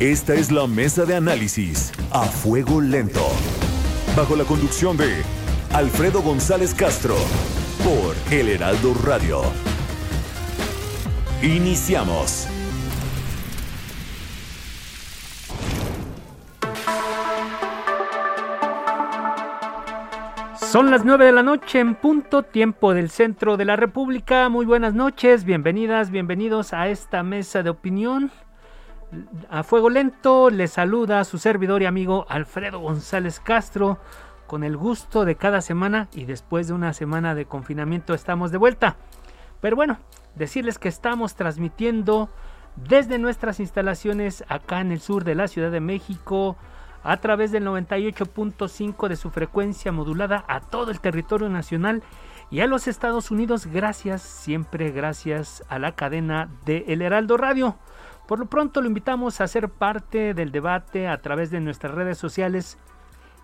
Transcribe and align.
Esta 0.00 0.34
es 0.34 0.52
la 0.52 0.68
mesa 0.68 1.04
de 1.04 1.16
análisis 1.16 1.90
a 2.12 2.22
fuego 2.22 2.80
lento. 2.80 3.26
Bajo 4.16 4.36
la 4.36 4.44
conducción 4.44 4.96
de 4.96 5.24
Alfredo 5.74 6.22
González 6.22 6.72
Castro 6.72 7.16
por 7.82 8.14
El 8.32 8.48
Heraldo 8.48 8.94
Radio. 9.04 9.42
Iniciamos. 11.42 12.46
Son 20.60 20.92
las 20.92 21.04
9 21.04 21.24
de 21.24 21.32
la 21.32 21.42
noche 21.42 21.80
en 21.80 21.96
punto, 21.96 22.44
tiempo 22.44 22.94
del 22.94 23.10
centro 23.10 23.56
de 23.56 23.64
la 23.64 23.74
República. 23.74 24.48
Muy 24.48 24.64
buenas 24.64 24.94
noches, 24.94 25.42
bienvenidas, 25.42 26.12
bienvenidos 26.12 26.72
a 26.72 26.86
esta 26.86 27.24
mesa 27.24 27.64
de 27.64 27.70
opinión. 27.70 28.30
A 29.48 29.62
fuego 29.62 29.88
lento 29.88 30.50
les 30.50 30.72
saluda 30.72 31.24
su 31.24 31.38
servidor 31.38 31.82
y 31.82 31.86
amigo 31.86 32.26
Alfredo 32.28 32.80
González 32.80 33.40
Castro 33.40 33.98
con 34.46 34.64
el 34.64 34.76
gusto 34.76 35.24
de 35.24 35.36
cada 35.36 35.62
semana 35.62 36.08
y 36.12 36.24
después 36.24 36.68
de 36.68 36.74
una 36.74 36.92
semana 36.92 37.34
de 37.34 37.46
confinamiento 37.46 38.12
estamos 38.12 38.50
de 38.50 38.58
vuelta. 38.58 38.96
Pero 39.60 39.76
bueno, 39.76 39.98
decirles 40.34 40.78
que 40.78 40.88
estamos 40.88 41.34
transmitiendo 41.36 42.28
desde 42.76 43.18
nuestras 43.18 43.60
instalaciones 43.60 44.44
acá 44.48 44.80
en 44.80 44.92
el 44.92 45.00
sur 45.00 45.24
de 45.24 45.34
la 45.34 45.48
Ciudad 45.48 45.70
de 45.70 45.80
México 45.80 46.56
a 47.02 47.16
través 47.16 47.50
del 47.50 47.66
98.5 47.66 49.08
de 49.08 49.16
su 49.16 49.30
frecuencia 49.30 49.90
modulada 49.90 50.44
a 50.48 50.60
todo 50.60 50.90
el 50.90 51.00
territorio 51.00 51.48
nacional 51.48 52.02
y 52.50 52.60
a 52.60 52.66
los 52.66 52.88
Estados 52.88 53.30
Unidos 53.30 53.66
gracias, 53.66 54.22
siempre 54.22 54.90
gracias 54.90 55.64
a 55.68 55.78
la 55.78 55.92
cadena 55.92 56.48
de 56.64 56.84
El 56.88 57.02
Heraldo 57.02 57.36
Radio. 57.36 57.76
Por 58.28 58.40
lo 58.40 58.44
pronto 58.44 58.82
lo 58.82 58.88
invitamos 58.88 59.40
a 59.40 59.48
ser 59.48 59.70
parte 59.70 60.34
del 60.34 60.52
debate 60.52 61.08
a 61.08 61.16
través 61.22 61.50
de 61.50 61.60
nuestras 61.60 61.94
redes 61.94 62.18
sociales 62.18 62.76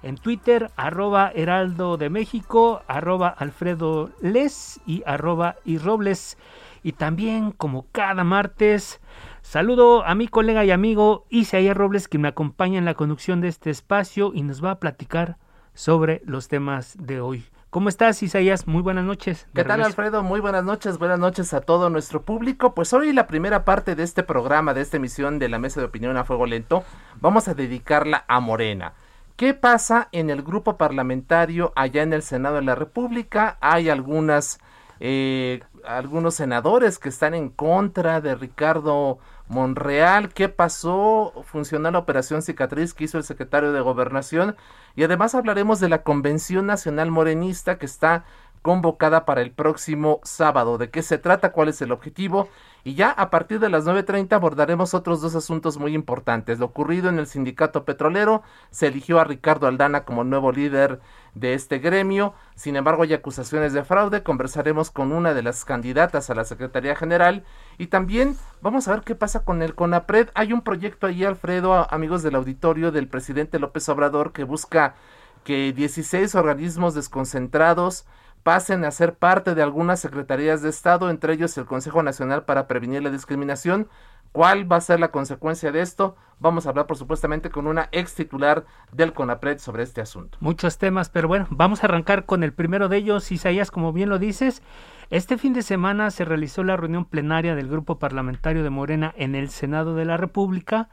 en 0.03 0.17
Twitter, 0.17 0.71
arroba 0.77 1.33
Heraldo 1.35 1.97
de 1.97 2.11
México, 2.11 2.83
arroba 2.87 3.29
Alfredo 3.29 4.11
Les 4.21 4.79
y 4.85 5.03
arroba 5.07 5.57
y 5.65 5.79
Robles. 5.79 6.37
Y 6.83 6.93
también, 6.93 7.51
como 7.51 7.87
cada 7.93 8.25
martes, 8.25 9.01
saludo 9.41 10.05
a 10.05 10.15
mi 10.15 10.29
colega 10.29 10.67
y 10.67 10.71
amigo 10.71 11.25
Isaías 11.31 11.75
Robles, 11.75 12.07
que 12.07 12.19
me 12.19 12.29
acompaña 12.29 12.77
en 12.77 12.85
la 12.85 12.93
conducción 12.93 13.41
de 13.41 13.49
este 13.49 13.71
espacio 13.71 14.33
y 14.35 14.43
nos 14.43 14.63
va 14.63 14.73
a 14.73 14.81
platicar 14.81 15.39
sobre 15.73 16.21
los 16.27 16.49
temas 16.49 16.95
de 17.01 17.23
hoy. 17.23 17.47
¿Cómo 17.75 17.89
estás, 17.89 18.23
Isaías? 18.23 18.69
Muy 18.69 18.83
buenas 18.83 19.05
noches. 19.05 19.49
¿Qué 19.53 19.65
tal, 19.65 19.83
Alfredo? 19.83 20.23
Muy 20.23 20.39
buenas 20.39 20.63
noches. 20.63 20.97
Buenas 20.97 21.19
noches 21.19 21.53
a 21.55 21.61
todo 21.61 21.91
nuestro 21.91 22.23
público. 22.23 22.73
Pues 22.73 22.93
hoy 22.93 23.13
la 23.13 23.27
primera 23.27 23.65
parte 23.65 23.97
de 23.97 24.05
este 24.05 24.23
programa, 24.23 24.75
de 24.75 24.81
esta 24.81 24.99
emisión 24.99 25.41
de 25.41 25.49
la 25.49 25.59
Mesa 25.59 25.81
de 25.81 25.87
Opinión 25.87 26.17
a 26.17 26.23
Fuego 26.23 26.47
Lento, 26.47 26.85
vamos 27.21 27.49
a 27.49 27.55
dedicarla 27.55 28.25
a 28.29 28.39
Morena. 28.39 28.93
¿Qué 29.35 29.55
pasa 29.55 30.09
en 30.13 30.31
el 30.31 30.43
grupo 30.43 30.77
parlamentario 30.77 31.73
allá 31.75 32.05
en 32.05 32.13
el 32.13 32.23
Senado 32.23 32.55
de 32.55 32.63
la 32.63 32.77
República? 32.77 33.59
Hay 33.61 33.89
algunas, 33.89 34.61
eh, 35.01 35.61
algunos 35.85 36.37
senadores 36.37 37.01
que 37.01 37.09
están 37.09 37.35
en 37.35 37.49
contra 37.49 38.21
de 38.21 38.37
Ricardo 38.37 39.19
Monreal. 39.49 40.33
¿Qué 40.33 40.49
pasó? 40.49 41.33
Funcionó 41.45 41.91
la 41.91 41.99
operación 41.99 42.43
cicatriz 42.43 42.95
que 42.95 43.05
hizo 43.05 43.19
el 43.19 43.25
secretario 43.25 43.73
de 43.73 43.81
Gobernación. 43.81 44.57
Y 44.97 45.05
además 45.05 45.35
hablaremos 45.35 45.81
de 45.81 45.89
la 45.89 46.03
Convención 46.03 46.67
Nacional 46.67 47.11
Morenista 47.11 47.79
que 47.79 47.87
está 47.87 48.25
convocada 48.63 49.27
para 49.27 49.43
el 49.43 49.53
próximo 49.53 50.21
sábado. 50.25 50.79
¿De 50.79 50.91
qué 50.91 51.03
se 51.03 51.19
trata? 51.19 51.53
¿Cuál 51.53 51.69
es 51.69 51.83
el 51.83 51.93
objetivo? 51.93 52.49
Y 52.87 52.95
ya 52.95 53.11
a 53.11 53.31
partir 53.31 53.61
de 53.61 53.71
las 53.71 53.87
9.30 53.87 54.35
abordaremos 54.35 54.93
otros 54.93 55.23
dos 55.23 55.35
asuntos 55.35 55.79
muy 55.79 55.95
importantes. 55.95 56.59
Lo 56.59 56.67
ocurrido 56.67 57.09
en 57.09 57.19
el 57.19 57.27
sindicato 57.27 57.87
petrolero, 57.87 58.43
se 58.71 58.89
eligió 58.89 59.19
a 59.19 59.25
Ricardo 59.25 59.67
Aldana 59.67 60.05
como 60.05 60.23
nuevo 60.23 60.53
líder 60.53 61.01
de 61.35 61.55
este 61.55 61.79
gremio. 61.79 62.35
Sin 62.57 62.77
embargo, 62.77 63.05
hay 63.05 63.15
acusaciones 63.15 63.73
de 63.73 63.85
fraude. 63.85 64.23
Conversaremos 64.23 64.91
con 64.91 65.13
una 65.13 65.33
de 65.33 65.43
las 65.43 65.65
candidatas 65.65 66.29
a 66.29 66.35
la 66.35 66.45
Secretaría 66.45 66.95
General. 66.95 67.43
Y 67.79 67.87
también 67.87 68.37
vamos 68.61 68.87
a 68.87 68.93
ver 68.93 69.03
qué 69.03 69.15
pasa 69.15 69.45
con 69.45 69.63
el 69.63 69.75
CONAPRED. 69.75 70.29
Hay 70.35 70.53
un 70.53 70.61
proyecto 70.61 71.07
ahí, 71.07 71.25
Alfredo, 71.25 71.91
amigos 71.91 72.23
del 72.23 72.35
auditorio 72.35 72.93
del 72.93 73.09
presidente 73.09 73.59
López 73.59 73.89
Obrador, 73.89 74.33
que 74.33 74.45
busca 74.45 74.95
que 75.43 75.73
16 75.73 76.35
organismos 76.35 76.95
desconcentrados 76.95 78.05
pasen 78.45 78.85
a 78.85 78.93
ser 78.93 79.15
parte 79.15 79.57
de 79.57 79.63
algunas 79.63 79.99
secretarías 79.99 80.63
de 80.63 80.69
Estado, 80.69 81.11
entre 81.11 81.33
ellos 81.33 81.59
el 81.59 81.65
Consejo 81.65 82.05
Nacional 82.05 82.45
para 82.45 82.69
Prevenir 82.69 83.03
la 83.03 83.11
Discriminación. 83.11 83.89
¿Cuál 84.31 84.71
va 84.71 84.77
a 84.77 84.81
ser 84.81 85.01
la 85.01 85.11
consecuencia 85.11 85.73
de 85.73 85.81
esto? 85.81 86.17
Vamos 86.41 86.67
a 86.67 86.71
hablar, 86.71 86.87
por 86.87 86.97
supuestamente, 86.97 87.51
con 87.51 87.67
una 87.67 87.89
ex 87.93 88.15
titular 88.15 88.65
del 88.93 89.13
CONAPRED 89.13 89.59
sobre 89.59 89.83
este 89.83 90.01
asunto. 90.01 90.37
Muchos 90.41 90.77
temas, 90.77 91.09
pero 91.09 91.27
bueno, 91.27 91.47
vamos 91.51 91.83
a 91.83 91.87
arrancar 91.87 92.27
con 92.27 92.43
el 92.43 92.53
primero 92.53 92.89
de 92.89 92.99
ellos, 92.99 93.33
Isaías, 93.33 93.71
como 93.71 93.93
bien 93.93 94.09
lo 94.09 94.19
dices. 94.19 94.63
Este 95.11 95.39
fin 95.39 95.53
de 95.53 95.63
semana 95.63 96.11
se 96.11 96.25
realizó 96.25 96.65
la 96.65 96.77
reunión 96.77 97.05
plenaria 97.05 97.55
del 97.55 97.69
Grupo 97.69 97.99
Parlamentario 97.99 98.63
de 98.63 98.71
Morena 98.71 99.15
en 99.17 99.35
el 99.35 99.49
Senado 99.51 99.95
de 99.95 100.05
la 100.05 100.17
República. 100.17 100.89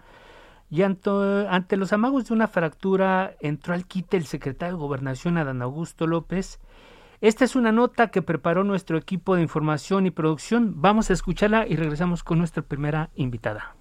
Y 0.69 0.83
ante, 0.83 1.75
los 1.75 1.91
amagos 1.91 2.29
de 2.29 2.33
una 2.33 2.47
fractura 2.47 3.33
entró 3.41 3.73
al 3.73 3.85
quite 3.85 4.15
el 4.15 4.25
secretario 4.25 4.75
de 4.75 4.81
Gobernación, 4.81 5.37
Adán 5.37 5.61
Augusto 5.61 6.07
López, 6.07 6.61
esta 7.21 7.45
es 7.45 7.55
una 7.55 7.71
nota 7.71 8.07
que 8.07 8.23
preparó 8.23 8.63
nuestro 8.63 8.97
equipo 8.97 9.35
de 9.35 9.43
información 9.43 10.07
y 10.07 10.11
producción. 10.11 10.81
Vamos 10.81 11.11
a 11.11 11.13
escucharla 11.13 11.67
y 11.67 11.75
regresamos 11.75 12.23
con 12.23 12.39
nuestra 12.39 12.63
primera 12.63 13.11
invitada. 13.15 13.75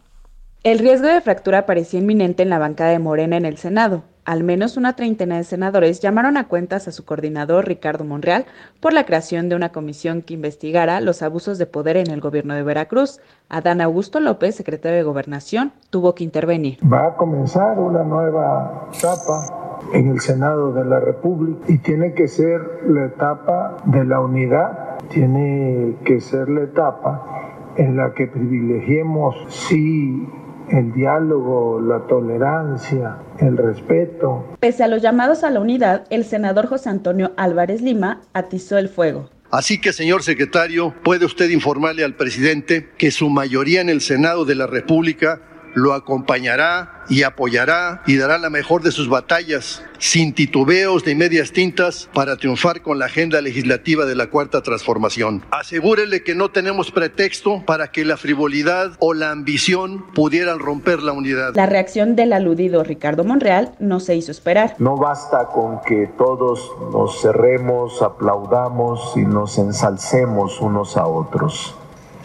El 0.63 0.79
riesgo 0.79 1.07
de 1.07 1.23
fractura 1.23 1.65
parecía 1.65 2.01
inminente 2.01 2.43
en 2.43 2.51
la 2.51 2.59
bancada 2.59 2.91
de 2.91 2.99
Morena 2.99 3.39
en 3.39 3.47
el 3.47 3.57
Senado. 3.57 4.03
Al 4.27 4.45
menos 4.45 4.77
una 4.77 4.95
treintena 4.95 5.39
de 5.39 5.45
senadores 5.45 6.01
llamaron 6.01 6.37
a 6.37 6.49
cuentas 6.49 6.87
a 6.87 6.93
su 6.93 7.07
coordinador 7.07 7.67
Ricardo 7.67 8.05
Monreal 8.05 8.45
por 8.79 8.93
la 8.93 9.07
creación 9.07 9.49
de 9.49 9.57
una 9.57 9.71
comisión 9.71 10.21
que 10.21 10.35
investigara 10.35 11.01
los 11.01 11.23
abusos 11.23 11.57
de 11.57 11.65
poder 11.65 11.97
en 11.97 12.11
el 12.11 12.21
gobierno 12.21 12.55
de 12.55 12.63
Veracruz. 12.63 13.21
Adán 13.49 13.81
Augusto 13.81 14.21
López, 14.21 14.55
secretario 14.55 14.99
de 14.99 15.03
Gobernación, 15.03 15.73
tuvo 15.89 16.15
que 16.15 16.25
intervenir. 16.25 16.79
Va 16.85 17.07
a 17.07 17.17
comenzar 17.17 17.79
una 17.79 18.05
nueva 18.05 18.91
etapa 18.93 19.70
en 19.93 20.09
el 20.09 20.21
Senado 20.21 20.73
de 20.73 20.85
la 20.85 21.01
República 21.01 21.61
y 21.69 21.79
tiene 21.79 22.15
que 22.15 22.29
ser 22.29 22.61
la 22.87 23.07
etapa 23.07 23.77
de 23.85 24.05
la 24.05 24.21
unidad, 24.21 24.99
tiene 25.09 25.97
que 26.05 26.21
ser 26.21 26.49
la 26.49 26.63
etapa 26.63 27.73
en 27.77 27.97
la 27.97 28.13
que 28.15 28.27
privilegiemos 28.27 29.37
sí 29.49 30.27
el 30.71 30.93
diálogo, 30.93 31.81
la 31.81 32.07
tolerancia, 32.07 33.17
el 33.39 33.57
respeto. 33.57 34.45
Pese 34.61 34.85
a 34.85 34.89
los 34.89 35.03
llamados 35.03 35.43
a 35.43 35.51
la 35.51 35.61
unidad, 35.61 36.07
el 36.11 36.25
senador 36.25 36.67
José 36.67 36.91
Antonio 36.91 37.33
Álvarez 37.37 37.83
Lima 37.83 38.21
atizó 38.33 38.79
el 38.79 38.89
fuego. 38.89 39.29
Así 39.51 39.81
que, 39.81 39.93
señor 39.93 40.23
secretario, 40.23 40.95
puede 41.03 41.25
usted 41.25 41.51
informarle 41.51 42.05
al 42.05 42.15
presidente 42.15 42.89
que 42.97 43.11
su 43.11 43.29
mayoría 43.31 43.81
en 43.81 43.89
el 43.89 44.01
Senado 44.01 44.45
de 44.45 44.55
la 44.55 44.69
República 44.69 45.41
lo 45.75 45.95
acompañará 45.95 47.05
y 47.09 47.25
apoyará 47.25 48.03
y 48.07 48.17
dará 48.17 48.39
la 48.39 48.51
mejor 48.51 48.83
de 48.83 48.93
sus 48.93 49.09
batallas, 49.09 49.83
sin 49.99 50.33
titubeos 50.33 51.05
ni 51.05 51.15
medias 51.15 51.53
tintas, 51.53 52.09
para 52.15 52.37
triunfar 52.37 52.83
con 52.83 52.99
la 52.99 53.07
agenda 53.07 53.41
legislativa 53.41 54.05
de 54.05 54.15
la 54.15 54.29
Cuarta 54.29 54.63
Transformación. 54.63 55.43
Asegúrele 55.51 56.23
que 56.23 56.35
no 56.35 56.51
tenemos 56.51 56.91
pretexto 56.91 57.65
para 57.67 57.91
que 57.91 58.05
la 58.05 58.17
frivolidad 58.17 58.93
o 59.01 59.13
la 59.13 59.33
ambición 59.33 60.07
pudieran 60.15 60.61
romper 60.61 61.03
la 61.03 61.13
unidad. 61.13 61.55
La 61.55 61.67
reacción 61.67 62.15
del 62.17 62.33
aludido 62.33 62.85
Ricardo 62.85 63.25
Monreal 63.25 63.73
no 63.81 64.01
se 64.01 64.15
hizo 64.15 64.31
esperar. 64.31 64.77
No 64.79 64.97
basta 64.97 65.47
con 65.47 65.81
que 65.83 66.09
todos 66.17 66.71
nos 66.93 67.21
cerremos, 67.21 68.01
aplaudamos 68.03 69.17
y 69.17 69.21
nos 69.21 69.59
ensalcemos 69.59 70.61
unos 70.61 70.97
a 70.97 71.07
otros. 71.07 71.75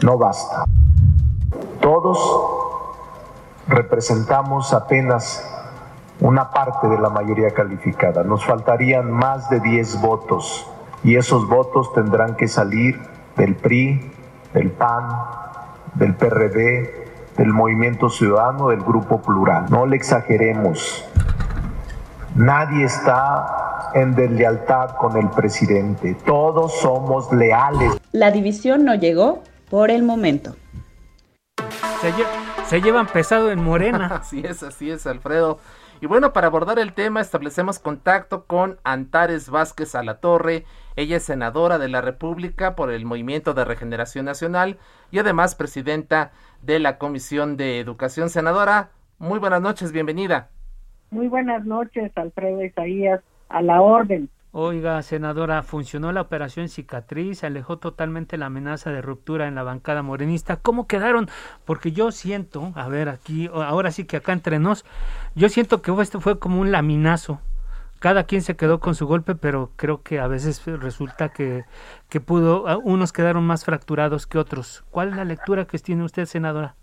No 0.02 0.18
basta. 0.18 0.66
Todos 1.82 2.20
representamos 3.68 4.74
apenas 4.74 5.44
una 6.20 6.52
parte 6.52 6.88
de 6.88 6.98
la 6.98 7.10
mayoría 7.10 7.52
calificada. 7.52 8.24
Nos 8.24 8.46
faltarían 8.46 9.12
más 9.12 9.50
de 9.50 9.60
10 9.60 10.02
votos 10.02 10.68
y 11.04 11.16
esos 11.16 11.48
votos 11.48 11.94
tendrán 11.94 12.36
que 12.36 12.48
salir 12.48 13.00
del 13.36 13.56
PRI, 13.56 14.12
del 14.54 14.72
PAN, 14.72 15.04
del 15.96 16.16
PRD, 16.16 17.06
del 17.38 17.50
Movimiento 17.50 18.10
Ciudadano, 18.10 18.70
del 18.70 18.82
Grupo 18.82 19.22
Plural. 19.22 19.66
No 19.70 19.86
le 19.86 19.98
exageremos. 19.98 21.06
Nadie 22.36 22.86
está 22.86 23.92
en 23.94 24.16
deslealtad 24.16 24.96
con 24.98 25.18
el 25.18 25.30
presidente. 25.30 26.16
Todos 26.26 26.80
somos 26.80 27.32
leales. 27.32 27.94
La 28.12 28.32
división 28.32 28.86
no 28.86 28.96
llegó 28.96 29.42
por 29.70 29.92
el 29.92 30.04
momento. 30.04 30.56
Se 32.68 32.82
llevan 32.82 33.08
pesado 33.08 33.52
en 33.52 33.64
Morena. 33.64 34.08
así 34.22 34.42
es, 34.44 34.64
así 34.64 34.90
es, 34.90 35.06
Alfredo. 35.06 35.60
Y 36.02 36.08
bueno, 36.08 36.34
para 36.34 36.48
abordar 36.48 36.80
el 36.80 36.94
tema 36.94 37.22
establecemos 37.22 37.80
contacto 37.80 38.46
con 38.46 38.80
Antares 38.84 39.50
Vázquez 39.50 39.96
Alatorre. 39.96 40.66
Ella 40.96 41.18
es 41.18 41.24
senadora 41.24 41.78
de 41.78 41.90
la 41.90 42.02
República 42.02 42.76
por 42.76 42.92
el 42.92 43.06
Movimiento 43.06 43.54
de 43.54 43.66
Regeneración 43.66 44.26
Nacional 44.26 44.78
y 45.12 45.20
además 45.20 45.56
presidenta 45.56 46.32
de 46.62 46.80
la 46.80 46.98
Comisión 46.98 47.56
de 47.56 47.80
Educación. 47.80 48.30
Senadora, 48.30 48.90
muy 49.20 49.40
buenas 49.40 49.62
noches, 49.62 49.92
bienvenida. 49.92 50.50
Muy 51.12 51.28
buenas 51.28 51.66
noches, 51.66 52.12
Alfredo 52.16 52.64
Isaías, 52.64 53.22
a 53.50 53.62
la 53.62 53.82
orden. 53.82 54.30
Oiga, 54.58 55.02
senadora, 55.02 55.64
funcionó 55.64 56.14
la 56.14 56.22
operación 56.22 56.70
cicatriz, 56.70 57.44
alejó 57.44 57.78
totalmente 57.78 58.38
la 58.38 58.46
amenaza 58.46 58.90
de 58.90 59.02
ruptura 59.02 59.50
en 59.50 59.56
la 59.56 59.64
bancada 59.64 60.02
morenista. 60.02 60.56
¿Cómo 60.56 60.88
quedaron? 60.88 61.28
Porque 61.66 61.92
yo 61.92 62.10
siento, 62.12 62.72
a 62.76 62.88
ver, 62.88 63.10
aquí, 63.10 63.50
ahora 63.54 63.92
sí 63.92 64.06
que 64.06 64.16
acá 64.16 64.32
entre 64.32 64.60
nos, 64.60 64.86
yo 65.36 65.50
siento 65.50 65.82
que 65.82 65.92
esto 66.02 66.22
fue 66.22 66.40
como 66.40 66.62
un 66.62 66.72
laminazo. 66.72 67.42
Cada 68.00 68.24
quien 68.24 68.42
se 68.42 68.56
quedó 68.56 68.80
con 68.80 68.96
su 68.96 69.08
golpe, 69.08 69.36
pero 69.36 69.72
creo 69.76 70.04
que 70.04 70.22
a 70.22 70.28
veces 70.28 70.66
resulta 70.66 71.28
que, 71.28 71.66
que 72.08 72.22
pudo, 72.22 72.80
unos 72.80 73.12
quedaron 73.12 73.46
más 73.46 73.66
fracturados 73.66 74.26
que 74.26 74.38
otros. 74.38 74.86
¿Cuál 74.90 75.10
es 75.10 75.18
la 75.18 75.26
lectura 75.26 75.66
que 75.66 75.80
tiene 75.80 76.06
usted, 76.06 76.24
senadora? 76.24 76.76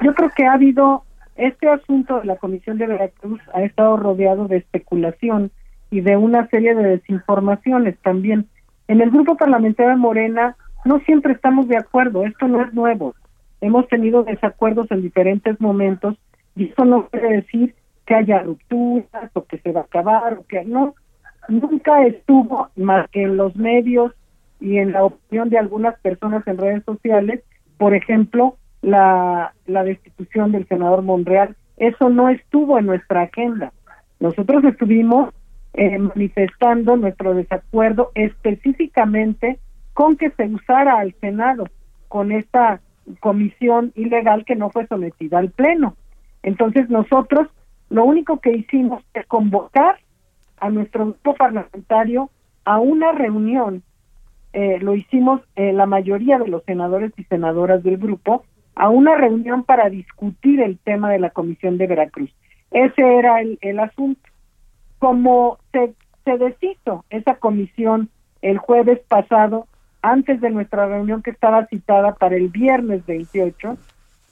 Yo 0.00 0.12
creo 0.12 0.30
que 0.30 0.44
ha 0.44 0.54
habido, 0.54 1.04
este 1.36 1.68
asunto 1.68 2.18
de 2.18 2.24
la 2.24 2.34
Comisión 2.34 2.78
de 2.78 2.88
Veracruz 2.88 3.40
ha 3.54 3.62
estado 3.62 3.96
rodeado 3.96 4.48
de 4.48 4.56
especulación 4.56 5.52
y 5.90 6.00
de 6.00 6.16
una 6.16 6.46
serie 6.48 6.74
de 6.74 6.84
desinformaciones 6.84 7.98
también. 7.98 8.46
En 8.88 9.00
el 9.00 9.10
grupo 9.10 9.36
parlamentario 9.36 9.90
de 9.90 9.96
Morena 9.96 10.56
no 10.84 11.00
siempre 11.00 11.32
estamos 11.32 11.68
de 11.68 11.76
acuerdo, 11.76 12.24
esto 12.24 12.48
no 12.48 12.62
es 12.62 12.72
nuevo. 12.72 13.14
Hemos 13.60 13.88
tenido 13.88 14.22
desacuerdos 14.22 14.90
en 14.90 15.02
diferentes 15.02 15.60
momentos 15.60 16.16
y 16.56 16.70
eso 16.70 16.84
no 16.84 17.08
quiere 17.08 17.36
decir 17.36 17.74
que 18.06 18.14
haya 18.14 18.42
rupturas 18.42 19.30
o 19.34 19.44
que 19.44 19.58
se 19.58 19.72
va 19.72 19.80
a 19.80 19.84
acabar 19.84 20.34
o 20.34 20.46
que 20.46 20.64
no. 20.64 20.94
Nunca 21.48 22.06
estuvo 22.06 22.68
más 22.76 23.08
que 23.10 23.22
en 23.22 23.36
los 23.36 23.54
medios 23.56 24.12
y 24.60 24.78
en 24.78 24.92
la 24.92 25.04
opinión 25.04 25.48
de 25.50 25.58
algunas 25.58 25.98
personas 26.00 26.46
en 26.46 26.58
redes 26.58 26.84
sociales, 26.84 27.42
por 27.78 27.94
ejemplo, 27.94 28.56
la, 28.82 29.54
la 29.66 29.84
destitución 29.84 30.52
del 30.52 30.66
senador 30.68 31.02
Monreal. 31.02 31.56
Eso 31.76 32.08
no 32.10 32.28
estuvo 32.28 32.78
en 32.78 32.86
nuestra 32.86 33.22
agenda. 33.22 33.72
Nosotros 34.18 34.64
estuvimos 34.64 35.32
eh, 35.74 35.98
manifestando 35.98 36.96
nuestro 36.96 37.34
desacuerdo 37.34 38.10
específicamente 38.14 39.58
con 39.94 40.16
que 40.16 40.30
se 40.30 40.46
usara 40.46 40.98
al 40.98 41.14
Senado 41.20 41.68
con 42.08 42.32
esta 42.32 42.80
comisión 43.20 43.92
ilegal 43.94 44.44
que 44.44 44.56
no 44.56 44.70
fue 44.70 44.86
sometida 44.86 45.38
al 45.38 45.50
Pleno. 45.50 45.96
Entonces 46.42 46.88
nosotros 46.90 47.48
lo 47.88 48.04
único 48.04 48.40
que 48.40 48.52
hicimos 48.52 49.04
es 49.14 49.26
convocar 49.26 49.98
a 50.58 50.70
nuestro 50.70 51.06
grupo 51.06 51.34
parlamentario 51.34 52.30
a 52.64 52.78
una 52.78 53.12
reunión, 53.12 53.82
eh, 54.52 54.78
lo 54.80 54.94
hicimos 54.94 55.40
eh, 55.56 55.72
la 55.72 55.86
mayoría 55.86 56.38
de 56.38 56.48
los 56.48 56.64
senadores 56.64 57.12
y 57.16 57.24
senadoras 57.24 57.82
del 57.82 57.96
grupo, 57.96 58.44
a 58.74 58.88
una 58.88 59.14
reunión 59.16 59.64
para 59.64 59.88
discutir 59.88 60.60
el 60.60 60.78
tema 60.78 61.10
de 61.10 61.18
la 61.18 61.30
Comisión 61.30 61.78
de 61.78 61.86
Veracruz. 61.86 62.30
Ese 62.70 63.18
era 63.18 63.40
el 63.40 63.80
asunto 63.80 64.29
como 65.00 65.58
se, 65.72 65.94
se 66.24 66.38
deshizo 66.38 67.04
esa 67.10 67.34
comisión 67.36 68.10
el 68.42 68.58
jueves 68.58 69.00
pasado, 69.08 69.66
antes 70.02 70.40
de 70.40 70.50
nuestra 70.50 70.86
reunión 70.86 71.22
que 71.22 71.30
estaba 71.30 71.66
citada 71.66 72.14
para 72.14 72.36
el 72.36 72.48
viernes 72.48 73.04
28, 73.06 73.76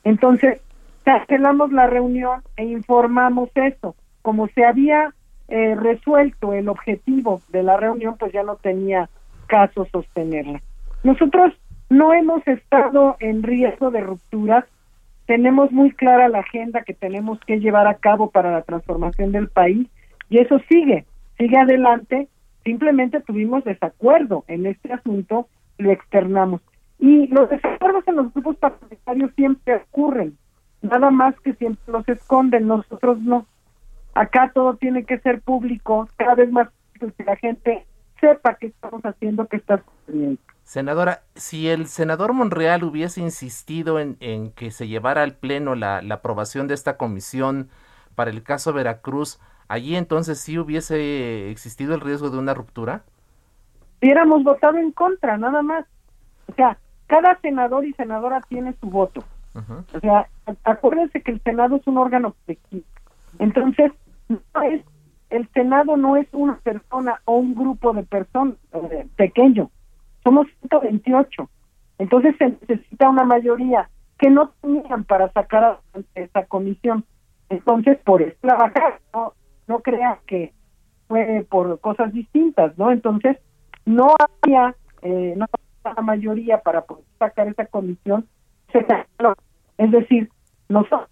entonces 0.04 0.60
cancelamos 1.04 1.72
la 1.72 1.86
reunión 1.86 2.42
e 2.56 2.64
informamos 2.64 3.50
eso. 3.54 3.96
Como 4.22 4.48
se 4.48 4.64
había 4.64 5.14
eh, 5.48 5.74
resuelto 5.74 6.52
el 6.52 6.68
objetivo 6.68 7.40
de 7.48 7.62
la 7.62 7.76
reunión, 7.76 8.16
pues 8.18 8.32
ya 8.32 8.42
no 8.42 8.56
tenía 8.56 9.08
caso 9.46 9.86
sostenerla. 9.90 10.60
Nosotros 11.02 11.54
no 11.88 12.12
hemos 12.12 12.46
estado 12.46 13.16
en 13.20 13.42
riesgo 13.42 13.90
de 13.90 14.00
rupturas, 14.00 14.64
tenemos 15.26 15.72
muy 15.72 15.92
clara 15.92 16.28
la 16.28 16.40
agenda 16.40 16.82
que 16.82 16.94
tenemos 16.94 17.38
que 17.40 17.60
llevar 17.60 17.86
a 17.86 17.94
cabo 17.94 18.30
para 18.30 18.50
la 18.50 18.62
transformación 18.62 19.32
del 19.32 19.48
país 19.48 19.88
y 20.28 20.38
eso 20.38 20.58
sigue, 20.68 21.06
sigue 21.38 21.56
adelante. 21.56 22.28
Simplemente 22.64 23.20
tuvimos 23.20 23.64
desacuerdo 23.64 24.44
en 24.48 24.66
este 24.66 24.92
asunto, 24.92 25.48
lo 25.78 25.90
externamos. 25.90 26.60
Y 26.98 27.28
los 27.28 27.48
desacuerdos 27.48 28.06
en 28.08 28.16
los 28.16 28.32
grupos 28.34 28.56
parlamentarios 28.56 29.30
siempre 29.36 29.76
ocurren, 29.76 30.36
nada 30.82 31.10
más 31.10 31.38
que 31.40 31.54
siempre 31.54 31.92
los 31.92 32.08
esconden, 32.08 32.66
nosotros 32.66 33.20
no. 33.20 33.46
Acá 34.14 34.50
todo 34.52 34.74
tiene 34.74 35.04
que 35.04 35.18
ser 35.20 35.40
público, 35.40 36.08
cada 36.16 36.34
vez 36.34 36.50
más 36.50 36.68
que 36.98 37.24
la 37.24 37.36
gente 37.36 37.86
sepa 38.20 38.54
qué 38.54 38.66
estamos 38.66 39.00
haciendo, 39.02 39.46
qué 39.46 39.58
está 39.58 39.82
sucediendo. 40.06 40.40
Senadora, 40.64 41.22
si 41.34 41.68
el 41.68 41.86
senador 41.86 42.32
Monreal 42.34 42.84
hubiese 42.84 43.22
insistido 43.22 44.00
en, 44.00 44.16
en 44.20 44.50
que 44.50 44.70
se 44.70 44.88
llevara 44.88 45.22
al 45.22 45.34
Pleno 45.34 45.74
la, 45.74 46.02
la 46.02 46.16
aprobación 46.16 46.66
de 46.66 46.74
esta 46.74 46.96
comisión 46.96 47.70
para 48.14 48.30
el 48.30 48.42
caso 48.42 48.72
Veracruz, 48.72 49.40
allí 49.68 49.96
entonces 49.96 50.40
sí 50.40 50.58
hubiese 50.58 51.50
existido 51.50 51.94
el 51.94 52.00
riesgo 52.00 52.30
de 52.30 52.38
una 52.38 52.54
ruptura? 52.54 53.04
Hubiéramos 54.00 54.42
votado 54.44 54.78
en 54.78 54.92
contra, 54.92 55.36
nada 55.36 55.62
más. 55.62 55.86
O 56.46 56.54
sea, 56.54 56.78
cada 57.06 57.38
senador 57.40 57.84
y 57.84 57.92
senadora 57.94 58.40
tiene 58.48 58.74
su 58.80 58.88
voto. 58.88 59.24
O 59.94 60.00
sea, 60.00 60.28
acuérdense 60.62 61.20
que 61.20 61.32
el 61.32 61.42
Senado 61.42 61.76
es 61.76 61.86
un 61.86 61.98
órgano 61.98 62.34
colectivo. 62.44 62.84
Entonces, 63.40 63.92
no 64.28 64.62
es, 64.62 64.84
el 65.30 65.48
Senado 65.52 65.96
no 65.96 66.16
es 66.16 66.28
una 66.32 66.58
persona 66.58 67.20
o 67.24 67.38
un 67.38 67.54
grupo 67.54 67.92
de 67.92 68.04
personas 68.04 68.54
eh, 68.72 69.06
pequeño. 69.16 69.70
Somos 70.22 70.46
128. 70.60 71.48
Entonces 71.98 72.36
se 72.38 72.50
necesita 72.50 73.08
una 73.08 73.24
mayoría 73.24 73.88
que 74.18 74.30
no 74.30 74.50
tenían 74.60 75.04
para 75.04 75.32
sacar 75.32 75.64
a 75.64 75.80
esa 76.14 76.44
comisión. 76.46 77.04
Entonces, 77.48 77.98
por 78.04 78.22
eso 78.22 78.36
trabajar, 78.40 79.00
¿no? 79.12 79.32
No 79.68 79.80
crea 79.80 80.18
que 80.26 80.52
fue 81.06 81.46
por 81.48 81.80
cosas 81.80 82.12
distintas, 82.12 82.76
¿no? 82.78 82.90
Entonces, 82.90 83.38
no 83.86 84.14
había, 84.18 84.74
eh, 85.02 85.34
no 85.36 85.46
había 85.46 85.94
la 85.96 86.02
mayoría 86.02 86.60
para 86.60 86.82
poder 86.82 87.04
sacar 87.18 87.48
esa 87.48 87.66
comisión, 87.66 88.26
Es 89.78 89.90
decir, 89.90 90.30
nosotros 90.68 91.08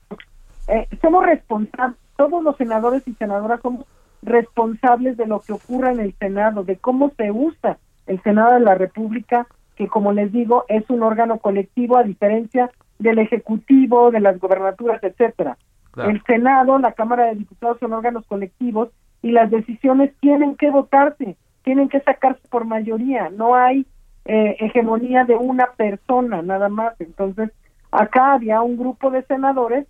eh, 0.68 0.86
somos 1.00 1.24
responsables, 1.24 1.98
todos 2.16 2.42
los 2.42 2.56
senadores 2.56 3.06
y 3.06 3.14
senadoras 3.14 3.60
somos 3.62 3.86
responsables 4.22 5.16
de 5.16 5.26
lo 5.26 5.40
que 5.40 5.52
ocurra 5.52 5.92
en 5.92 6.00
el 6.00 6.14
Senado, 6.14 6.64
de 6.64 6.76
cómo 6.76 7.12
se 7.16 7.30
usa 7.30 7.78
el 8.06 8.20
Senado 8.22 8.54
de 8.54 8.60
la 8.60 8.74
República, 8.74 9.46
que 9.76 9.88
como 9.88 10.12
les 10.12 10.32
digo, 10.32 10.64
es 10.68 10.88
un 10.90 11.02
órgano 11.02 11.38
colectivo 11.38 11.96
a 11.96 12.02
diferencia 12.02 12.70
del 12.98 13.18
Ejecutivo, 13.18 14.10
de 14.10 14.20
las 14.20 14.38
gobernaturas, 14.40 15.02
etcétera. 15.02 15.56
El 15.96 16.22
Senado, 16.24 16.78
la 16.78 16.92
Cámara 16.92 17.26
de 17.26 17.36
Diputados 17.36 17.78
son 17.80 17.92
órganos 17.92 18.26
colectivos 18.26 18.90
y 19.22 19.32
las 19.32 19.50
decisiones 19.50 20.12
tienen 20.20 20.56
que 20.56 20.70
votarse, 20.70 21.36
tienen 21.64 21.88
que 21.88 22.00
sacarse 22.00 22.46
por 22.48 22.64
mayoría, 22.64 23.30
no 23.30 23.54
hay 23.54 23.86
eh, 24.26 24.56
hegemonía 24.60 25.24
de 25.24 25.36
una 25.36 25.72
persona 25.72 26.42
nada 26.42 26.68
más. 26.68 27.00
Entonces, 27.00 27.50
acá 27.90 28.34
había 28.34 28.60
un 28.60 28.76
grupo 28.76 29.10
de 29.10 29.22
senadores 29.22 29.86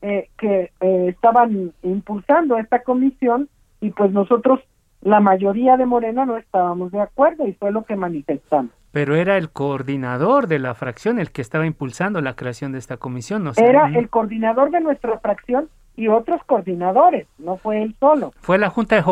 eh, 0.00 0.28
que 0.38 0.70
eh, 0.80 1.06
estaban 1.08 1.72
impulsando 1.82 2.56
esta 2.56 2.82
comisión 2.82 3.48
y 3.80 3.90
pues 3.90 4.12
nosotros, 4.12 4.60
la 5.00 5.20
mayoría 5.20 5.76
de 5.76 5.86
Morena, 5.86 6.24
no 6.24 6.36
estábamos 6.36 6.92
de 6.92 7.00
acuerdo 7.00 7.46
y 7.46 7.54
fue 7.54 7.72
lo 7.72 7.84
que 7.84 7.96
manifestamos 7.96 8.77
pero 8.92 9.14
era 9.16 9.36
el 9.36 9.50
coordinador 9.50 10.46
de 10.46 10.58
la 10.58 10.74
fracción 10.74 11.18
el 11.18 11.30
que 11.30 11.42
estaba 11.42 11.66
impulsando 11.66 12.20
la 12.20 12.34
creación 12.34 12.72
de 12.72 12.78
esta 12.78 12.96
comisión. 12.96 13.44
¿no? 13.44 13.52
era 13.56 13.88
el 13.88 14.08
coordinador 14.08 14.70
de 14.70 14.80
nuestra 14.80 15.18
fracción 15.18 15.68
y 15.96 16.08
otros 16.08 16.42
coordinadores, 16.44 17.26
no 17.38 17.56
fue 17.56 17.82
él 17.82 17.96
solo. 17.98 18.32
Fue 18.40 18.56
la 18.56 18.70
Junta 18.70 19.04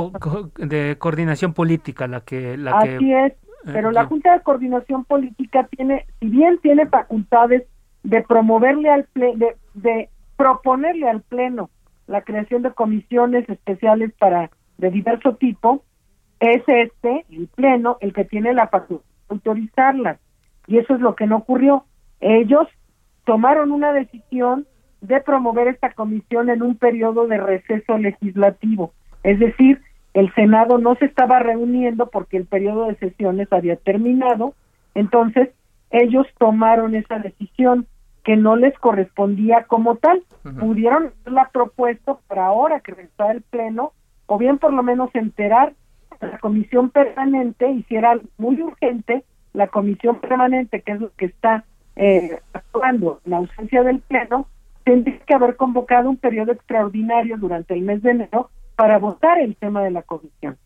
de, 0.56 0.96
Coordinación 0.98 1.52
Política 1.52 2.06
la 2.06 2.20
que... 2.20 2.56
La 2.56 2.78
Así 2.78 3.12
es, 3.12 3.32
eh, 3.32 3.36
pero 3.64 3.90
la 3.90 4.04
Junta 4.04 4.32
de 4.32 4.40
Coordinación 4.40 5.04
Política 5.04 5.66
tiene, 5.76 6.06
si 6.20 6.28
bien 6.28 6.58
tiene 6.62 6.86
facultades 6.86 7.64
de 8.04 8.22
promoverle 8.22 8.88
al 8.88 9.04
pleno, 9.04 9.46
de, 9.74 10.08
proponerle 10.36 11.08
al 11.08 11.22
Pleno 11.22 11.70
la 12.06 12.22
creación 12.22 12.62
de 12.62 12.70
comisiones 12.70 13.48
especiales 13.48 14.12
para 14.16 14.50
de 14.78 14.90
diverso 14.90 15.34
tipo, 15.34 15.82
es 16.38 16.62
este, 16.68 17.24
el 17.30 17.48
Pleno, 17.48 17.96
el 18.00 18.12
que 18.12 18.24
tiene 18.24 18.52
la 18.52 18.68
facultad 18.68 19.15
autorizarlas. 19.28 20.18
Y 20.66 20.78
eso 20.78 20.94
es 20.94 21.00
lo 21.00 21.14
que 21.14 21.26
no 21.26 21.36
ocurrió. 21.38 21.84
ellos 22.20 22.66
tomaron 23.24 23.72
una 23.72 23.92
decisión 23.92 24.66
de 25.00 25.20
promover 25.20 25.68
esta 25.68 25.92
comisión 25.92 26.48
en 26.48 26.62
un 26.62 26.76
periodo 26.76 27.26
de 27.26 27.38
receso 27.38 27.98
legislativo. 27.98 28.92
Es 29.22 29.38
decir, 29.38 29.80
el 30.14 30.32
Senado 30.34 30.78
no 30.78 30.94
se 30.94 31.04
estaba 31.04 31.40
reuniendo 31.40 32.08
porque 32.08 32.36
el 32.36 32.46
periodo 32.46 32.86
de 32.86 32.96
sesiones 32.96 33.52
había 33.52 33.76
terminado, 33.76 34.54
entonces 34.94 35.50
ellos 35.90 36.26
tomaron 36.38 36.94
esa 36.94 37.18
decisión 37.18 37.86
que 38.24 38.36
no 38.36 38.56
les 38.56 38.76
correspondía 38.78 39.64
como 39.64 39.96
tal. 39.96 40.22
Pudieron 40.58 41.12
la 41.26 41.48
propuesto 41.50 42.20
para 42.26 42.46
ahora 42.46 42.80
que 42.80 42.92
está 42.92 43.30
el 43.30 43.42
Pleno, 43.42 43.92
o 44.26 44.38
bien 44.38 44.58
por 44.58 44.72
lo 44.72 44.82
menos 44.82 45.10
enterar 45.14 45.74
la 46.20 46.38
comisión 46.38 46.90
permanente, 46.90 47.70
hiciera 47.70 48.18
muy 48.38 48.60
urgente, 48.62 49.24
la 49.52 49.68
comisión 49.68 50.20
permanente, 50.20 50.82
que 50.82 50.92
es 50.92 51.00
lo 51.00 51.10
que 51.16 51.26
está 51.26 51.64
eh, 51.96 52.40
actuando 52.52 53.20
en 53.24 53.34
ausencia 53.34 53.82
del 53.82 54.00
Pleno, 54.00 54.46
tendría 54.84 55.18
que 55.20 55.34
haber 55.34 55.56
convocado 55.56 56.08
un 56.08 56.16
periodo 56.16 56.52
extraordinario 56.52 57.38
durante 57.38 57.74
el 57.74 57.82
mes 57.82 58.02
de 58.02 58.10
enero 58.10 58.50
para 58.76 58.98
votar 58.98 59.38
el 59.38 59.56
tema 59.56 59.82
de 59.82 59.90
la 59.90 60.02
comisión. 60.02 60.58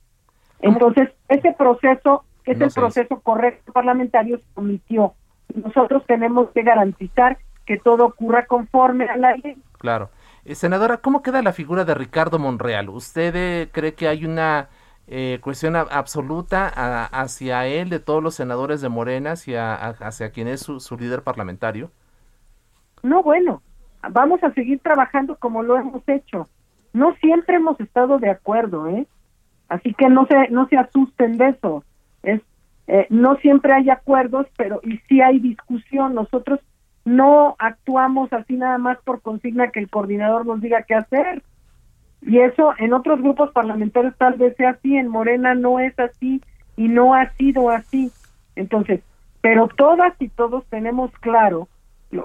Entonces, 0.60 1.08
ese 1.28 1.52
proceso, 1.52 2.24
ese 2.44 2.68
proceso 2.68 3.20
correcto 3.20 3.72
parlamentario 3.72 4.38
se 4.38 4.46
omitió. 4.54 5.14
Nosotros 5.54 6.04
tenemos 6.06 6.50
que 6.50 6.62
garantizar 6.62 7.38
que 7.64 7.78
todo 7.78 8.06
ocurra 8.06 8.46
conforme 8.46 9.06
a 9.06 9.16
la 9.16 9.36
ley. 9.36 9.56
Claro. 9.78 10.10
Eh, 10.44 10.54
senadora, 10.54 10.98
¿cómo 10.98 11.22
queda 11.22 11.42
la 11.42 11.52
figura 11.52 11.84
de 11.84 11.94
Ricardo 11.94 12.38
Monreal? 12.38 12.88
¿Usted 12.88 13.34
eh, 13.36 13.68
cree 13.72 13.94
que 13.94 14.08
hay 14.08 14.24
una 14.24 14.68
eh, 15.12 15.40
cuestión 15.42 15.74
absoluta 15.74 16.68
hacia 17.08 17.66
él, 17.66 17.90
de 17.90 17.98
todos 17.98 18.22
los 18.22 18.36
senadores 18.36 18.80
de 18.80 18.88
Morena, 18.88 19.32
hacia, 19.32 19.74
hacia 19.74 20.30
quien 20.30 20.46
es 20.46 20.60
su, 20.60 20.78
su 20.78 20.96
líder 20.96 21.22
parlamentario? 21.22 21.90
No, 23.02 23.22
bueno, 23.24 23.60
vamos 24.08 24.42
a 24.44 24.52
seguir 24.52 24.78
trabajando 24.78 25.34
como 25.34 25.64
lo 25.64 25.76
hemos 25.76 26.08
hecho. 26.08 26.48
No 26.92 27.14
siempre 27.16 27.56
hemos 27.56 27.80
estado 27.80 28.18
de 28.18 28.30
acuerdo, 28.30 28.86
¿eh? 28.86 29.08
Así 29.68 29.94
que 29.94 30.08
no 30.08 30.26
se 30.26 30.48
no 30.50 30.68
se 30.68 30.76
asusten 30.76 31.38
de 31.38 31.48
eso. 31.48 31.84
Es 32.22 32.40
eh, 32.86 33.06
no 33.10 33.36
siempre 33.36 33.72
hay 33.72 33.90
acuerdos, 33.90 34.46
pero 34.56 34.80
y 34.82 34.98
sí 35.08 35.20
hay 35.20 35.38
discusión. 35.38 36.14
Nosotros 36.14 36.60
no 37.04 37.56
actuamos 37.58 38.32
así 38.32 38.54
nada 38.54 38.78
más 38.78 38.98
por 39.04 39.22
consigna 39.22 39.70
que 39.70 39.80
el 39.80 39.90
coordinador 39.90 40.46
nos 40.46 40.60
diga 40.60 40.82
qué 40.82 40.94
hacer. 40.94 41.42
Y 42.22 42.38
eso 42.38 42.74
en 42.78 42.92
otros 42.92 43.20
grupos 43.20 43.50
parlamentarios 43.52 44.14
tal 44.18 44.34
vez 44.34 44.56
sea 44.56 44.70
así, 44.70 44.96
en 44.96 45.08
Morena 45.08 45.54
no 45.54 45.80
es 45.80 45.98
así 45.98 46.42
y 46.76 46.88
no 46.88 47.14
ha 47.14 47.30
sido 47.32 47.70
así. 47.70 48.10
Entonces, 48.56 49.00
pero 49.40 49.68
todas 49.68 50.12
y 50.20 50.28
todos 50.28 50.64
tenemos 50.66 51.10
claro 51.20 51.68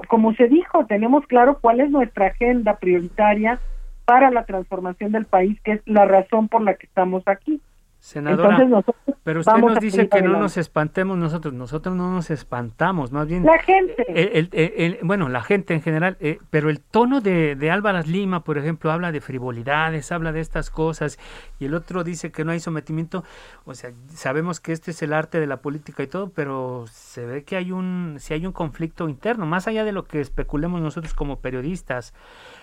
como 0.07 0.33
se 0.33 0.47
dijo, 0.47 0.85
tenemos 0.85 1.25
claro 1.27 1.59
cuál 1.61 1.79
es 1.79 1.89
nuestra 1.89 2.27
agenda 2.27 2.77
prioritaria 2.77 3.59
para 4.05 4.31
la 4.31 4.45
transformación 4.45 5.11
del 5.11 5.25
país, 5.25 5.59
que 5.61 5.73
es 5.73 5.81
la 5.85 6.05
razón 6.05 6.47
por 6.47 6.61
la 6.61 6.75
que 6.75 6.87
estamos 6.87 7.23
aquí. 7.27 7.61
Senadora, 8.05 8.83
pero 9.23 9.39
usted 9.39 9.53
nos 9.53 9.79
dice 9.79 10.07
que 10.07 10.21
no 10.21 10.39
nos 10.39 10.57
espantemos 10.57 11.17
nosotros, 11.17 11.55
nosotros 11.55 11.95
no 11.95 12.13
nos 12.13 12.29
espantamos, 12.29 13.11
más 13.11 13.27
bien... 13.27 13.43
La 13.43 13.57
gente. 13.57 14.99
bueno, 15.01 15.27
la 15.27 15.41
gente 15.41 15.73
en 15.73 15.81
general, 15.81 16.15
eh, 16.19 16.37
pero 16.51 16.69
el 16.69 16.81
tono 16.81 17.19
de, 17.19 17.55
de 17.55 17.71
Álvaras 17.71 18.07
Lima, 18.07 18.43
por 18.43 18.59
ejemplo, 18.59 18.91
habla 18.91 19.11
de 19.11 19.21
frivolidades, 19.21 20.11
habla 20.11 20.31
de 20.31 20.41
estas 20.41 20.69
cosas, 20.69 21.17
y 21.57 21.65
el 21.65 21.73
otro 21.73 22.03
dice 22.03 22.31
que 22.31 22.45
no 22.45 22.51
hay 22.51 22.59
sometimiento, 22.59 23.23
o 23.63 23.73
sea, 23.73 23.91
sabemos 24.13 24.59
que 24.59 24.71
este 24.71 24.91
es 24.91 25.01
el 25.01 25.11
arte 25.11 25.39
de 25.39 25.47
la 25.47 25.57
política 25.57 26.03
y 26.03 26.07
todo, 26.07 26.29
pero 26.29 26.85
se 26.91 27.25
ve 27.25 27.43
que 27.43 27.55
hay 27.55 27.71
un, 27.71 28.17
si 28.19 28.35
hay 28.35 28.45
un 28.45 28.51
conflicto 28.51 29.09
interno, 29.09 29.47
más 29.47 29.67
allá 29.67 29.83
de 29.83 29.93
lo 29.93 30.05
que 30.05 30.21
especulemos 30.21 30.79
nosotros 30.79 31.15
como 31.15 31.39
periodistas. 31.39 32.13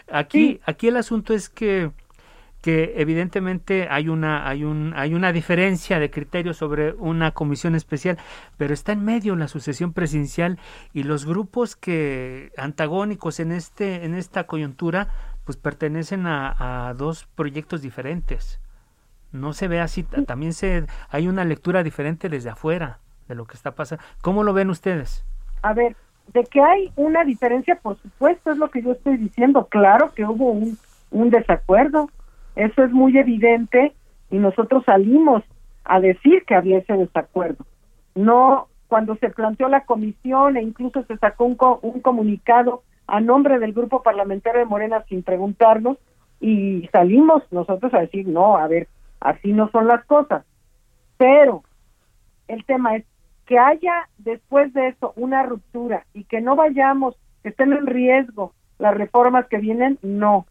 Aquí, 0.08 0.60
aquí 0.66 0.86
el 0.86 0.96
asunto 0.98 1.34
es 1.34 1.48
que 1.48 1.90
que 2.62 2.94
evidentemente 2.96 3.88
hay 3.90 4.08
una 4.08 4.48
hay 4.48 4.64
un 4.64 4.94
hay 4.96 5.14
una 5.14 5.32
diferencia 5.32 5.98
de 5.98 6.10
criterio 6.10 6.54
sobre 6.54 6.92
una 6.92 7.32
comisión 7.32 7.74
especial, 7.74 8.18
pero 8.56 8.72
está 8.72 8.92
en 8.92 9.04
medio 9.04 9.34
la 9.34 9.48
sucesión 9.48 9.92
presidencial 9.92 10.58
y 10.94 11.02
los 11.02 11.26
grupos 11.26 11.74
que 11.74 12.52
antagónicos 12.56 13.40
en 13.40 13.50
este 13.50 14.04
en 14.04 14.14
esta 14.14 14.44
coyuntura 14.44 15.08
pues 15.44 15.56
pertenecen 15.56 16.24
a, 16.28 16.94
dos 16.96 17.26
proyectos 17.34 17.82
diferentes. 17.82 18.60
No 19.32 19.52
se 19.54 19.66
ve 19.66 19.80
así, 19.80 20.04
también 20.04 20.52
se 20.52 20.86
hay 21.10 21.26
una 21.26 21.44
lectura 21.44 21.82
diferente 21.82 22.28
desde 22.28 22.50
afuera 22.50 23.00
de 23.26 23.34
lo 23.34 23.44
que 23.46 23.54
está 23.54 23.72
pasando. 23.72 24.04
¿Cómo 24.20 24.44
lo 24.44 24.52
ven 24.52 24.70
ustedes? 24.70 25.24
A 25.62 25.72
ver, 25.72 25.96
de 26.32 26.44
que 26.44 26.60
hay 26.60 26.92
una 26.94 27.24
diferencia, 27.24 27.74
por 27.74 27.98
supuesto, 27.98 28.52
es 28.52 28.58
lo 28.58 28.70
que 28.70 28.82
yo 28.82 28.92
estoy 28.92 29.16
diciendo. 29.16 29.66
Claro 29.66 30.12
que 30.14 30.24
hubo 30.24 30.52
un, 30.52 30.78
un 31.10 31.30
desacuerdo 31.30 32.08
eso 32.56 32.84
es 32.84 32.92
muy 32.92 33.16
evidente 33.18 33.92
y 34.30 34.38
nosotros 34.38 34.84
salimos 34.84 35.42
a 35.84 36.00
decir 36.00 36.44
que 36.46 36.54
había 36.54 36.78
ese 36.78 36.94
desacuerdo. 36.94 37.64
No 38.14 38.68
cuando 38.88 39.16
se 39.16 39.30
planteó 39.30 39.68
la 39.68 39.84
comisión 39.84 40.56
e 40.56 40.62
incluso 40.62 41.02
se 41.04 41.16
sacó 41.16 41.44
un, 41.44 41.56
un 41.82 42.00
comunicado 42.00 42.82
a 43.06 43.20
nombre 43.20 43.58
del 43.58 43.72
grupo 43.72 44.02
parlamentario 44.02 44.60
de 44.60 44.66
Morena 44.66 45.04
sin 45.08 45.22
preguntarnos 45.22 45.96
y 46.40 46.88
salimos 46.92 47.42
nosotros 47.50 47.92
a 47.94 48.00
decir, 48.00 48.28
no, 48.28 48.56
a 48.56 48.66
ver, 48.68 48.88
así 49.20 49.52
no 49.52 49.70
son 49.70 49.86
las 49.86 50.04
cosas. 50.04 50.44
Pero 51.16 51.62
el 52.48 52.64
tema 52.64 52.96
es 52.96 53.04
que 53.46 53.58
haya 53.58 54.08
después 54.18 54.72
de 54.74 54.88
eso 54.88 55.12
una 55.16 55.42
ruptura 55.42 56.04
y 56.12 56.24
que 56.24 56.40
no 56.40 56.56
vayamos, 56.56 57.16
que 57.42 57.50
estén 57.50 57.72
en 57.72 57.86
riesgo 57.86 58.52
las 58.78 58.94
reformas 58.94 59.46
que 59.48 59.58
vienen, 59.58 59.98
no, 60.02 60.46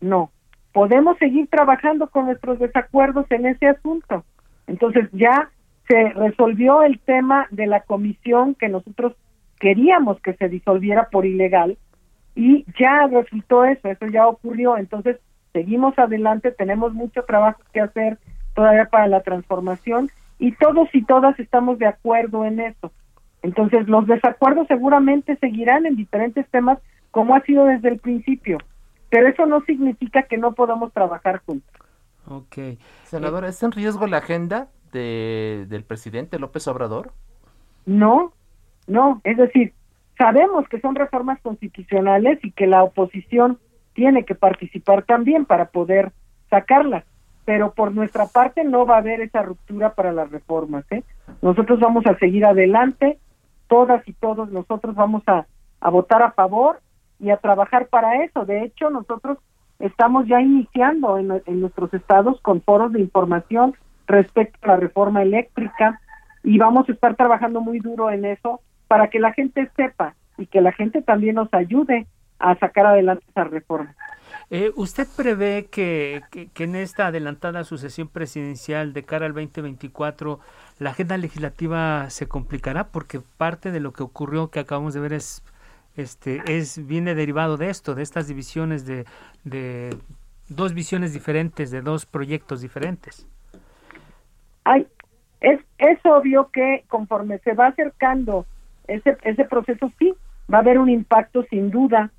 no 0.00 0.30
podemos 0.74 1.16
seguir 1.18 1.46
trabajando 1.46 2.08
con 2.08 2.26
nuestros 2.26 2.58
desacuerdos 2.58 3.26
en 3.30 3.46
ese 3.46 3.68
asunto. 3.68 4.24
Entonces 4.66 5.08
ya 5.12 5.48
se 5.88 6.10
resolvió 6.10 6.82
el 6.82 6.98
tema 6.98 7.46
de 7.52 7.68
la 7.68 7.80
comisión 7.80 8.56
que 8.56 8.68
nosotros 8.68 9.14
queríamos 9.60 10.20
que 10.20 10.34
se 10.34 10.48
disolviera 10.48 11.08
por 11.10 11.26
ilegal 11.26 11.78
y 12.34 12.66
ya 12.76 13.06
resultó 13.06 13.64
eso, 13.64 13.86
eso 13.88 14.06
ya 14.08 14.26
ocurrió. 14.26 14.76
Entonces 14.76 15.18
seguimos 15.52 15.96
adelante, 15.96 16.50
tenemos 16.50 16.92
mucho 16.92 17.22
trabajo 17.22 17.60
que 17.72 17.80
hacer 17.80 18.18
todavía 18.56 18.86
para 18.86 19.06
la 19.06 19.22
transformación 19.22 20.10
y 20.40 20.56
todos 20.56 20.88
y 20.92 21.04
todas 21.04 21.38
estamos 21.38 21.78
de 21.78 21.86
acuerdo 21.86 22.44
en 22.44 22.58
eso. 22.58 22.90
Entonces 23.42 23.86
los 23.86 24.08
desacuerdos 24.08 24.66
seguramente 24.66 25.36
seguirán 25.36 25.86
en 25.86 25.94
diferentes 25.94 26.48
temas 26.48 26.80
como 27.12 27.36
ha 27.36 27.42
sido 27.42 27.66
desde 27.66 27.90
el 27.90 28.00
principio 28.00 28.58
pero 29.14 29.28
eso 29.28 29.46
no 29.46 29.60
significa 29.60 30.24
que 30.24 30.36
no 30.36 30.54
podamos 30.54 30.92
trabajar 30.92 31.40
juntos. 31.46 31.72
Ok. 32.26 32.80
Senadora, 33.04 33.46
¿está 33.46 33.66
en 33.66 33.70
riesgo 33.70 34.08
la 34.08 34.16
agenda 34.16 34.66
de, 34.90 35.66
del 35.68 35.84
presidente 35.84 36.40
López 36.40 36.66
Obrador? 36.66 37.12
No, 37.86 38.32
no, 38.88 39.20
es 39.22 39.36
decir, 39.36 39.72
sabemos 40.18 40.68
que 40.68 40.80
son 40.80 40.96
reformas 40.96 41.40
constitucionales 41.42 42.40
y 42.42 42.50
que 42.50 42.66
la 42.66 42.82
oposición 42.82 43.60
tiene 43.92 44.24
que 44.24 44.34
participar 44.34 45.04
también 45.04 45.44
para 45.44 45.66
poder 45.66 46.10
sacarlas, 46.50 47.04
pero 47.44 47.72
por 47.72 47.94
nuestra 47.94 48.26
parte 48.26 48.64
no 48.64 48.84
va 48.84 48.96
a 48.96 48.98
haber 48.98 49.20
esa 49.20 49.42
ruptura 49.42 49.94
para 49.94 50.12
las 50.12 50.28
reformas. 50.32 50.84
¿eh? 50.90 51.04
Nosotros 51.40 51.78
vamos 51.78 52.04
a 52.06 52.18
seguir 52.18 52.44
adelante, 52.46 53.20
todas 53.68 54.02
y 54.08 54.12
todos 54.12 54.50
nosotros 54.50 54.96
vamos 54.96 55.22
a, 55.28 55.46
a 55.78 55.90
votar 55.90 56.20
a 56.24 56.32
favor 56.32 56.80
y 57.24 57.30
a 57.30 57.38
trabajar 57.38 57.86
para 57.88 58.22
eso. 58.22 58.44
De 58.44 58.62
hecho, 58.64 58.90
nosotros 58.90 59.38
estamos 59.78 60.26
ya 60.26 60.42
iniciando 60.42 61.18
en, 61.18 61.60
nuestros 61.60 61.92
estados 61.94 62.38
con 62.42 62.60
foros 62.60 62.92
de 62.92 63.00
información 63.00 63.74
respecto 64.06 64.58
a 64.62 64.68
la 64.68 64.76
reforma 64.76 65.22
eléctrica 65.22 66.00
y 66.42 66.58
vamos 66.58 66.86
a 66.88 66.92
estar 66.92 67.16
trabajando 67.16 67.62
muy 67.62 67.78
duro 67.78 68.10
en 68.10 68.26
eso 68.26 68.60
para 68.88 69.08
que 69.08 69.18
la 69.18 69.32
gente 69.32 69.70
sepa 69.74 70.14
y 70.36 70.46
que 70.46 70.60
la 70.60 70.72
gente 70.72 71.00
también 71.00 71.36
nos 71.36 71.52
ayude 71.54 72.06
a 72.38 72.56
sacar 72.56 72.84
adelante 72.84 73.24
esa 73.30 73.44
reforma. 73.44 73.94
Eh, 74.50 74.72
¿Usted 74.76 75.06
prevé 75.16 75.68
que, 75.70 76.20
que, 76.30 76.64
en 76.64 76.74
esta 76.74 77.06
adelantada 77.06 77.64
sucesión 77.64 78.08
presidencial 78.08 78.92
de 78.92 79.02
cara 79.02 79.24
al 79.24 79.32
2024 79.32 80.40
la 80.78 80.90
agenda 80.90 81.16
legislativa 81.16 82.10
se 82.10 82.28
complicará? 82.28 82.88
Porque 82.88 83.20
parte 83.38 83.70
de 83.70 83.80
lo 83.80 83.92
que 83.92 84.02
ocurrió 84.02 84.50
que 84.50 84.60
acabamos 84.60 84.92
de 84.92 85.00
ver 85.00 85.14
es 85.14 85.42
este, 85.96 86.42
es, 86.46 86.86
viene 86.86 87.14
derivado 87.14 87.56
de 87.56 87.70
esto, 87.70 87.94
de 87.94 88.02
estas 88.02 88.28
divisiones 88.28 88.86
de, 88.86 89.04
de 89.44 89.96
dos 90.48 90.74
visiones 90.74 91.12
diferentes, 91.12 91.70
de 91.70 91.80
dos 91.80 92.06
proyectos 92.06 92.60
diferentes. 92.60 93.26
Ay, 94.64 94.86
es, 95.40 95.60
es 95.78 95.98
obvio 96.04 96.50
que 96.50 96.84
conforme 96.88 97.38
se 97.40 97.52
va 97.52 97.68
acercando 97.68 98.46
ese, 98.86 99.16
ese 99.22 99.44
proceso, 99.44 99.92
sí, 99.98 100.14
va 100.52 100.58
a 100.58 100.60
haber 100.60 100.78
un 100.78 100.90
impacto 100.90 101.44
sin 101.50 101.70
duda 101.70 102.10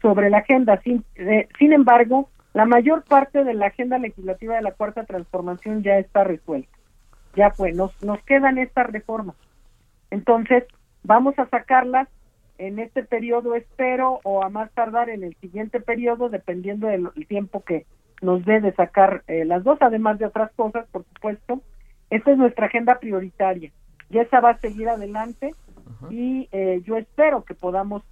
sobre 0.00 0.30
la 0.30 0.38
agenda. 0.38 0.80
Sin, 0.82 1.04
eh, 1.16 1.48
sin 1.58 1.72
embargo, 1.72 2.28
la 2.52 2.66
mayor 2.66 3.04
parte 3.04 3.42
de 3.42 3.54
la 3.54 3.66
agenda 3.66 3.98
legislativa 3.98 4.54
de 4.54 4.62
la 4.62 4.72
Cuarta 4.72 5.04
Transformación 5.04 5.82
ya 5.82 5.98
está 5.98 6.24
resuelta. 6.24 6.76
Ya 7.34 7.50
fue, 7.50 7.72
nos, 7.72 8.00
nos 8.02 8.22
quedan 8.24 8.58
estas 8.58 8.86
reformas. 8.86 9.36
Entonces, 10.10 10.64
vamos 11.02 11.38
a 11.38 11.46
sacarlas 11.46 12.08
en 12.58 12.78
este 12.78 13.02
periodo 13.02 13.54
espero 13.54 14.20
o 14.24 14.42
a 14.44 14.48
más 14.48 14.70
tardar 14.72 15.10
en 15.10 15.24
el 15.24 15.34
siguiente 15.36 15.80
periodo, 15.80 16.28
dependiendo 16.28 16.86
del 16.86 17.10
tiempo 17.26 17.62
que 17.64 17.86
nos 18.22 18.44
dé 18.44 18.60
de 18.60 18.72
sacar 18.74 19.22
eh, 19.26 19.44
las 19.44 19.64
dos, 19.64 19.78
además 19.80 20.18
de 20.18 20.26
otras 20.26 20.50
cosas, 20.52 20.86
por 20.90 21.04
supuesto. 21.04 21.60
Esta 22.10 22.32
es 22.32 22.38
nuestra 22.38 22.66
agenda 22.66 22.98
prioritaria 22.98 23.72
y 24.10 24.18
esa 24.18 24.40
va 24.40 24.50
a 24.50 24.58
seguir 24.58 24.88
adelante 24.88 25.54
y 26.10 26.48
eh, 26.52 26.82
yo 26.84 26.96
espero 26.96 27.44
que 27.44 27.54
podamos 27.54 28.02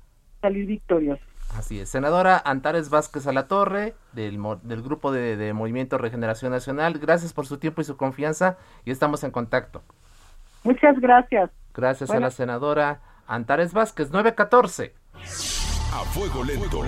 salir 0.40 0.66
victoriosos. 0.66 1.26
Así 1.56 1.80
es. 1.80 1.90
Senadora 1.90 2.40
Antares 2.44 2.88
Vázquez 2.88 3.26
Alatorre, 3.26 3.94
del, 4.12 4.40
del 4.62 4.82
Grupo 4.82 5.12
de, 5.12 5.52
Movimiento 5.52 5.98
Regeneración 5.98 6.50
Nacional, 6.50 6.98
gracias 6.98 7.32
por 7.32 7.46
su 7.46 7.58
tiempo 7.58 7.82
y 7.82 7.84
su 7.84 7.96
confianza 7.96 8.56
y 8.84 8.90
estamos 8.90 9.22
en 9.24 9.30
contacto. 9.30 9.82
Muchas 10.64 10.98
gracias. 10.98 11.50
Gracias 11.74 12.10
a 12.10 12.20
la 12.20 12.30
senadora 12.30 13.00
Antares 13.26 13.72
Vázquez, 13.72 14.10
914. 14.10 14.94
A 15.92 16.04
fuego 16.04 16.44
lento. 16.44 16.82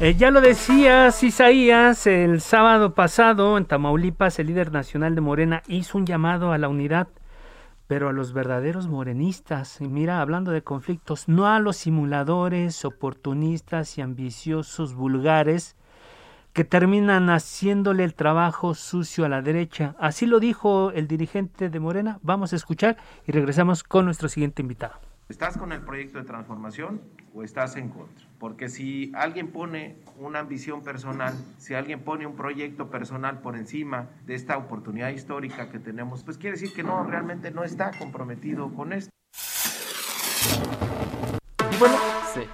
Eh, 0.00 0.14
ya 0.14 0.30
lo 0.30 0.40
decías, 0.40 1.22
Isaías, 1.22 2.06
el 2.06 2.40
sábado 2.40 2.94
pasado 2.94 3.58
en 3.58 3.66
Tamaulipas 3.66 4.38
el 4.38 4.46
líder 4.46 4.72
nacional 4.72 5.14
de 5.14 5.20
Morena 5.20 5.62
hizo 5.68 5.98
un 5.98 6.06
llamado 6.06 6.52
a 6.52 6.58
la 6.58 6.68
unidad 6.68 7.08
pero 7.90 8.08
a 8.08 8.12
los 8.12 8.32
verdaderos 8.32 8.86
morenistas, 8.86 9.80
y 9.80 9.88
mira, 9.88 10.20
hablando 10.20 10.52
de 10.52 10.62
conflictos, 10.62 11.26
no 11.26 11.48
a 11.48 11.58
los 11.58 11.76
simuladores, 11.76 12.84
oportunistas 12.84 13.98
y 13.98 14.00
ambiciosos 14.00 14.94
vulgares 14.94 15.74
que 16.52 16.62
terminan 16.62 17.30
haciéndole 17.30 18.04
el 18.04 18.14
trabajo 18.14 18.76
sucio 18.76 19.24
a 19.24 19.28
la 19.28 19.42
derecha. 19.42 19.96
Así 19.98 20.26
lo 20.26 20.38
dijo 20.38 20.92
el 20.92 21.08
dirigente 21.08 21.68
de 21.68 21.80
Morena. 21.80 22.20
Vamos 22.22 22.52
a 22.52 22.56
escuchar 22.56 22.96
y 23.26 23.32
regresamos 23.32 23.82
con 23.82 24.04
nuestro 24.04 24.28
siguiente 24.28 24.62
invitado. 24.62 25.09
¿Estás 25.30 25.56
con 25.56 25.70
el 25.70 25.80
proyecto 25.82 26.18
de 26.18 26.24
transformación 26.24 27.00
o 27.32 27.44
estás 27.44 27.76
en 27.76 27.90
contra? 27.90 28.26
Porque 28.40 28.68
si 28.68 29.12
alguien 29.14 29.52
pone 29.52 29.94
una 30.18 30.40
ambición 30.40 30.82
personal, 30.82 31.32
si 31.56 31.74
alguien 31.74 32.02
pone 32.02 32.26
un 32.26 32.34
proyecto 32.34 32.90
personal 32.90 33.38
por 33.38 33.54
encima 33.54 34.08
de 34.26 34.34
esta 34.34 34.58
oportunidad 34.58 35.10
histórica 35.10 35.70
que 35.70 35.78
tenemos, 35.78 36.24
pues 36.24 36.36
quiere 36.36 36.56
decir 36.56 36.74
que 36.74 36.82
no, 36.82 37.04
realmente 37.04 37.52
no 37.52 37.62
está 37.62 37.92
comprometido 37.96 38.74
con 38.74 38.92
esto. 38.92 39.12
Y 41.70 41.78
bueno, 41.78 41.94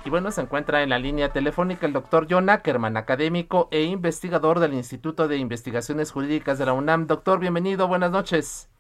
y 0.05 0.11
bueno, 0.11 0.31
se 0.31 0.43
encuentra 0.43 0.83
en 0.83 0.91
la 0.91 0.99
línea 0.99 1.31
telefónica 1.33 1.87
el 1.87 1.95
doctor 1.95 2.27
John 2.29 2.51
Ackerman, 2.51 2.99
académico 2.99 3.69
e 3.71 3.85
investigador 3.85 4.61
del 4.61 4.75
Instituto 4.75 5.29
de 5.29 5.39
Investigaciones 5.39 6.13
Jurídicas 6.13 6.59
de 6.59 6.67
la 6.67 6.75
UNAM. 6.75 7.07
Doctor, 7.07 7.41
bienvenido, 7.41 7.89
buenas 7.89 8.11
noches. 8.11 8.71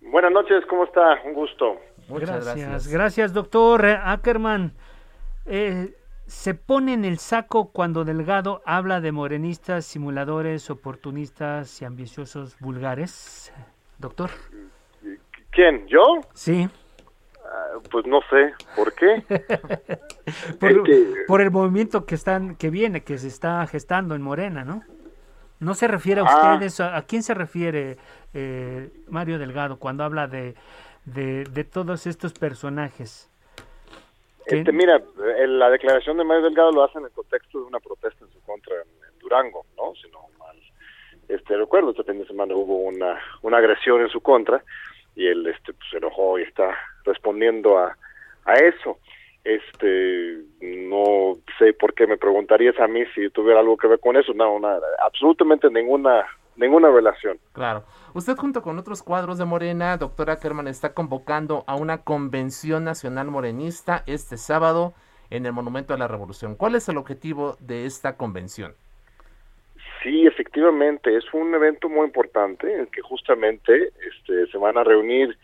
Buenas 0.00 0.32
noches, 0.32 0.66
¿cómo 0.68 0.82
está? 0.82 1.22
Un 1.24 1.34
gusto. 1.34 1.76
Muchas 2.08 2.44
gracias. 2.44 2.88
Gracias, 2.88 3.32
doctor 3.32 3.84
Ackerman. 3.86 4.72
Eh, 5.46 5.94
¿Se 6.26 6.54
pone 6.54 6.94
en 6.94 7.04
el 7.04 7.18
saco 7.18 7.70
cuando 7.70 8.04
Delgado 8.04 8.62
habla 8.64 9.00
de 9.00 9.12
morenistas, 9.12 9.84
simuladores, 9.84 10.70
oportunistas 10.70 11.82
y 11.82 11.84
ambiciosos 11.84 12.58
vulgares, 12.60 13.52
doctor? 13.98 14.30
¿Quién? 15.50 15.86
¿Yo? 15.86 16.02
Sí. 16.32 16.68
Ah, 17.44 17.78
pues 17.90 18.06
no 18.06 18.20
sé, 18.30 18.54
¿por 18.74 18.94
qué? 18.94 19.22
por, 21.28 21.40
el 21.42 21.50
movimiento 21.50 22.06
que 22.06 22.14
están, 22.14 22.56
que 22.56 22.70
viene, 22.70 23.02
que 23.02 23.18
se 23.18 23.28
está 23.28 23.66
gestando 23.66 24.14
en 24.14 24.22
Morena, 24.22 24.64
¿no? 24.64 24.82
No 25.60 25.74
se 25.74 25.86
refiere 25.86 26.22
a 26.22 26.24
ah. 26.24 26.54
ustedes, 26.54 26.80
¿a, 26.80 27.00
quién 27.02 27.22
se 27.22 27.34
refiere 27.34 27.98
eh, 28.32 28.90
Mario 29.08 29.38
Delgado 29.38 29.78
cuando 29.78 30.04
habla 30.04 30.26
de 30.26 30.54
de, 31.04 31.44
de 31.44 31.64
todos 31.64 32.06
estos 32.06 32.32
personajes? 32.32 33.28
Este, 34.46 34.72
mira, 34.72 35.00
la 35.46 35.70
declaración 35.70 36.18
de 36.18 36.24
Mario 36.24 36.44
Delgado 36.44 36.70
lo 36.70 36.84
hace 36.84 36.98
en 36.98 37.04
el 37.04 37.10
contexto 37.12 37.60
de 37.60 37.64
una 37.64 37.80
protesta 37.80 38.24
en 38.24 38.30
su 38.30 38.40
contra 38.42 38.74
en, 38.76 39.18
Durango, 39.18 39.64
¿no? 39.76 39.94
Si 39.94 40.10
no 40.10 40.20
mal 40.38 40.54
este, 41.28 41.56
recuerdo, 41.56 41.90
este 41.90 42.04
fin 42.04 42.18
de 42.18 42.26
semana 42.26 42.54
hubo 42.54 42.76
una, 42.76 43.18
una 43.40 43.56
agresión 43.56 44.02
en 44.02 44.10
su 44.10 44.20
contra 44.20 44.62
y 45.16 45.26
él 45.26 45.46
este, 45.46 45.72
pues, 45.72 45.88
se 45.90 45.96
enojó 45.96 46.38
y 46.38 46.42
está 46.42 46.76
respondiendo 47.04 47.78
a, 47.78 47.96
a 48.44 48.54
eso. 48.54 48.98
Este, 49.44 50.38
no 50.60 51.34
sé 51.58 51.72
por 51.72 51.94
qué 51.94 52.06
me 52.06 52.18
preguntarías 52.18 52.78
a 52.80 52.86
mí 52.86 53.04
si 53.14 53.30
tuviera 53.30 53.60
algo 53.60 53.78
que 53.78 53.88
ver 53.88 54.00
con 54.00 54.16
eso. 54.16 54.34
No, 54.34 54.58
nada, 54.58 54.86
absolutamente 55.06 55.70
ninguna 55.70 56.26
ninguna 56.56 56.90
relación. 56.90 57.38
Claro. 57.52 57.84
Usted 58.14 58.36
junto 58.36 58.62
con 58.62 58.78
otros 58.78 59.02
cuadros 59.02 59.38
de 59.38 59.44
Morena, 59.44 59.96
doctora 59.96 60.38
Kerman, 60.38 60.68
está 60.68 60.94
convocando 60.94 61.64
a 61.66 61.76
una 61.76 62.02
convención 62.02 62.84
nacional 62.84 63.28
morenista 63.28 64.04
este 64.06 64.36
sábado 64.36 64.94
en 65.30 65.46
el 65.46 65.52
Monumento 65.52 65.94
a 65.94 65.98
la 65.98 66.08
Revolución. 66.08 66.54
¿Cuál 66.54 66.74
es 66.74 66.88
el 66.88 66.96
objetivo 66.96 67.56
de 67.60 67.86
esta 67.86 68.16
convención? 68.16 68.74
Sí, 70.02 70.26
efectivamente, 70.26 71.16
es 71.16 71.24
un 71.32 71.54
evento 71.54 71.88
muy 71.88 72.04
importante 72.04 72.72
en 72.72 72.86
que 72.86 73.00
justamente 73.00 73.90
este, 74.06 74.46
se 74.48 74.58
van 74.58 74.76
a 74.76 74.84
reunir, 74.84 75.36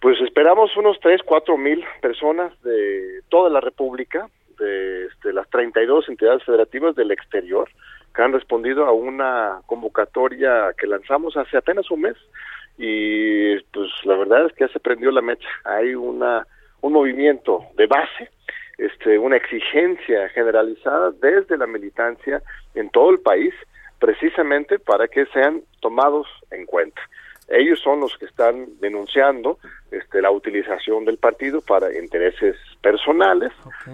pues 0.00 0.18
esperamos 0.22 0.74
unos 0.76 0.98
3, 1.00 1.20
4 1.22 1.56
mil 1.58 1.84
personas 2.00 2.50
de 2.62 3.20
toda 3.28 3.50
la 3.50 3.60
República, 3.60 4.28
de 4.58 5.06
este, 5.06 5.34
las 5.34 5.48
32 5.50 6.08
entidades 6.08 6.42
federativas 6.44 6.96
del 6.96 7.10
exterior, 7.10 7.68
que 8.18 8.24
han 8.24 8.32
respondido 8.32 8.84
a 8.84 8.90
una 8.90 9.60
convocatoria 9.66 10.74
que 10.76 10.88
lanzamos 10.88 11.36
hace 11.36 11.56
apenas 11.56 11.88
un 11.88 12.00
mes 12.00 12.16
y 12.76 13.56
pues 13.72 13.88
la 14.02 14.16
verdad 14.16 14.46
es 14.46 14.52
que 14.54 14.66
ya 14.66 14.72
se 14.72 14.80
prendió 14.80 15.12
la 15.12 15.22
mecha. 15.22 15.48
Hay 15.62 15.94
una 15.94 16.44
un 16.80 16.94
movimiento 16.94 17.66
de 17.76 17.86
base, 17.86 18.28
este 18.76 19.20
una 19.20 19.36
exigencia 19.36 20.28
generalizada 20.30 21.12
desde 21.12 21.56
la 21.56 21.68
militancia 21.68 22.42
en 22.74 22.90
todo 22.90 23.10
el 23.10 23.20
país 23.20 23.54
precisamente 24.00 24.80
para 24.80 25.06
que 25.06 25.24
sean 25.26 25.62
tomados 25.78 26.26
en 26.50 26.66
cuenta. 26.66 27.00
Ellos 27.46 27.78
son 27.78 28.00
los 28.00 28.18
que 28.18 28.24
están 28.24 28.66
denunciando 28.80 29.58
este, 29.92 30.20
la 30.20 30.32
utilización 30.32 31.04
del 31.04 31.18
partido 31.18 31.60
para 31.60 31.96
intereses 31.96 32.56
personales, 32.82 33.52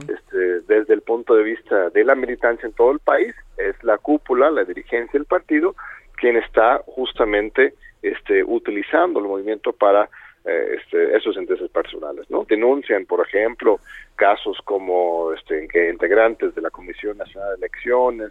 este, 0.08 0.60
desde 0.68 0.94
el 0.94 1.02
punto 1.02 1.34
de 1.34 1.42
vista 1.42 1.90
de 1.90 2.04
la 2.04 2.14
militancia 2.14 2.66
en 2.66 2.72
todo 2.74 2.92
el 2.92 2.98
país, 2.98 3.34
es 3.56 3.82
la 3.82 3.98
cúpula, 3.98 4.50
la 4.50 4.64
dirigencia 4.64 5.18
del 5.18 5.26
partido, 5.26 5.74
quien 6.16 6.36
está 6.36 6.82
justamente 6.86 7.74
este, 8.02 8.44
utilizando 8.44 9.20
el 9.20 9.26
movimiento 9.26 9.72
para 9.72 10.08
eh, 10.44 10.76
este, 10.78 11.16
esos 11.16 11.36
intereses 11.36 11.70
personales, 11.70 12.28
¿no? 12.28 12.44
Denuncian, 12.44 13.06
por 13.06 13.26
ejemplo, 13.26 13.80
casos 14.16 14.58
como 14.64 15.32
este, 15.32 15.62
en 15.62 15.68
que 15.68 15.88
integrantes 15.88 16.54
de 16.54 16.60
la 16.60 16.70
Comisión 16.70 17.16
Nacional 17.16 17.50
de 17.50 17.66
Elecciones, 17.66 18.30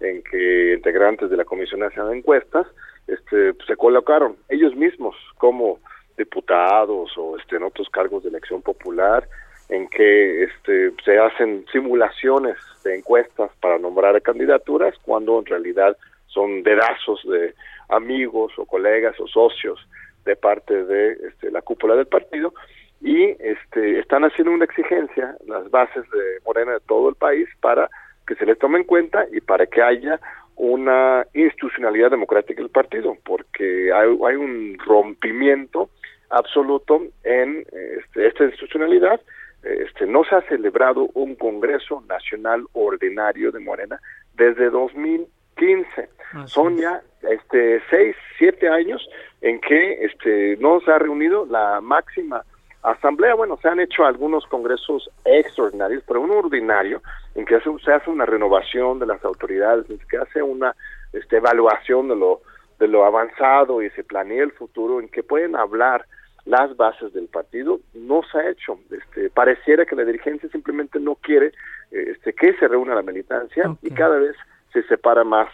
en 0.00 0.22
que 0.22 0.74
integrantes 0.74 1.30
de 1.30 1.38
la 1.38 1.46
Comisión 1.46 1.80
Nacional 1.80 2.10
de 2.10 2.18
Encuestas, 2.18 2.66
este, 3.06 3.54
se 3.66 3.76
colocaron 3.76 4.36
ellos 4.50 4.74
mismos 4.76 5.16
como 5.38 5.78
diputados 6.18 7.16
o 7.16 7.38
este, 7.38 7.56
en 7.56 7.62
otros 7.62 7.88
cargos 7.88 8.22
de 8.22 8.28
elección 8.28 8.60
popular, 8.60 9.26
en 9.68 9.88
que 9.88 10.44
este, 10.44 10.92
se 11.04 11.18
hacen 11.18 11.64
simulaciones 11.72 12.56
de 12.84 12.96
encuestas 12.96 13.50
para 13.60 13.78
nombrar 13.78 14.20
candidaturas 14.22 14.94
cuando 15.02 15.38
en 15.38 15.46
realidad 15.46 15.96
son 16.26 16.62
dedazos 16.62 17.22
de 17.24 17.54
amigos 17.88 18.52
o 18.58 18.66
colegas 18.66 19.18
o 19.20 19.26
socios 19.26 19.78
de 20.24 20.36
parte 20.36 20.84
de 20.84 21.12
este, 21.28 21.50
la 21.50 21.62
cúpula 21.62 21.94
del 21.94 22.06
partido 22.06 22.52
y 23.00 23.36
este, 23.38 23.98
están 23.98 24.24
haciendo 24.24 24.52
una 24.52 24.64
exigencia 24.64 25.36
las 25.46 25.70
bases 25.70 26.02
de 26.10 26.40
Morena 26.44 26.72
de 26.72 26.80
todo 26.80 27.08
el 27.08 27.14
país 27.14 27.48
para 27.60 27.88
que 28.26 28.34
se 28.34 28.46
les 28.46 28.58
tome 28.58 28.78
en 28.78 28.84
cuenta 28.84 29.26
y 29.30 29.40
para 29.40 29.66
que 29.66 29.82
haya 29.82 30.18
una 30.56 31.26
institucionalidad 31.34 32.10
democrática 32.10 32.62
del 32.62 32.70
partido, 32.70 33.16
porque 33.24 33.92
hay, 33.92 34.08
hay 34.26 34.36
un 34.36 34.78
rompimiento 34.78 35.90
absoluto 36.30 37.02
en 37.24 37.66
este, 37.98 38.26
esta 38.26 38.44
institucionalidad. 38.44 39.20
Este, 39.64 40.06
no 40.06 40.24
se 40.24 40.34
ha 40.34 40.42
celebrado 40.42 41.08
un 41.14 41.34
Congreso 41.36 42.02
Nacional 42.06 42.64
Ordinario 42.74 43.50
de 43.50 43.60
Morena 43.60 43.98
desde 44.34 44.68
2015. 44.68 46.10
Son 46.46 46.76
ya 46.76 47.00
este, 47.22 47.80
seis, 47.88 48.14
siete 48.36 48.68
años 48.68 49.08
en 49.40 49.60
que 49.60 50.04
este, 50.04 50.56
no 50.58 50.80
se 50.80 50.90
ha 50.90 50.98
reunido 50.98 51.46
la 51.46 51.80
máxima 51.80 52.44
asamblea. 52.82 53.34
Bueno, 53.34 53.58
se 53.62 53.68
han 53.68 53.80
hecho 53.80 54.04
algunos 54.04 54.44
congresos 54.46 55.10
extraordinarios, 55.24 56.02
pero 56.06 56.20
un 56.20 56.32
ordinario 56.32 57.02
en 57.34 57.46
que 57.46 57.58
se 57.60 57.92
hace 57.92 58.10
una 58.10 58.26
renovación 58.26 58.98
de 58.98 59.06
las 59.06 59.24
autoridades, 59.24 59.88
en 59.88 59.98
que 60.10 60.18
hace 60.18 60.42
una 60.42 60.76
este, 61.12 61.38
evaluación 61.38 62.08
de 62.08 62.16
lo, 62.16 62.42
de 62.78 62.88
lo 62.88 63.04
avanzado 63.04 63.82
y 63.82 63.88
se 63.90 64.04
planea 64.04 64.42
el 64.42 64.52
futuro, 64.52 65.00
en 65.00 65.08
que 65.08 65.22
pueden 65.22 65.56
hablar 65.56 66.04
las 66.44 66.76
bases 66.76 67.12
del 67.12 67.28
partido, 67.28 67.80
no 67.94 68.22
se 68.30 68.38
ha 68.38 68.50
hecho. 68.50 68.78
Este, 68.90 69.30
pareciera 69.30 69.86
que 69.86 69.96
la 69.96 70.04
dirigencia 70.04 70.48
simplemente 70.50 71.00
no 71.00 71.14
quiere 71.16 71.52
este, 71.90 72.32
que 72.32 72.54
se 72.54 72.68
reúna 72.68 72.94
la 72.94 73.02
militancia 73.02 73.74
y 73.82 73.90
cada 73.90 74.18
vez 74.18 74.36
se 74.72 74.82
separa 74.84 75.24
más 75.24 75.48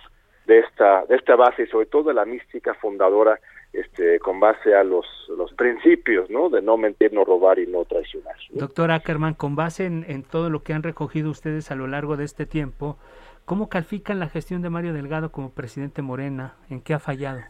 de 0.47 0.61
esta, 0.61 1.05
de 1.07 1.17
esta 1.17 1.37
base 1.37 1.63
y 1.63 1.67
sobre 1.67 1.87
todo 1.87 2.05
de 2.05 2.15
la 2.15 2.25
mística 2.25 2.75
fundadora 2.75 3.39
este, 3.73 4.19
con 4.19 4.41
base 4.41 4.75
a 4.75 4.83
los, 4.83 5.07
los 5.37 5.53
principios, 5.53 6.29
¿no? 6.29 6.49
De 6.49 6.61
no 6.61 6.77
mentir, 6.77 7.13
no 7.13 7.25
robar 7.25 7.59
y 7.59 7.67
no 7.67 7.85
traicionar. 7.85 8.35
Doctor 8.51 8.91
Ackerman, 8.91 9.35
con 9.35 9.55
base 9.55 9.87
en, 9.87 10.23
todo 10.25 10.51
lo 10.51 10.65
que 10.65 10.73
han 10.73 10.83
recogido 10.83 11.31
ustedes 11.31 11.71
a 11.71 11.77
lo 11.77 11.87
largo 11.87 12.17
de 12.17 12.25
este 12.25 12.47
tiempo, 12.47 12.99
¿cómo 13.45 13.69
califican 13.69 14.19
la 14.19 14.29
gestión 14.29 14.61
de 14.63 14.71
Mario 14.71 14.93
Delgado 14.93 15.31
como 15.31 15.51
presidente 15.51 16.03
Morena? 16.03 16.57
¿En 16.69 16.81
qué 16.81 16.95
ha 16.95 16.99
fallado? 16.99 17.43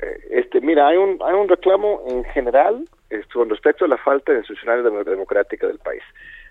Eh, 0.00 0.18
este, 0.30 0.60
mira, 0.60 0.88
hay 0.88 0.96
un, 0.96 1.18
hay 1.24 1.34
un 1.34 1.48
reclamo 1.48 2.02
en 2.06 2.24
general 2.24 2.84
este, 3.10 3.32
con 3.32 3.48
respecto 3.50 3.84
a 3.84 3.88
la 3.88 3.96
falta 3.96 4.32
de 4.32 4.38
institucionalidad 4.38 5.04
democrática 5.04 5.66
del 5.66 5.78
país. 5.78 6.02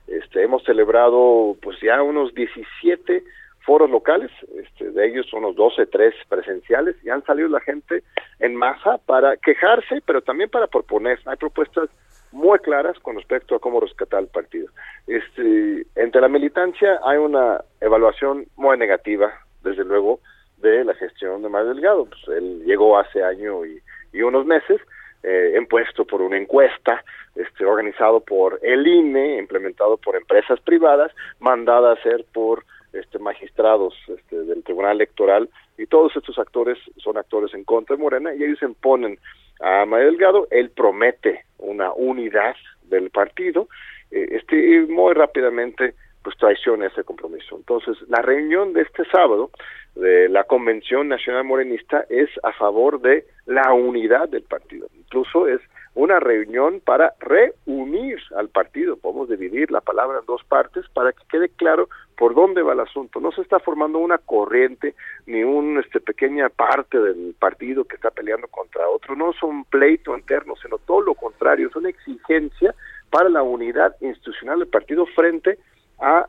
Este, 0.07 0.43
hemos 0.43 0.63
celebrado 0.63 1.55
pues 1.61 1.77
ya 1.81 2.01
unos 2.01 2.33
17 2.33 3.23
foros 3.65 3.89
locales, 3.89 4.31
este, 4.55 4.91
de 4.91 5.07
ellos 5.07 5.31
unos 5.33 5.55
12, 5.55 5.87
3 5.87 6.15
presenciales, 6.29 6.95
y 7.03 7.09
han 7.09 7.23
salido 7.25 7.49
la 7.49 7.59
gente 7.59 8.03
en 8.39 8.55
masa 8.55 8.97
para 9.05 9.35
quejarse, 9.35 10.01
pero 10.05 10.21
también 10.21 10.49
para 10.49 10.67
proponer. 10.67 11.19
Hay 11.25 11.35
propuestas 11.35 11.89
muy 12.31 12.59
claras 12.59 12.97
con 12.99 13.15
respecto 13.15 13.55
a 13.55 13.59
cómo 13.59 13.81
rescatar 13.81 14.21
el 14.21 14.27
partido. 14.27 14.67
Este, 15.05 15.85
entre 15.95 16.21
la 16.21 16.29
militancia 16.29 16.99
hay 17.03 17.17
una 17.17 17.61
evaluación 17.81 18.45
muy 18.55 18.77
negativa, 18.77 19.33
desde 19.63 19.83
luego, 19.83 20.21
de 20.57 20.83
la 20.83 20.93
gestión 20.95 21.41
de 21.41 21.49
Mario 21.49 21.73
Delgado. 21.73 22.05
Pues 22.05 22.37
él 22.37 22.63
llegó 22.65 22.97
hace 22.97 23.23
año 23.23 23.65
y, 23.65 23.81
unos 24.21 24.45
meses, 24.45 24.81
eh, 25.23 25.53
impuesto 25.57 26.05
por 26.05 26.21
una 26.21 26.37
encuesta, 26.37 27.03
este, 27.35 27.65
organizado 27.65 28.19
por 28.19 28.59
el 28.63 28.87
INE, 28.87 29.37
implementado 29.37 29.97
por 29.97 30.15
empresas 30.15 30.59
privadas, 30.61 31.11
mandada 31.39 31.91
a 31.91 31.93
hacer 31.93 32.25
por 32.33 32.63
este, 32.93 33.19
magistrados 33.19 33.93
este, 34.07 34.43
del 34.43 34.63
Tribunal 34.63 34.95
Electoral 34.95 35.49
y 35.77 35.85
todos 35.85 36.15
estos 36.15 36.39
actores 36.39 36.77
son 36.97 37.17
actores 37.17 37.53
en 37.53 37.63
contra 37.63 37.95
de 37.95 38.01
Morena 38.01 38.33
y 38.33 38.43
ellos 38.43 38.59
se 38.59 38.65
imponen 38.65 39.19
a 39.59 39.85
María 39.85 40.07
Delgado, 40.07 40.47
él 40.51 40.69
promete 40.69 41.45
una 41.57 41.91
unidad 41.93 42.55
del 42.83 43.09
partido, 43.09 43.67
eh, 44.11 44.27
este, 44.31 44.55
y 44.55 44.79
muy 44.87 45.13
rápidamente 45.13 45.95
pues 46.27 46.39
traiciona 46.39 46.87
ese 46.87 47.05
compromiso. 47.05 47.55
Entonces, 47.55 47.95
la 48.09 48.21
reunión 48.21 48.73
de 48.73 48.81
este 48.81 49.05
sábado 49.05 49.49
de 49.95 50.27
la 50.27 50.43
Convención 50.43 51.07
Nacional 51.07 51.45
Morenista 51.45 52.03
es 52.09 52.29
a 52.43 52.51
favor 52.51 52.99
de 52.99 53.23
la 53.45 53.71
unidad 53.71 54.27
del 54.27 54.43
partido. 54.43 54.89
Incluso 54.93 55.47
es 55.47 55.61
una 55.95 56.19
reunión 56.19 56.81
para 56.83 57.13
reunir 57.21 58.19
al 58.35 58.49
partido. 58.49 58.97
Podemos 58.97 59.29
dividir 59.29 59.71
la 59.71 59.79
palabra 59.79 60.19
en 60.19 60.25
dos 60.25 60.43
partes 60.43 60.83
para 60.89 61.13
que 61.13 61.23
quede 61.31 61.47
claro 61.47 61.87
por 62.17 62.35
dónde 62.35 62.61
va 62.61 62.73
el 62.73 62.81
asunto. 62.81 63.21
No 63.21 63.31
se 63.31 63.39
está 63.39 63.59
formando 63.59 63.97
una 63.97 64.17
corriente 64.17 64.95
ni 65.27 65.43
una 65.45 65.79
este, 65.79 66.01
pequeña 66.01 66.49
parte 66.49 66.99
del 66.99 67.35
partido 67.39 67.85
que 67.85 67.95
está 67.95 68.11
peleando 68.11 68.49
contra 68.49 68.89
otro. 68.89 69.15
No 69.15 69.31
es 69.31 69.41
un 69.41 69.63
pleito 69.63 70.13
interno, 70.17 70.55
sino 70.61 70.77
todo 70.79 70.99
lo 70.99 71.13
contrario. 71.13 71.69
Es 71.69 71.75
una 71.77 71.87
exigencia 71.87 72.75
para 73.09 73.29
la 73.29 73.43
unidad 73.43 73.95
institucional 74.01 74.59
del 74.59 74.67
partido 74.67 75.05
frente 75.05 75.51
a 75.51 75.55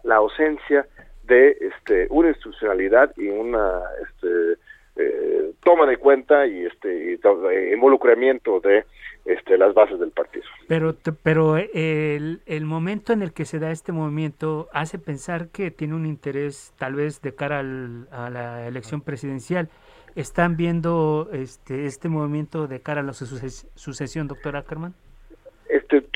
la 0.04 0.16
ausencia 0.16 0.86
de 1.24 1.56
este, 1.60 2.06
una 2.10 2.28
institucionalidad 2.28 3.12
y 3.16 3.28
una 3.28 3.82
este, 4.02 4.58
eh, 4.96 5.52
toma 5.62 5.86
de 5.86 5.98
cuenta 5.98 6.46
y 6.46 6.64
este 6.64 7.14
eh, 7.14 7.72
involucramiento 7.72 8.60
de 8.60 8.84
este, 9.24 9.58
las 9.58 9.74
bases 9.74 10.00
del 10.00 10.10
partido. 10.10 10.44
Pero, 10.68 10.96
pero 11.22 11.56
el, 11.58 12.40
el, 12.46 12.64
momento 12.64 13.12
en 13.12 13.22
el 13.22 13.32
que 13.32 13.44
se 13.44 13.58
da 13.58 13.70
este 13.70 13.92
movimiento 13.92 14.68
hace 14.72 14.98
pensar 14.98 15.48
que 15.48 15.70
tiene 15.70 15.94
un 15.94 16.06
interés 16.06 16.72
tal 16.78 16.94
vez 16.94 17.20
de 17.20 17.34
cara 17.34 17.60
a 17.60 18.30
la 18.30 18.66
elección 18.66 19.02
presidencial. 19.02 19.68
¿Están 20.16 20.56
viendo 20.56 21.28
este, 21.32 21.84
este 21.84 22.08
movimiento 22.08 22.66
de 22.66 22.80
cara 22.80 23.02
a 23.02 23.04
la 23.04 23.12
sucesión, 23.12 24.26
doctor 24.26 24.56
Ackerman? 24.56 24.94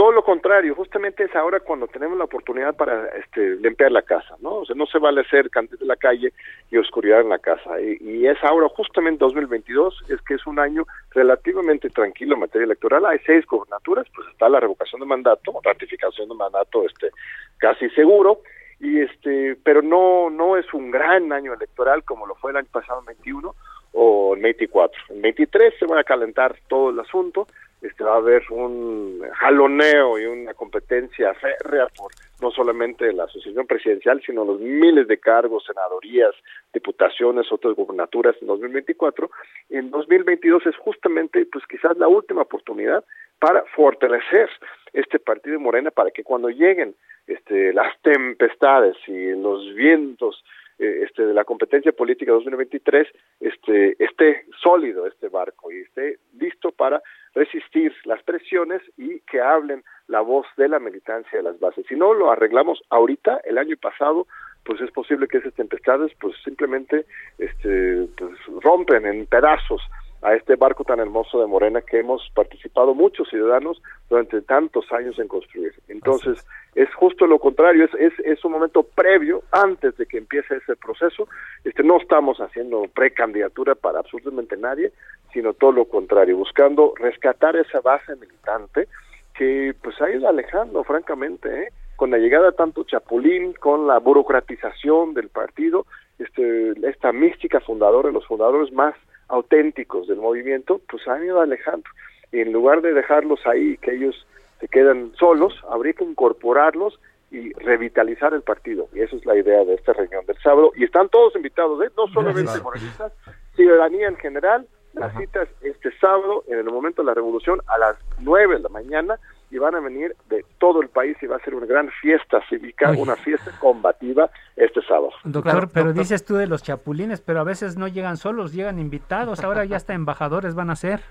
Todo 0.02 0.10
lo 0.10 0.24
contrario, 0.24 0.74
justamente 0.74 1.22
es 1.22 1.36
ahora 1.36 1.60
cuando 1.60 1.86
tenemos 1.86 2.18
la 2.18 2.24
oportunidad 2.24 2.74
para 2.74 3.06
este, 3.10 3.54
limpiar 3.60 3.92
la 3.92 4.02
casa, 4.02 4.34
¿no? 4.40 4.56
O 4.56 4.66
sea, 4.66 4.74
no 4.74 4.84
se 4.86 4.98
vale 4.98 5.22
ser 5.28 5.48
candil 5.48 5.78
de 5.78 5.86
la 5.86 5.94
calle 5.94 6.32
y 6.72 6.76
oscuridad 6.76 7.20
en 7.20 7.28
la 7.28 7.38
casa. 7.38 7.80
Y, 7.80 8.26
es 8.26 8.36
ahora, 8.42 8.68
justamente 8.70 9.24
2022, 9.24 10.06
es 10.08 10.20
que 10.22 10.34
es 10.34 10.44
un 10.44 10.58
año 10.58 10.88
relativamente 11.12 11.88
tranquilo 11.88 12.34
en 12.34 12.40
materia 12.40 12.64
electoral. 12.64 13.06
Hay 13.06 13.20
seis 13.24 13.46
gobernaturas, 13.46 14.04
pues 14.12 14.26
está 14.26 14.48
la 14.48 14.58
revocación 14.58 15.00
de 15.02 15.06
mandato, 15.06 15.60
ratificación 15.62 16.28
de 16.28 16.34
mandato, 16.34 16.84
este, 16.84 17.12
casi 17.58 17.88
seguro. 17.90 18.40
Y 18.80 19.02
este, 19.02 19.56
pero 19.62 19.82
no, 19.82 20.30
no 20.30 20.56
es 20.56 20.66
un 20.74 20.90
gran 20.90 21.32
año 21.32 21.54
electoral 21.54 22.02
como 22.02 22.26
lo 22.26 22.34
fue 22.34 22.50
el 22.50 22.56
año 22.56 22.68
pasado 22.72 22.98
en 22.98 23.06
21 23.06 23.54
o 23.92 24.34
en 24.34 24.42
24. 24.42 25.00
En 25.10 25.22
23 25.22 25.74
se 25.78 25.86
va 25.86 26.00
a 26.00 26.04
calentar 26.04 26.56
todo 26.66 26.90
el 26.90 26.98
asunto 26.98 27.46
este, 27.82 28.04
va 28.04 28.14
a 28.14 28.18
haber 28.18 28.42
un 28.50 29.22
jaloneo 29.34 30.18
y 30.18 30.26
una 30.26 30.54
competencia 30.54 31.34
férrea 31.34 31.88
por 31.88 32.12
no 32.40 32.50
solamente 32.50 33.12
la 33.12 33.24
asociación 33.24 33.66
presidencial, 33.66 34.22
sino 34.24 34.44
los 34.44 34.60
miles 34.60 35.06
de 35.08 35.18
cargos, 35.18 35.64
senadorías, 35.64 36.34
diputaciones, 36.72 37.50
otras 37.50 37.74
gubernaturas 37.74 38.36
en 38.40 38.46
2024. 38.48 39.30
En 39.70 39.90
2022 39.90 40.66
es 40.66 40.76
justamente, 40.76 41.46
pues 41.50 41.64
quizás 41.66 41.96
la 41.98 42.08
última 42.08 42.42
oportunidad 42.42 43.04
para 43.38 43.64
fortalecer 43.74 44.48
este 44.92 45.18
partido 45.18 45.58
de 45.58 45.64
Morena 45.64 45.90
para 45.90 46.10
que 46.10 46.22
cuando 46.22 46.48
lleguen 46.48 46.94
este, 47.26 47.72
las 47.72 48.00
tempestades 48.02 48.96
y 49.06 49.32
los 49.32 49.74
vientos 49.74 50.44
eh, 50.78 51.04
este, 51.04 51.26
de 51.26 51.34
la 51.34 51.44
competencia 51.44 51.92
política 51.92 52.32
2023 52.32 53.08
este, 53.40 54.02
esté 54.02 54.46
sólido 54.62 55.06
este 55.06 55.28
barco 55.28 55.70
y 55.70 55.80
esté 55.80 56.18
listo 56.38 56.72
para 56.72 57.02
resistir 57.34 57.94
las 58.04 58.22
presiones 58.22 58.82
y 58.96 59.20
que 59.20 59.40
hablen 59.40 59.84
la 60.08 60.20
voz 60.20 60.46
de 60.56 60.68
la 60.68 60.78
militancia 60.78 61.38
de 61.38 61.42
las 61.42 61.58
bases. 61.60 61.86
Si 61.88 61.94
no 61.94 62.14
lo 62.14 62.30
arreglamos 62.30 62.82
ahorita, 62.90 63.40
el 63.44 63.58
año 63.58 63.76
pasado, 63.76 64.26
pues 64.64 64.80
es 64.80 64.90
posible 64.90 65.28
que 65.28 65.38
esas 65.38 65.54
tempestades 65.54 66.12
pues 66.20 66.36
simplemente 66.44 67.06
este, 67.38 68.06
pues, 68.16 68.32
rompen 68.62 69.06
en 69.06 69.26
pedazos 69.26 69.82
a 70.22 70.34
este 70.34 70.54
barco 70.56 70.84
tan 70.84 71.00
hermoso 71.00 71.40
de 71.40 71.46
Morena 71.46 71.82
que 71.82 71.98
hemos 71.98 72.30
participado 72.34 72.94
muchos 72.94 73.28
ciudadanos 73.28 73.82
durante 74.08 74.40
tantos 74.42 74.90
años 74.92 75.18
en 75.18 75.26
construir. 75.26 75.74
Entonces, 75.88 76.46
es 76.76 76.92
justo 76.94 77.26
lo 77.26 77.40
contrario, 77.40 77.84
es, 77.84 77.94
es, 77.94 78.12
es, 78.24 78.44
un 78.44 78.52
momento 78.52 78.84
previo, 78.84 79.42
antes 79.50 79.96
de 79.96 80.06
que 80.06 80.18
empiece 80.18 80.56
ese 80.56 80.76
proceso. 80.76 81.28
Este, 81.64 81.82
no 81.82 81.98
estamos 82.00 82.38
haciendo 82.38 82.84
precandidatura 82.94 83.74
para 83.74 83.98
absolutamente 83.98 84.56
nadie, 84.56 84.92
sino 85.32 85.54
todo 85.54 85.72
lo 85.72 85.84
contrario, 85.86 86.36
buscando 86.36 86.94
rescatar 86.96 87.56
esa 87.56 87.80
base 87.80 88.14
militante 88.16 88.88
que 89.34 89.74
pues 89.82 90.00
ha 90.00 90.10
ido 90.10 90.28
alejando, 90.28 90.84
francamente, 90.84 91.64
¿eh? 91.64 91.68
con 91.96 92.10
la 92.10 92.18
llegada 92.18 92.52
tanto 92.52 92.84
chapulín, 92.84 93.54
con 93.54 93.86
la 93.86 93.98
burocratización 93.98 95.14
del 95.14 95.28
partido, 95.28 95.86
este, 96.18 96.74
esta 96.88 97.12
mística 97.12 97.60
fundadora, 97.60 98.10
los 98.10 98.26
fundadores 98.26 98.72
más 98.72 98.94
auténticos 99.32 100.06
del 100.06 100.18
movimiento, 100.18 100.80
pues 100.88 101.08
han 101.08 101.24
ido 101.24 101.40
alejando. 101.40 101.88
Y 102.30 102.40
en 102.40 102.52
lugar 102.52 102.82
de 102.82 102.92
dejarlos 102.92 103.40
ahí, 103.46 103.78
que 103.78 103.94
ellos 103.94 104.26
se 104.60 104.68
quedan 104.68 105.12
solos, 105.18 105.54
habría 105.70 105.94
que 105.94 106.04
incorporarlos 106.04 107.00
y 107.30 107.52
revitalizar 107.54 108.34
el 108.34 108.42
partido. 108.42 108.88
Y 108.92 109.00
esa 109.00 109.16
es 109.16 109.24
la 109.24 109.34
idea 109.34 109.64
de 109.64 109.74
esta 109.74 109.94
reunión 109.94 110.24
del 110.26 110.36
sábado. 110.38 110.70
Y 110.76 110.84
están 110.84 111.08
todos 111.08 111.34
invitados, 111.34 111.82
¿eh? 111.82 111.90
no 111.96 112.06
solamente 112.08 112.60
morenistas, 112.60 113.12
ciudadanía 113.56 114.08
en 114.08 114.16
general. 114.16 114.66
Las 114.92 115.16
citas 115.16 115.48
este 115.62 115.90
sábado, 115.98 116.44
en 116.48 116.58
el 116.58 116.64
momento 116.64 117.00
de 117.00 117.06
la 117.06 117.14
revolución, 117.14 117.62
a 117.66 117.78
las 117.78 117.96
9 118.20 118.56
de 118.56 118.60
la 118.60 118.68
mañana, 118.68 119.18
y 119.52 119.58
van 119.58 119.74
a 119.74 119.80
venir 119.80 120.16
de 120.30 120.44
todo 120.58 120.80
el 120.80 120.88
país 120.88 121.14
y 121.20 121.26
va 121.26 121.36
a 121.36 121.40
ser 121.40 121.54
una 121.54 121.66
gran 121.66 121.90
fiesta 122.00 122.40
cívica, 122.48 122.90
una 122.92 123.16
fiesta 123.16 123.50
combativa 123.60 124.30
este 124.56 124.80
sábado. 124.82 125.10
Doctor, 125.24 125.68
pero 125.72 125.92
dices 125.92 126.24
tú 126.24 126.36
de 126.36 126.46
los 126.46 126.62
chapulines, 126.62 127.20
pero 127.20 127.40
a 127.40 127.44
veces 127.44 127.76
no 127.76 127.86
llegan 127.86 128.16
solos, 128.16 128.54
llegan 128.54 128.78
invitados, 128.78 129.44
ahora 129.44 129.66
ya 129.66 129.76
hasta 129.76 129.92
embajadores 129.92 130.54
van 130.54 130.70
a 130.70 130.76
ser. 130.76 131.02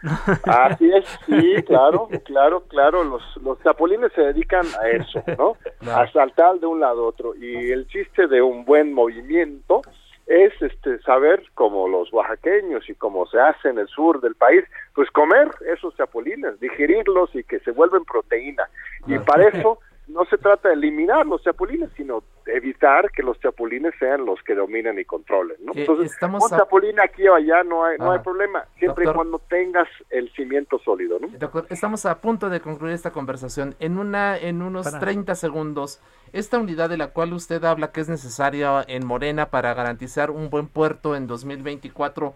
Así 0.44 0.88
es, 0.92 1.06
sí, 1.26 1.62
claro, 1.66 2.08
claro, 2.24 2.62
claro, 2.68 3.02
los, 3.02 3.22
los 3.42 3.60
chapulines 3.64 4.12
se 4.12 4.20
dedican 4.20 4.64
a 4.80 4.88
eso, 4.88 5.24
¿no? 5.36 5.56
A 5.90 6.06
saltar 6.12 6.60
de 6.60 6.66
un 6.66 6.78
lado 6.78 7.04
a 7.04 7.08
otro. 7.08 7.34
Y 7.34 7.72
el 7.72 7.88
chiste 7.88 8.28
de 8.28 8.42
un 8.42 8.64
buen 8.64 8.92
movimiento 8.92 9.82
es 10.26 10.52
este 10.60 10.98
saber 11.02 11.42
como 11.54 11.88
los 11.88 12.12
oaxaqueños 12.12 12.88
y 12.88 12.94
como 12.94 13.26
se 13.26 13.38
hace 13.38 13.68
en 13.68 13.78
el 13.78 13.86
sur 13.88 14.20
del 14.20 14.34
país, 14.34 14.64
pues 14.94 15.10
comer 15.10 15.48
esos 15.72 15.96
chapulines, 15.96 16.58
digerirlos 16.60 17.34
y 17.34 17.44
que 17.44 17.60
se 17.60 17.70
vuelven 17.70 18.04
proteína. 18.04 18.68
Y 19.06 19.18
para 19.20 19.48
eso 19.48 19.78
no 20.08 20.24
se 20.26 20.38
trata 20.38 20.68
de 20.68 20.74
eliminar 20.74 21.26
los 21.26 21.42
chapulines, 21.42 21.90
sino 21.96 22.22
evitar 22.46 23.10
que 23.10 23.22
los 23.22 23.38
chapulines 23.40 23.92
sean 23.98 24.24
los 24.24 24.40
que 24.42 24.54
dominen 24.54 24.98
y 24.98 25.04
controlen, 25.04 25.56
¿no? 25.64 25.72
Entonces, 25.74 26.12
estamos 26.12 26.44
un 26.44 26.56
chapulín 26.56 27.00
aquí 27.00 27.26
o 27.26 27.34
allá 27.34 27.64
no 27.64 27.84
hay, 27.84 27.98
no 27.98 28.12
hay 28.12 28.20
problema, 28.20 28.64
siempre 28.78 29.04
y 29.04 29.12
cuando 29.12 29.40
tengas 29.40 29.88
el 30.10 30.32
cimiento 30.34 30.78
sólido, 30.78 31.18
¿no? 31.18 31.28
Doctor, 31.38 31.66
estamos 31.70 32.06
a 32.06 32.20
punto 32.20 32.48
de 32.48 32.60
concluir 32.60 32.94
esta 32.94 33.10
conversación. 33.10 33.74
En 33.80 33.98
una, 33.98 34.38
en 34.38 34.62
unos 34.62 34.98
30 34.98 35.34
segundos, 35.34 36.00
esta 36.32 36.58
unidad 36.58 36.88
de 36.88 36.98
la 36.98 37.08
cual 37.08 37.32
usted 37.32 37.64
habla 37.64 37.90
que 37.90 38.00
es 38.00 38.08
necesaria 38.08 38.84
en 38.86 39.04
Morena 39.04 39.50
para 39.50 39.74
garantizar 39.74 40.30
un 40.30 40.50
buen 40.50 40.68
puerto 40.68 41.16
en 41.16 41.26
2024, 41.26 42.34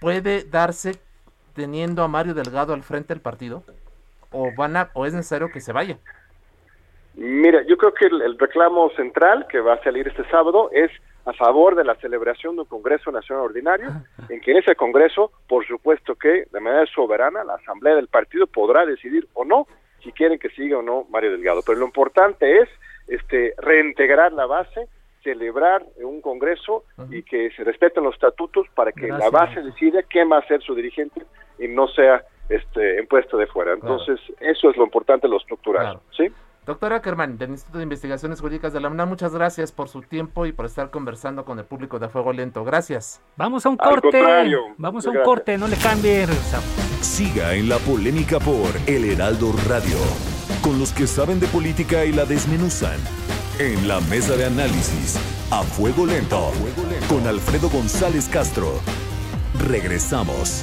¿puede 0.00 0.44
darse 0.44 0.98
teniendo 1.54 2.02
a 2.02 2.08
Mario 2.08 2.32
Delgado 2.32 2.72
al 2.72 2.82
frente 2.82 3.12
del 3.12 3.20
partido? 3.20 3.62
¿O, 4.30 4.50
van 4.56 4.76
a, 4.76 4.90
o 4.94 5.06
es 5.06 5.12
necesario 5.12 5.50
que 5.50 5.60
se 5.60 5.72
vaya? 5.72 5.98
Mira, 7.18 7.62
yo 7.66 7.76
creo 7.76 7.92
que 7.92 8.06
el, 8.06 8.38
reclamo 8.38 8.90
central 8.90 9.48
que 9.48 9.58
va 9.58 9.74
a 9.74 9.82
salir 9.82 10.06
este 10.06 10.24
sábado 10.30 10.70
es 10.72 10.88
a 11.24 11.32
favor 11.32 11.74
de 11.74 11.82
la 11.82 11.96
celebración 11.96 12.54
de 12.54 12.62
un 12.62 12.68
Congreso 12.68 13.10
Nacional 13.10 13.46
Ordinario, 13.46 13.88
en 14.28 14.40
que 14.40 14.52
en 14.52 14.58
ese 14.58 14.76
Congreso, 14.76 15.32
por 15.48 15.66
supuesto 15.66 16.14
que 16.14 16.44
de 16.52 16.60
manera 16.60 16.86
soberana, 16.86 17.42
la 17.42 17.54
Asamblea 17.54 17.96
del 17.96 18.06
Partido 18.06 18.46
podrá 18.46 18.86
decidir 18.86 19.26
o 19.34 19.44
no 19.44 19.66
si 20.04 20.12
quieren 20.12 20.38
que 20.38 20.48
siga 20.50 20.78
o 20.78 20.82
no 20.82 21.06
Mario 21.10 21.32
Delgado. 21.32 21.62
Pero 21.66 21.80
lo 21.80 21.86
importante 21.86 22.60
es 22.60 22.68
este 23.08 23.52
reintegrar 23.58 24.32
la 24.32 24.46
base, 24.46 24.86
celebrar 25.24 25.84
un 25.96 26.20
Congreso 26.20 26.84
y 27.10 27.24
que 27.24 27.50
se 27.50 27.64
respeten 27.64 28.04
los 28.04 28.14
estatutos 28.14 28.68
para 28.76 28.92
que 28.92 29.08
la 29.08 29.28
base 29.28 29.60
decida 29.60 30.04
quién 30.04 30.30
va 30.30 30.38
a 30.38 30.46
ser 30.46 30.62
su 30.62 30.72
dirigente 30.72 31.20
y 31.58 31.66
no 31.66 31.88
sea 31.88 32.22
este 32.48 33.00
impuesto 33.00 33.36
de 33.36 33.48
fuera. 33.48 33.72
Entonces, 33.72 34.20
eso 34.38 34.70
es 34.70 34.76
lo 34.76 34.84
importante, 34.84 35.26
lo 35.26 35.38
estructural. 35.38 35.98
¿sí? 36.16 36.32
Doctora 36.68 36.96
Ackerman, 36.96 37.38
del 37.38 37.52
Instituto 37.52 37.78
de 37.78 37.84
Investigaciones 37.84 38.42
Jurídicas 38.42 38.74
de 38.74 38.80
la 38.80 38.88
UNAM, 38.90 39.08
muchas 39.08 39.32
gracias 39.32 39.72
por 39.72 39.88
su 39.88 40.02
tiempo 40.02 40.44
y 40.44 40.52
por 40.52 40.66
estar 40.66 40.90
conversando 40.90 41.46
con 41.46 41.58
el 41.58 41.64
público 41.64 41.98
de 41.98 42.10
Fuego 42.10 42.34
Lento. 42.34 42.62
Gracias. 42.62 43.22
Vamos 43.38 43.64
a 43.64 43.70
un 43.70 43.78
corte. 43.78 44.22
Vamos 44.76 45.06
a 45.06 45.10
un 45.10 45.22
corte, 45.24 45.56
no 45.56 45.66
le 45.66 45.76
cambie. 45.78 46.26
Siga 47.00 47.54
en 47.54 47.70
la 47.70 47.78
polémica 47.78 48.38
por 48.38 48.68
El 48.86 49.06
Heraldo 49.06 49.54
Radio, 49.66 49.96
con 50.60 50.78
los 50.78 50.92
que 50.92 51.06
saben 51.06 51.40
de 51.40 51.46
política 51.46 52.04
y 52.04 52.12
la 52.12 52.26
desmenuzan. 52.26 53.00
En 53.58 53.88
la 53.88 54.02
mesa 54.02 54.36
de 54.36 54.44
análisis, 54.44 55.18
a 55.50 55.62
Fuego 55.62 56.04
Lento, 56.04 56.52
con 57.08 57.26
Alfredo 57.26 57.70
González 57.70 58.28
Castro. 58.28 58.74
Regresamos. 59.66 60.62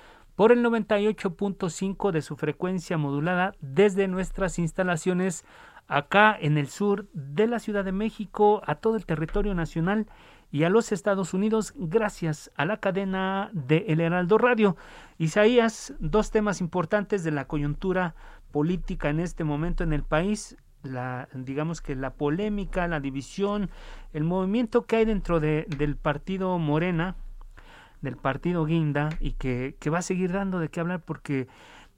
por 0.35 0.51
el 0.51 0.63
98.5 0.63 2.11
de 2.11 2.21
su 2.21 2.35
frecuencia 2.35 2.97
modulada 2.97 3.53
desde 3.61 4.07
nuestras 4.07 4.59
instalaciones 4.59 5.45
acá 5.87 6.35
en 6.39 6.57
el 6.57 6.67
sur 6.67 7.07
de 7.13 7.47
la 7.47 7.59
Ciudad 7.59 7.83
de 7.83 7.91
México, 7.91 8.61
a 8.65 8.75
todo 8.75 8.95
el 8.95 9.05
territorio 9.05 9.53
nacional 9.53 10.07
y 10.51 10.63
a 10.63 10.69
los 10.69 10.91
Estados 10.91 11.33
Unidos 11.33 11.73
gracias 11.75 12.51
a 12.55 12.65
la 12.65 12.77
cadena 12.77 13.49
de 13.53 13.85
El 13.87 14.01
Heraldo 14.01 14.37
Radio. 14.37 14.75
Isaías, 15.17 15.93
dos 15.99 16.31
temas 16.31 16.61
importantes 16.61 17.23
de 17.23 17.31
la 17.31 17.45
coyuntura 17.45 18.15
política 18.51 19.09
en 19.09 19.19
este 19.19 19.43
momento 19.43 19.83
en 19.83 19.93
el 19.93 20.03
país, 20.03 20.57
la 20.83 21.29
digamos 21.33 21.81
que 21.81 21.95
la 21.95 22.13
polémica, 22.13 22.87
la 22.87 22.99
división, 22.99 23.69
el 24.13 24.23
movimiento 24.23 24.85
que 24.85 24.97
hay 24.97 25.05
dentro 25.05 25.39
de, 25.39 25.65
del 25.77 25.95
partido 25.95 26.57
Morena, 26.57 27.15
del 28.01 28.17
partido 28.17 28.65
Guinda 28.65 29.09
y 29.19 29.33
que, 29.33 29.75
que 29.79 29.89
va 29.89 29.99
a 29.99 30.03
seguir 30.03 30.31
dando 30.31 30.59
de 30.59 30.69
qué 30.69 30.79
hablar 30.79 31.01
porque 31.01 31.47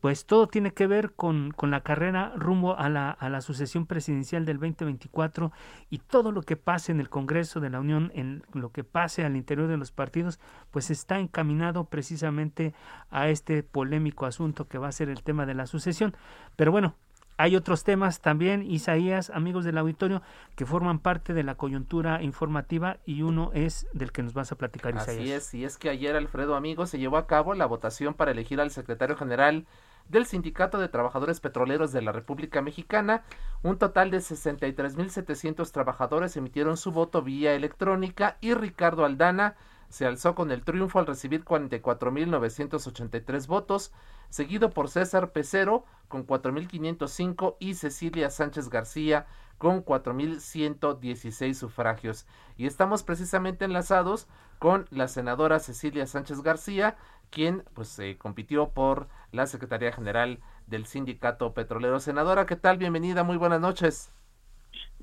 pues 0.04 0.26
todo 0.26 0.48
tiene 0.48 0.74
que 0.74 0.86
ver 0.86 1.14
con, 1.14 1.52
con 1.52 1.72
la 1.72 1.80
carrera 1.80 2.34
rumbo 2.36 2.78
a 2.78 2.90
la, 2.90 3.10
a 3.10 3.30
la, 3.30 3.40
sucesión 3.40 3.86
presidencial 3.86 4.44
del 4.44 4.60
2024 4.60 5.54
y 5.90 6.00
todo 6.00 6.34
lo 6.34 6.42
que 6.42 6.58
pase 6.58 6.92
en 6.92 7.00
el 7.00 7.08
Congreso 7.08 7.62
de 7.62 7.70
la 7.70 7.80
Unión, 7.80 8.12
en 8.14 8.44
lo 8.52 8.74
que 8.74 8.84
pase 8.84 9.24
al 9.24 9.38
interior 9.38 9.70
de 9.70 9.78
los 9.78 9.94
partidos, 9.94 10.42
pues 10.72 10.92
está 10.92 11.20
encaminado 11.20 11.86
precisamente 11.86 12.74
a 13.12 13.30
este 13.30 13.64
polémico 13.64 14.26
asunto 14.26 14.68
que 14.68 14.78
va 14.78 14.90
a 14.90 14.92
ser 14.92 15.08
el 15.08 15.24
tema 15.24 15.46
de 15.46 15.54
la 15.54 15.68
sucesión. 15.68 16.14
Pero 16.58 16.74
bueno, 16.74 16.96
hay 17.38 17.56
otros 17.56 17.84
temas 17.84 18.22
también, 18.22 18.70
Isaías, 18.70 19.30
amigos 19.30 19.66
del 19.66 19.78
auditorio, 19.78 20.22
que 20.56 20.66
forman 20.66 21.00
parte 21.00 21.34
de 21.34 21.44
la 21.44 21.56
coyuntura 21.56 22.22
informativa 22.22 22.98
y 23.06 23.22
uno 23.22 23.52
es 23.54 23.88
del 23.94 24.12
que 24.12 24.24
nos 24.24 24.34
vas 24.34 24.52
a 24.52 24.56
platicar, 24.56 24.96
Isaías. 24.96 25.20
Así 25.20 25.32
es, 25.32 25.54
y 25.54 25.66
es 25.66 25.78
que 25.78 25.90
ayer, 25.90 26.16
Alfredo, 26.16 26.56
amigo, 26.56 26.86
se 26.86 27.00
llevó 27.00 27.18
a 27.18 27.28
cabo 27.28 27.54
la 27.54 27.66
votación 27.66 28.14
para 28.14 28.32
elegir 28.32 28.62
al 28.62 28.72
secretario 28.72 29.16
general 29.16 29.66
del 30.10 30.26
Sindicato 30.26 30.80
de 30.80 30.90
Trabajadores 30.90 31.40
Petroleros 31.40 31.92
de 31.92 32.02
la 32.02 32.12
República 32.12 32.62
Mexicana. 32.62 33.24
Un 33.62 33.78
total 33.78 34.12
de 34.12 34.18
63.700 34.18 35.72
trabajadores 35.72 36.36
emitieron 36.38 36.78
su 36.78 36.92
voto 36.92 37.22
vía 37.22 37.54
electrónica 37.56 38.38
y 38.42 38.54
Ricardo 38.54 39.06
Aldana 39.06 39.56
se 39.94 40.06
alzó 40.08 40.34
con 40.34 40.50
el 40.50 40.64
triunfo 40.64 40.98
al 40.98 41.06
recibir 41.06 41.46
44.983 41.46 43.46
votos, 43.46 43.94
seguido 44.28 44.72
por 44.72 44.90
César 44.90 45.34
Pecero 45.34 45.86
con 46.08 46.26
4.505 46.26 47.58
y 47.60 47.76
Cecilia 47.76 48.32
Sánchez 48.32 48.70
García 48.70 49.28
con 49.60 49.86
4.116 49.86 51.54
sufragios. 51.54 52.26
Y 52.58 52.66
estamos 52.66 53.04
precisamente 53.04 53.66
enlazados 53.66 54.28
con 54.58 54.88
la 54.90 55.08
senadora 55.08 55.60
Cecilia 55.60 56.08
Sánchez 56.08 56.42
García, 56.42 56.96
quien 57.30 57.62
pues 57.76 58.00
eh, 58.00 58.18
compitió 58.18 58.70
por 58.70 59.10
la 59.32 59.46
Secretaría 59.46 59.92
General 59.92 60.40
del 60.66 60.88
Sindicato 60.88 61.54
Petrolero. 61.54 62.00
Senadora, 62.00 62.48
¿qué 62.48 62.56
tal? 62.56 62.80
Bienvenida, 62.80 63.24
muy 63.24 63.38
buenas 63.38 63.62
noches. 63.62 64.12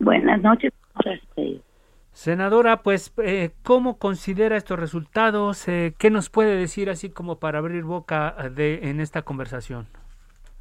Buenas 0.00 0.42
noches. 0.42 0.72
Senadora, 2.20 2.82
pues, 2.82 3.14
eh, 3.24 3.48
¿cómo 3.62 3.98
considera 3.98 4.58
estos 4.58 4.78
resultados? 4.78 5.66
Eh, 5.68 5.94
¿Qué 5.98 6.10
nos 6.10 6.28
puede 6.28 6.54
decir 6.54 6.90
así 6.90 7.08
como 7.08 7.40
para 7.40 7.60
abrir 7.60 7.82
boca 7.82 8.36
de, 8.54 8.90
en 8.90 9.00
esta 9.00 9.22
conversación? 9.22 9.86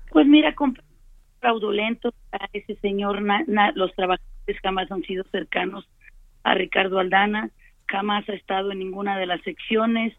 Pues 0.10 0.26
mira, 0.26 0.56
fraudulento 1.42 2.14
a 2.32 2.48
ese 2.54 2.76
señor, 2.76 3.22
los 3.76 3.94
trabajadores 3.94 4.62
jamás 4.64 4.90
han 4.90 5.04
sido 5.04 5.26
cercanos 5.34 5.86
a 6.44 6.54
Ricardo 6.54 6.98
Aldana, 6.98 7.50
jamás 7.90 8.30
ha 8.30 8.36
estado 8.36 8.72
en 8.72 8.80
ninguna 8.80 9.18
de 9.18 9.26
las 9.26 9.42
secciones, 9.42 10.14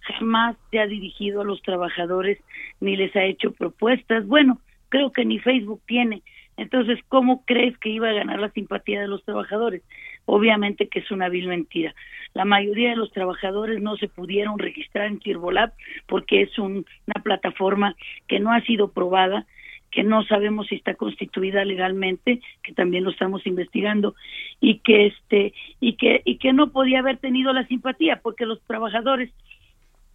jamás 0.00 0.56
se 0.70 0.78
ha 0.78 0.86
dirigido 0.86 1.42
a 1.42 1.44
los 1.44 1.60
trabajadores 1.60 2.38
ni 2.80 2.96
les 2.96 3.14
ha 3.16 3.24
hecho 3.24 3.52
propuestas. 3.52 4.26
Bueno, 4.26 4.62
creo 4.88 5.12
que 5.12 5.26
ni 5.26 5.40
Facebook 5.40 5.82
tiene. 5.84 6.22
Entonces, 6.56 6.98
¿cómo 7.08 7.44
crees 7.44 7.76
que 7.76 7.90
iba 7.90 8.08
a 8.08 8.14
ganar 8.14 8.40
la 8.40 8.50
simpatía 8.50 9.02
de 9.02 9.08
los 9.08 9.22
trabajadores? 9.24 9.82
Obviamente 10.26 10.88
que 10.88 10.98
es 10.98 11.10
una 11.10 11.28
vil 11.28 11.48
mentira. 11.48 11.94
La 12.34 12.44
mayoría 12.44 12.90
de 12.90 12.96
los 12.96 13.12
trabajadores 13.12 13.80
no 13.80 13.96
se 13.96 14.08
pudieron 14.08 14.58
registrar 14.58 15.06
en 15.06 15.20
Cirbolab 15.20 15.72
porque 16.06 16.42
es 16.42 16.58
una 16.58 16.84
plataforma 17.22 17.96
que 18.28 18.40
no 18.40 18.52
ha 18.52 18.60
sido 18.62 18.90
probada, 18.90 19.46
que 19.90 20.02
no 20.02 20.24
sabemos 20.24 20.66
si 20.66 20.74
está 20.74 20.94
constituida 20.94 21.64
legalmente, 21.64 22.40
que 22.62 22.72
también 22.72 23.04
lo 23.04 23.10
estamos 23.10 23.46
investigando 23.46 24.14
y 24.60 24.80
que 24.80 25.06
este 25.06 25.54
y 25.80 25.94
que 25.94 26.22
y 26.24 26.38
que 26.38 26.52
no 26.52 26.70
podía 26.70 26.98
haber 26.98 27.18
tenido 27.18 27.52
la 27.52 27.66
simpatía 27.66 28.20
porque 28.20 28.46
los 28.46 28.60
trabajadores 28.62 29.30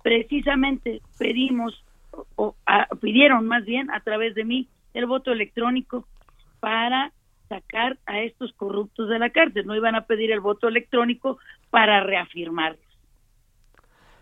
precisamente 0.04 1.02
pedimos 1.18 1.84
o 2.36 2.56
pidieron 3.00 3.48
más 3.48 3.66
bien 3.66 3.90
a 3.92 4.02
través 4.02 4.36
de 4.36 4.44
mí 4.44 4.68
el 4.94 5.06
voto 5.06 5.32
electrónico 5.32 6.06
para 6.60 7.12
sacar 7.52 8.00
a 8.06 8.22
estos 8.22 8.54
corruptos 8.54 9.10
de 9.10 9.20
la 9.20 9.30
cárcel, 9.30 9.66
no 9.66 9.76
iban 9.76 9.96
a 9.96 10.06
pedir 10.06 10.32
el 10.32 10.40
voto 10.40 10.70
electrónico 10.70 11.38
para 11.70 12.02
reafirmarlos. 12.02 12.80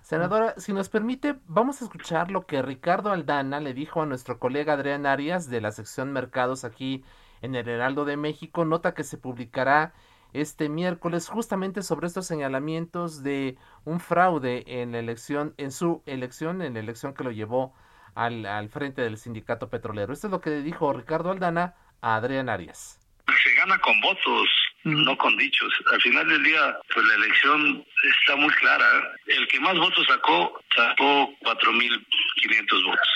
Senadora, 0.01 0.55
si 0.57 0.73
nos 0.73 0.89
permite, 0.89 1.35
vamos 1.45 1.79
a 1.79 1.85
escuchar 1.85 2.31
lo 2.31 2.47
que 2.47 2.63
Ricardo 2.63 3.11
Aldana 3.11 3.59
le 3.59 3.75
dijo 3.75 4.01
a 4.01 4.07
nuestro 4.07 4.39
colega 4.39 4.73
Adrián 4.73 5.05
Arias 5.05 5.47
de 5.51 5.61
la 5.61 5.71
sección 5.71 6.11
Mercados 6.11 6.65
aquí 6.65 7.03
en 7.41 7.53
el 7.53 7.69
Heraldo 7.69 8.05
de 8.05 8.17
México, 8.17 8.65
nota 8.65 8.95
que 8.95 9.03
se 9.03 9.19
publicará 9.19 9.93
este 10.33 10.67
miércoles 10.67 11.29
justamente 11.29 11.83
sobre 11.83 12.07
estos 12.07 12.25
señalamientos 12.25 13.21
de 13.21 13.59
un 13.85 13.99
fraude 13.99 14.63
en 14.81 14.93
la 14.93 14.99
elección, 14.99 15.53
en 15.57 15.71
su 15.71 16.01
elección, 16.07 16.63
en 16.63 16.73
la 16.73 16.79
elección 16.79 17.13
que 17.13 17.23
lo 17.23 17.31
llevó 17.31 17.75
al, 18.15 18.47
al 18.47 18.69
frente 18.69 19.03
del 19.03 19.17
sindicato 19.17 19.69
petrolero. 19.69 20.11
Esto 20.11 20.25
es 20.25 20.31
lo 20.31 20.41
que 20.41 20.49
dijo 20.61 20.91
Ricardo 20.91 21.29
Aldana 21.29 21.75
a 22.01 22.15
Adrián 22.15 22.49
Arias. 22.49 22.98
Se 23.43 23.53
gana 23.53 23.77
con 23.79 23.99
votos, 24.01 24.47
no 24.83 25.17
con 25.17 25.37
dichos. 25.37 25.71
Al 25.91 26.01
final 26.01 26.27
del 26.27 26.43
día, 26.43 26.77
pues 26.93 27.05
la 27.05 27.15
elección 27.15 27.85
está 28.19 28.35
muy 28.35 28.53
clara. 28.55 29.13
El 29.27 29.47
que 29.47 29.59
más 29.59 29.77
votos 29.77 30.05
sacó, 30.07 30.61
sacó 30.75 31.33
4.500 31.41 32.85
votos. 32.85 33.09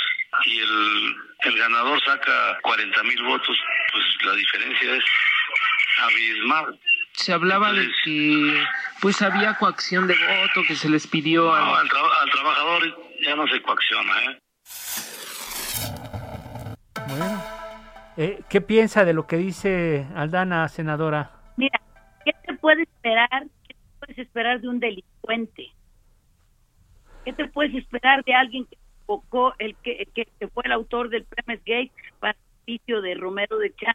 Y 0.45 0.59
el, 0.59 1.15
el 1.41 1.57
ganador 1.57 2.03
saca 2.03 2.59
40.000 2.61 3.25
votos, 3.25 3.57
pues 3.91 4.03
la 4.25 4.33
diferencia 4.33 4.95
es 4.95 5.03
abismal. 5.99 6.79
Se 7.13 7.33
hablaba 7.33 7.71
de 7.73 7.89
que 8.03 8.63
pues 8.99 9.21
había 9.21 9.55
coacción 9.57 10.07
de 10.07 10.15
voto 10.15 10.63
que 10.67 10.75
se 10.75 10.89
les 10.89 11.05
pidió 11.05 11.45
no, 11.45 11.75
al, 11.75 11.87
al 11.87 12.31
trabajador 12.31 12.97
ya 13.23 13.35
no 13.35 13.47
se 13.47 13.61
coacciona, 13.61 14.23
¿eh? 14.23 14.39
Bueno, 17.07 17.43
eh, 18.17 18.41
¿qué 18.49 18.61
piensa 18.61 19.05
de 19.05 19.13
lo 19.13 19.27
que 19.27 19.37
dice 19.37 20.05
Aldana, 20.15 20.67
senadora? 20.67 21.31
Mira, 21.57 21.81
¿qué 22.25 22.33
te 22.45 22.53
puede 22.55 22.83
esperar? 22.83 23.47
¿Qué 23.67 23.73
te 23.73 23.99
puedes 23.99 24.17
esperar 24.17 24.61
de 24.61 24.69
un 24.69 24.79
delincuente? 24.79 25.67
¿Qué 27.25 27.33
te 27.33 27.47
puedes 27.47 27.73
esperar 27.75 28.23
de 28.23 28.33
alguien 28.33 28.65
que 28.65 28.77
invocó 29.01 29.53
el 29.59 29.75
que, 29.77 30.07
que, 30.13 30.47
fue 30.47 30.63
el 30.65 30.71
autor 30.73 31.09
del 31.09 31.25
Premes 31.25 31.59
Gate 31.59 31.91
para 32.19 32.33
el 32.33 32.65
sitio 32.65 33.01
de 33.01 33.15
Romero 33.15 33.57
de 33.57 33.73
Chan? 33.75 33.93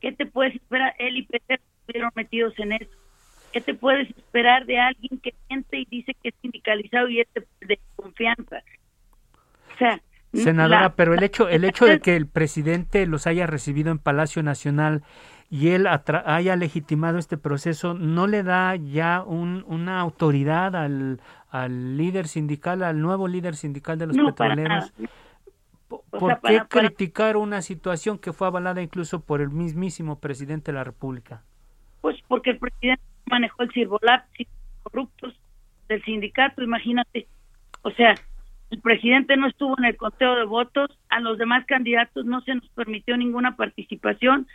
¿Qué 0.00 0.12
te 0.12 0.26
puedes 0.26 0.54
esperar? 0.54 0.94
Él 0.98 1.16
y 1.16 1.22
Peter 1.22 1.60
estuvieron 1.80 2.10
metidos 2.14 2.58
en 2.58 2.72
eso. 2.72 2.90
¿Qué 3.52 3.60
te 3.60 3.74
puedes 3.74 4.08
esperar 4.10 4.64
de 4.64 4.78
alguien 4.78 5.20
que 5.20 5.34
siente 5.46 5.78
y 5.78 5.84
dice 5.84 6.14
que 6.22 6.30
es 6.30 6.34
sindicalizado 6.40 7.08
y 7.08 7.20
es 7.20 7.28
de, 7.34 7.78
confianza? 7.96 8.62
O 9.74 9.78
sea, 9.78 10.00
Senadora, 10.32 10.94
pero 10.96 11.14
el 11.14 11.22
hecho, 11.22 11.48
el 11.48 11.64
hecho 11.64 11.84
de 11.84 12.00
que 12.00 12.16
el 12.16 12.26
presidente 12.26 13.06
los 13.06 13.26
haya 13.26 13.46
recibido 13.46 13.90
en 13.90 13.98
Palacio 13.98 14.42
Nacional 14.42 15.02
y 15.50 15.68
él 15.68 15.86
haya 15.86 16.56
legitimado 16.56 17.18
este 17.18 17.36
proceso, 17.36 17.92
¿no 17.92 18.26
le 18.26 18.42
da 18.42 18.74
ya 18.76 19.22
un, 19.22 19.64
una 19.68 20.00
autoridad 20.00 20.74
al, 20.74 21.20
al 21.50 21.98
líder 21.98 22.26
sindical, 22.26 22.82
al 22.82 23.00
nuevo 23.02 23.28
líder 23.28 23.54
sindical 23.56 23.98
de 23.98 24.06
los 24.06 24.16
petroleros? 24.16 24.92
¿Por 25.88 26.40
qué 26.40 26.62
criticar 26.66 27.36
una 27.36 27.60
situación 27.60 28.18
que 28.18 28.32
fue 28.32 28.46
avalada 28.46 28.80
incluso 28.80 29.20
por 29.20 29.42
el 29.42 29.50
mismísimo 29.50 30.18
presidente 30.18 30.72
de 30.72 30.78
la 30.78 30.84
República? 30.84 31.42
Pues 32.00 32.16
porque 32.28 32.50
el 32.50 32.58
presidente 32.58 33.02
manejó 33.26 33.62
el 33.62 33.72
Cirbolab, 33.72 34.22
corruptos 34.82 35.38
del 35.88 36.02
sindicato, 36.04 36.62
imagínate. 36.62 37.26
O 37.82 37.90
sea, 37.90 38.14
el 38.72 38.80
presidente 38.80 39.36
no 39.36 39.48
estuvo 39.48 39.76
en 39.78 39.84
el 39.84 39.98
conteo 39.98 40.34
de 40.34 40.44
votos, 40.44 40.90
a 41.10 41.20
los 41.20 41.36
demás 41.36 41.66
candidatos 41.66 42.24
no 42.24 42.40
se 42.40 42.54
nos 42.54 42.66
permitió 42.70 43.18
ninguna 43.18 43.54
participación. 43.54 44.46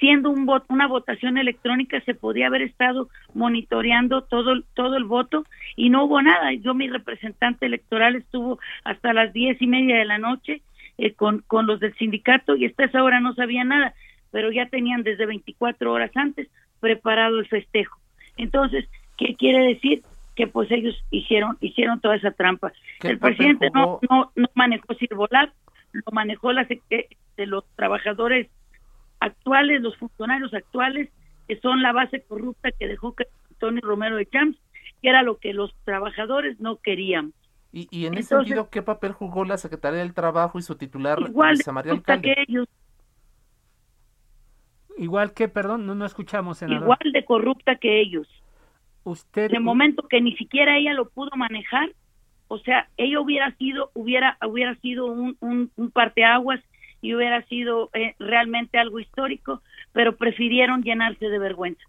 Siendo 0.00 0.30
un 0.30 0.46
voto, 0.46 0.66
una 0.68 0.88
votación 0.88 1.38
electrónica, 1.38 2.00
se 2.00 2.14
podía 2.14 2.48
haber 2.48 2.62
estado 2.62 3.08
monitoreando 3.34 4.22
todo, 4.22 4.62
todo 4.74 4.96
el 4.96 5.04
voto 5.04 5.44
y 5.76 5.90
no 5.90 6.06
hubo 6.06 6.20
nada. 6.20 6.52
Yo, 6.54 6.74
mi 6.74 6.88
representante 6.88 7.66
electoral, 7.66 8.16
estuvo 8.16 8.58
hasta 8.82 9.12
las 9.12 9.32
diez 9.32 9.62
y 9.62 9.68
media 9.68 9.96
de 9.96 10.06
la 10.06 10.18
noche 10.18 10.60
eh, 10.98 11.12
con, 11.12 11.44
con 11.46 11.68
los 11.68 11.78
del 11.78 11.94
sindicato 11.94 12.56
y 12.56 12.66
hasta 12.66 12.86
esa 12.86 13.04
hora 13.04 13.20
no 13.20 13.32
sabía 13.34 13.62
nada, 13.62 13.94
pero 14.32 14.50
ya 14.50 14.66
tenían 14.66 15.04
desde 15.04 15.24
24 15.24 15.92
horas 15.92 16.10
antes 16.16 16.48
preparado 16.80 17.38
el 17.38 17.46
festejo. 17.46 17.96
Entonces, 18.36 18.88
¿qué 19.16 19.36
quiere 19.36 19.68
decir? 19.68 20.02
Que 20.34 20.46
pues 20.46 20.70
ellos 20.70 20.94
hicieron 21.10 21.58
hicieron 21.60 22.00
toda 22.00 22.16
esa 22.16 22.30
trampa. 22.30 22.72
El 23.02 23.18
presidente 23.18 23.70
no, 23.74 24.00
no 24.08 24.32
no 24.34 24.48
manejó 24.54 24.94
Sirvolar, 24.94 25.52
lo 25.92 26.02
manejó 26.12 26.52
las 26.52 26.68
de 26.68 27.46
los 27.46 27.64
trabajadores 27.76 28.48
actuales, 29.20 29.82
los 29.82 29.96
funcionarios 29.96 30.52
actuales 30.54 31.10
que 31.48 31.60
son 31.60 31.82
la 31.82 31.92
base 31.92 32.22
corrupta 32.22 32.70
que 32.72 32.88
dejó 32.88 33.14
Tony 33.58 33.80
Romero 33.80 34.16
de 34.16 34.26
Champs, 34.26 34.58
que 35.00 35.08
era 35.08 35.22
lo 35.22 35.38
que 35.38 35.52
los 35.52 35.74
trabajadores 35.84 36.58
no 36.60 36.76
querían. 36.76 37.32
Y, 37.72 37.88
y 37.90 38.06
en 38.06 38.14
ese 38.14 38.36
sentido, 38.36 38.68
¿qué 38.68 38.82
papel 38.82 39.12
jugó 39.12 39.44
la 39.44 39.56
Secretaría 39.56 40.00
del 40.00 40.14
Trabajo 40.14 40.58
y 40.58 40.62
su 40.62 40.76
titular, 40.76 41.18
igual 41.20 41.58
María 41.72 42.00
Que 42.20 42.34
ellos. 42.46 42.68
Igual 44.98 45.32
que, 45.32 45.48
perdón, 45.48 45.86
no, 45.86 45.94
no 45.94 46.04
escuchamos, 46.04 46.58
senador. 46.58 46.82
Igual 46.82 47.12
de 47.12 47.24
corrupta 47.24 47.76
que 47.76 48.00
ellos. 48.00 48.28
Usted... 49.04 49.50
De 49.50 49.60
momento 49.60 50.06
que 50.08 50.20
ni 50.20 50.36
siquiera 50.36 50.76
ella 50.76 50.94
lo 50.94 51.08
pudo 51.08 51.30
manejar, 51.36 51.92
o 52.48 52.58
sea, 52.58 52.88
ella 52.96 53.20
hubiera 53.20 53.50
sido, 53.56 53.90
hubiera, 53.94 54.36
hubiera 54.46 54.74
sido 54.76 55.06
un, 55.06 55.36
un, 55.40 55.70
un 55.76 55.90
parteaguas 55.90 56.60
y 57.00 57.14
hubiera 57.14 57.42
sido 57.46 57.90
eh, 57.94 58.14
realmente 58.18 58.78
algo 58.78 59.00
histórico, 59.00 59.62
pero 59.92 60.16
prefirieron 60.16 60.82
llenarse 60.82 61.28
de 61.28 61.38
vergüenza. 61.38 61.82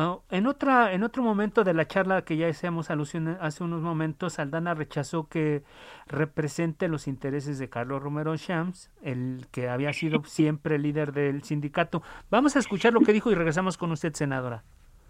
Oh, 0.00 0.22
en 0.30 0.46
otra 0.46 0.92
en 0.92 1.02
otro 1.02 1.24
momento 1.24 1.64
de 1.64 1.74
la 1.74 1.88
charla 1.88 2.22
que 2.22 2.36
ya 2.36 2.46
hacíamos 2.46 2.88
alusión 2.88 3.36
hace 3.40 3.64
unos 3.64 3.82
momentos, 3.82 4.38
Aldana 4.38 4.72
rechazó 4.72 5.28
que 5.28 5.64
represente 6.06 6.86
los 6.86 7.08
intereses 7.08 7.58
de 7.58 7.68
Carlos 7.68 8.00
Romero 8.00 8.36
Shams, 8.36 8.92
el 9.02 9.48
que 9.50 9.68
había 9.68 9.92
sido 9.92 10.22
siempre 10.24 10.78
líder 10.78 11.10
del 11.10 11.42
sindicato. 11.42 12.04
Vamos 12.30 12.54
a 12.54 12.60
escuchar 12.60 12.92
lo 12.92 13.00
que 13.00 13.12
dijo 13.12 13.32
y 13.32 13.34
regresamos 13.34 13.76
con 13.76 13.90
usted, 13.90 14.12
senadora. 14.12 14.62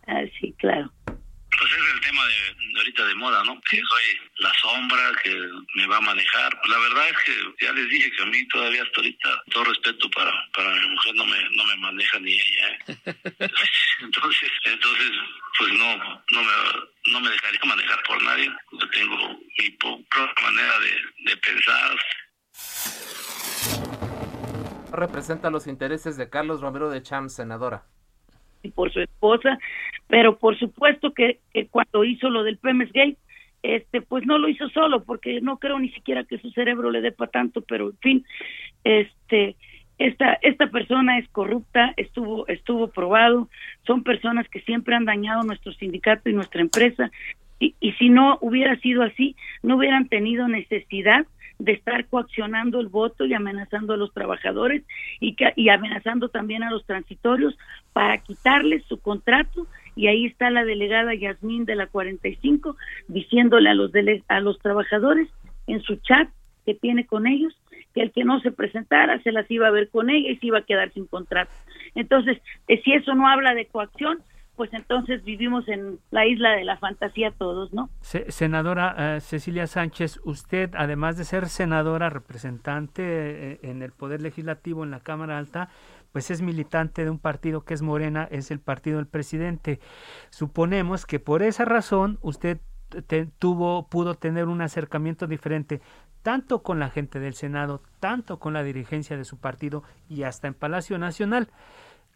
Ah, 0.06 0.22
sí, 0.40 0.54
claro. 0.54 0.90
Pues 1.04 1.70
es 1.70 1.94
el 1.94 2.00
tema 2.00 2.22
de, 2.24 2.78
ahorita 2.78 3.04
de 3.07 3.07
moda, 3.18 3.44
¿no? 3.44 3.60
Que 3.62 3.76
soy 3.76 4.20
la 4.38 4.52
sombra 4.54 5.12
que 5.22 5.34
me 5.74 5.86
va 5.86 5.98
a 5.98 6.00
manejar. 6.00 6.58
Pues 6.60 6.70
la 6.70 6.78
verdad 6.78 7.08
es 7.10 7.18
que 7.24 7.64
ya 7.64 7.72
les 7.72 7.88
dije 7.88 8.10
que 8.12 8.22
a 8.22 8.26
mí 8.26 8.48
todavía 8.48 8.82
hasta 8.82 9.00
ahorita, 9.00 9.42
todo 9.50 9.64
respeto 9.64 10.10
para, 10.10 10.32
para 10.54 10.70
mi 10.70 10.88
mujer, 10.88 11.14
no 11.14 11.26
me, 11.26 11.42
no 11.50 11.64
me 11.66 11.76
maneja 11.76 12.18
ni 12.20 12.32
ella. 12.32 12.68
¿eh? 12.68 12.96
entonces, 14.00 14.50
entonces, 14.64 15.10
pues 15.58 15.72
no, 15.72 15.96
no 16.30 16.42
me, 16.42 17.12
no 17.12 17.20
me 17.20 17.30
dejaría 17.30 17.60
manejar 17.64 18.02
por 18.04 18.22
nadie. 18.22 18.50
Yo 18.72 18.90
tengo 18.90 19.38
mi 19.58 19.70
propia 19.70 20.42
manera 20.42 20.78
de, 20.80 21.30
de 21.30 21.36
pensar. 21.36 21.98
Representa 24.92 25.50
los 25.50 25.66
intereses 25.66 26.16
de 26.16 26.30
Carlos 26.30 26.60
Romero 26.60 26.88
de 26.88 27.02
Cham, 27.02 27.28
senadora 27.28 27.84
y 28.62 28.70
por 28.70 28.92
su 28.92 29.00
esposa, 29.00 29.58
pero 30.06 30.38
por 30.38 30.58
supuesto 30.58 31.12
que, 31.12 31.38
cuando 31.70 32.04
hizo 32.04 32.30
lo 32.30 32.42
del 32.42 32.58
Pemes 32.58 32.92
Gate, 32.92 33.16
este, 33.62 34.00
pues 34.02 34.24
no 34.26 34.38
lo 34.38 34.48
hizo 34.48 34.68
solo, 34.68 35.02
porque 35.04 35.40
no 35.40 35.58
creo 35.58 35.78
ni 35.78 35.90
siquiera 35.90 36.24
que 36.24 36.38
su 36.38 36.50
cerebro 36.50 36.90
le 36.90 37.00
dé 37.00 37.12
para 37.12 37.30
tanto, 37.30 37.60
pero 37.62 37.90
en 37.90 37.98
fin, 37.98 38.24
este, 38.84 39.56
esta, 39.98 40.38
esta 40.42 40.68
persona 40.68 41.18
es 41.18 41.28
corrupta, 41.28 41.92
estuvo, 41.96 42.46
estuvo 42.46 42.88
probado, 42.88 43.48
son 43.86 44.04
personas 44.04 44.48
que 44.48 44.60
siempre 44.60 44.94
han 44.94 45.04
dañado 45.04 45.42
nuestro 45.42 45.72
sindicato 45.72 46.28
y 46.28 46.34
nuestra 46.34 46.60
empresa, 46.60 47.10
y, 47.58 47.74
y 47.80 47.92
si 47.92 48.08
no 48.08 48.38
hubiera 48.40 48.76
sido 48.76 49.02
así, 49.02 49.34
no 49.62 49.76
hubieran 49.76 50.08
tenido 50.08 50.46
necesidad 50.46 51.26
de 51.58 51.72
estar 51.72 52.06
coaccionando 52.06 52.80
el 52.80 52.88
voto 52.88 53.24
y 53.24 53.34
amenazando 53.34 53.94
a 53.94 53.96
los 53.96 54.12
trabajadores 54.12 54.84
y, 55.20 55.34
que, 55.34 55.52
y 55.56 55.70
amenazando 55.70 56.28
también 56.28 56.62
a 56.62 56.70
los 56.70 56.86
transitorios 56.86 57.58
para 57.92 58.18
quitarles 58.18 58.84
su 58.84 59.00
contrato 59.00 59.66
y 59.96 60.06
ahí 60.06 60.26
está 60.26 60.50
la 60.50 60.64
delegada 60.64 61.14
Yasmín 61.14 61.64
de 61.64 61.74
la 61.74 61.88
45 61.88 62.76
diciéndole 63.08 63.70
a 63.70 63.74
los 63.74 63.90
a 64.28 64.40
los 64.40 64.58
trabajadores 64.60 65.28
en 65.66 65.82
su 65.82 65.96
chat 65.96 66.28
que 66.64 66.74
tiene 66.74 67.06
con 67.06 67.26
ellos 67.26 67.54
que 67.94 68.02
el 68.02 68.12
que 68.12 68.24
no 68.24 68.40
se 68.40 68.52
presentara 68.52 69.20
se 69.22 69.32
las 69.32 69.50
iba 69.50 69.66
a 69.66 69.72
ver 69.72 69.88
con 69.88 70.10
ella 70.10 70.30
y 70.30 70.36
se 70.36 70.46
iba 70.46 70.58
a 70.58 70.64
quedar 70.64 70.92
sin 70.92 71.06
contrato. 71.06 71.50
Entonces, 71.94 72.38
eh, 72.68 72.80
si 72.84 72.92
eso 72.92 73.14
no 73.14 73.26
habla 73.26 73.54
de 73.54 73.66
coacción, 73.66 74.18
pues 74.58 74.74
entonces 74.74 75.22
vivimos 75.22 75.68
en 75.68 76.00
la 76.10 76.26
isla 76.26 76.50
de 76.50 76.64
la 76.64 76.76
fantasía 76.78 77.30
todos, 77.30 77.72
¿no? 77.72 77.88
senadora 78.02 79.16
eh, 79.16 79.20
Cecilia 79.20 79.68
Sánchez, 79.68 80.20
usted, 80.24 80.70
además 80.76 81.16
de 81.16 81.24
ser 81.24 81.48
senadora, 81.48 82.10
representante 82.10 83.02
eh, 83.04 83.60
en 83.62 83.82
el 83.82 83.92
Poder 83.92 84.20
Legislativo 84.20 84.82
en 84.82 84.90
la 84.90 84.98
Cámara 84.98 85.38
Alta, 85.38 85.68
pues 86.10 86.32
es 86.32 86.42
militante 86.42 87.04
de 87.04 87.10
un 87.10 87.20
partido 87.20 87.64
que 87.64 87.72
es 87.72 87.82
Morena, 87.82 88.26
es 88.32 88.50
el 88.50 88.58
partido 88.58 88.96
del 88.96 89.06
presidente. 89.06 89.78
Suponemos 90.30 91.06
que 91.06 91.20
por 91.20 91.44
esa 91.44 91.64
razón 91.64 92.18
usted 92.20 92.58
tuvo, 93.38 93.86
pudo 93.88 94.16
tener 94.16 94.48
un 94.48 94.60
acercamiento 94.60 95.28
diferente 95.28 95.80
tanto 96.22 96.64
con 96.64 96.80
la 96.80 96.90
gente 96.90 97.20
del 97.20 97.34
Senado, 97.34 97.80
tanto 98.00 98.40
con 98.40 98.54
la 98.54 98.64
dirigencia 98.64 99.16
de 99.16 99.24
su 99.24 99.38
partido 99.38 99.84
y 100.08 100.24
hasta 100.24 100.48
en 100.48 100.54
Palacio 100.54 100.98
Nacional. 100.98 101.48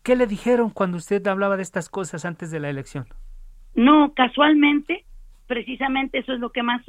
¿Qué 0.03 0.17
le 0.17 0.27
dijeron 0.27 0.71
cuando 0.71 0.97
usted 0.97 1.27
hablaba 1.27 1.57
de 1.57 1.63
estas 1.63 1.89
cosas 1.89 2.25
antes 2.25 2.51
de 2.51 2.61
la 2.61 2.71
elección? 2.71 3.07
No, 3.75 4.13
casualmente, 4.15 5.05
precisamente 5.47 6.19
eso 6.19 6.33
es 6.33 6.41
lo 6.41 6.51
que 6.51 6.63
más 6.63 6.83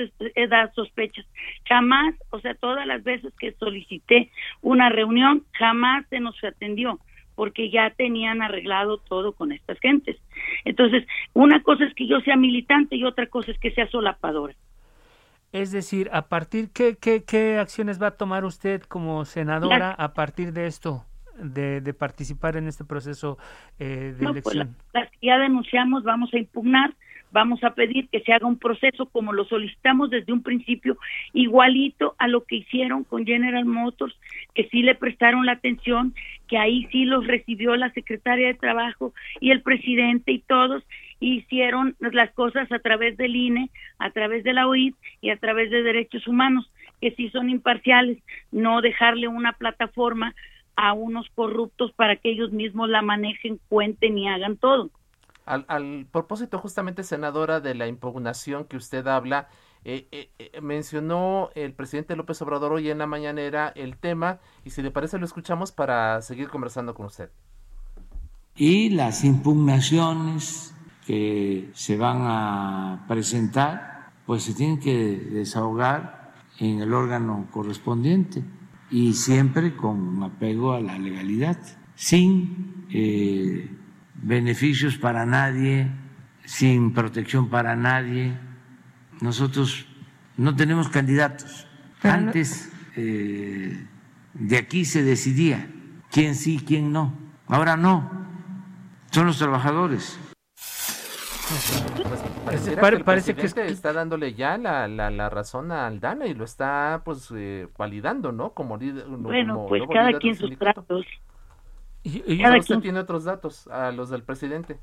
da 0.50 0.72
sospechas. 0.74 1.26
Jamás, 1.68 2.16
o 2.32 2.40
sea, 2.40 2.56
todas 2.56 2.86
las 2.88 3.04
veces 3.04 3.34
que 3.40 3.54
solicité 3.54 4.30
una 4.62 4.90
reunión, 4.90 5.44
jamás 5.54 6.06
se 6.10 6.20
nos 6.20 6.42
atendió. 6.44 7.00
porque 7.36 7.70
ya 7.70 7.90
tenían 7.92 8.42
arreglado 8.42 8.98
todo 9.00 9.34
con 9.34 9.52
estas 9.52 9.80
gentes. 9.80 10.18
Entonces, 10.66 11.06
una 11.34 11.64
cosa 11.64 11.86
es 11.86 11.94
que 11.96 12.08
yo 12.08 12.20
sea 12.22 12.36
militante 12.36 12.96
y 12.96 13.04
otra 13.04 13.28
cosa 13.28 13.52
es 13.52 13.60
que 13.60 13.72
sea 13.72 13.88
solapadora. 13.88 14.54
Es 15.52 15.72
decir, 15.72 16.10
a 16.14 16.28
partir 16.30 16.72
qué 16.74 16.98
qué, 17.00 17.24
qué 17.24 17.58
acciones 17.60 18.02
va 18.02 18.08
a 18.08 18.18
tomar 18.18 18.44
usted 18.44 18.82
como 18.82 19.24
senadora 19.26 19.92
a 19.92 20.14
partir 20.14 20.52
de 20.52 20.66
esto, 20.68 21.06
de, 21.38 21.82
de 21.82 21.94
participar 21.94 22.58
en 22.58 22.68
este 22.68 22.84
proceso 22.86 23.38
eh, 23.80 24.14
de 24.18 24.24
No, 24.24 24.34
pues, 24.34 24.56
elección. 24.56 24.76
que 24.94 25.28
ya 25.28 25.38
denunciamos 25.40 26.04
vamos 26.04 26.34
a 26.34 26.38
impugnar, 26.38 26.94
vamos 27.32 27.64
a 27.64 27.74
pedir 27.74 28.08
que 28.10 28.20
se 28.22 28.32
haga 28.32 28.46
un 28.46 28.60
proceso 28.60 29.08
como 29.08 29.34
lo 29.34 29.46
solicitamos 29.46 30.10
desde 30.12 30.32
un 30.34 30.44
principio, 30.44 30.98
igualito 31.34 32.16
a 32.20 32.28
lo 32.28 32.44
que 32.44 32.58
hicieron 32.58 33.04
con 33.04 33.26
General 33.26 33.66
Motors, 33.66 34.16
que 34.54 34.68
sí 34.70 34.84
le 34.84 34.94
prestaron 34.96 35.46
la 35.46 35.54
atención, 35.54 36.14
que 36.48 36.58
ahí 36.60 36.88
sí 36.92 37.06
los 37.06 37.26
recibió 37.26 37.76
la 37.76 37.92
secretaria 37.94 38.48
de 38.48 38.54
Trabajo 38.54 39.14
y 39.40 39.50
el 39.52 39.62
presidente 39.64 40.32
y 40.32 40.40
todos 40.40 40.84
hicieron 41.20 41.96
las 42.00 42.32
cosas 42.34 42.72
a 42.72 42.80
través 42.80 43.18
del 43.18 43.36
INE, 43.36 43.70
a 43.98 44.12
través 44.12 44.44
de 44.44 44.54
la 44.54 44.68
OIT 44.68 44.96
y 45.22 45.30
a 45.32 45.38
través 45.38 45.72
de 45.72 45.82
derechos 45.82 46.28
humanos, 46.28 46.70
que 47.02 47.12
sí 47.12 47.30
son 47.30 47.50
imparciales, 47.50 48.18
no 48.52 48.82
dejarle 48.82 49.28
una 49.28 49.54
plataforma 49.54 50.36
a 50.76 50.94
unos 50.94 51.28
corruptos 51.36 51.92
para 51.94 52.16
que 52.16 52.32
ellos 52.32 52.52
mismos 52.52 52.90
la 52.90 53.02
manejen, 53.02 53.60
cuenten 53.70 54.18
y 54.18 54.28
hagan 54.28 54.58
todo. 54.58 54.90
Al, 55.46 55.66
al 55.68 56.06
propósito 56.12 56.58
justamente, 56.60 57.04
senadora, 57.04 57.60
de 57.60 57.76
la 57.76 57.88
impugnación 57.88 58.66
que 58.66 58.78
usted 58.78 59.06
habla, 59.08 59.50
eh, 59.86 60.08
eh, 60.12 60.30
eh, 60.40 60.62
mencionó 60.62 61.50
el 61.56 61.74
presidente 61.74 62.16
López 62.16 62.42
Obrador 62.42 62.72
hoy 62.72 62.90
en 62.90 63.00
la 63.00 63.06
mañanera 63.06 63.68
el 63.76 63.98
tema 63.98 64.40
y 64.64 64.70
si 64.70 64.82
le 64.82 64.92
parece 64.92 65.20
lo 65.20 65.26
escuchamos 65.26 65.74
para 65.74 66.22
seguir 66.22 66.48
conversando 66.48 66.94
con 66.94 67.08
usted. 67.08 67.30
y 68.56 68.92
las 68.92 69.26
impugnaciones 69.26 70.74
que 71.06 71.70
se 71.74 71.98
van 71.98 72.20
a 72.22 73.04
presentar, 73.10 74.12
pues 74.26 74.44
se 74.44 74.54
tienen 74.54 74.80
que 74.80 75.18
desahogar 75.18 76.32
en 76.60 76.80
el 76.80 76.94
órgano 76.94 77.48
correspondiente 77.52 78.42
y 78.94 79.14
siempre 79.14 79.76
con 79.76 80.22
apego 80.22 80.74
a 80.74 80.80
la 80.80 81.00
legalidad, 81.00 81.58
sin 81.96 82.86
eh, 82.92 83.68
beneficios 84.14 85.00
para 85.00 85.26
nadie, 85.26 85.88
sin 86.46 86.94
protección 86.94 87.50
para 87.50 87.76
nadie. 87.76 88.38
Nosotros 89.20 89.88
no 90.38 90.56
tenemos 90.56 90.90
candidatos. 90.90 91.66
Antes 92.04 92.72
eh, 92.96 93.84
de 94.36 94.58
aquí 94.58 94.86
se 94.86 95.02
decidía 95.02 95.68
quién 96.12 96.36
sí, 96.36 96.62
quién 96.64 96.92
no. 96.92 97.18
Ahora 97.48 97.76
no. 97.76 98.12
Son 99.10 99.26
los 99.26 99.40
trabajadores. 99.40 100.20
Pues 102.08 102.22
pareciera 102.46 102.82
pare- 102.82 102.96
que 102.96 103.00
el 103.00 103.06
parece 103.06 103.36
que 103.36 103.46
es- 103.46 103.58
está 103.58 103.94
dándole 103.94 104.34
ya 104.34 104.58
la, 104.58 104.88
la, 104.88 105.10
la 105.10 105.30
razón 105.30 105.72
a 105.72 105.88
Aldana 105.88 106.26
y 106.28 106.34
lo 106.34 106.44
está 106.44 107.02
pues 107.06 107.32
eh, 107.36 107.68
validando, 107.78 108.32
¿no? 108.32 108.52
Como 108.54 108.78
Bueno, 108.78 109.54
como 109.56 109.68
pues 109.68 109.84
cada 109.92 110.14
quien 110.20 110.36
sus 110.36 110.58
tratos. 110.58 111.06
O 112.06 112.10
cada 112.10 112.38
sea, 112.38 112.60
usted 112.60 112.66
quien- 112.76 112.82
tiene 112.82 113.00
otros 113.00 113.24
datos 113.24 113.68
a 113.68 113.92
los 113.92 114.10
del 114.10 114.24
presidente. 114.24 114.78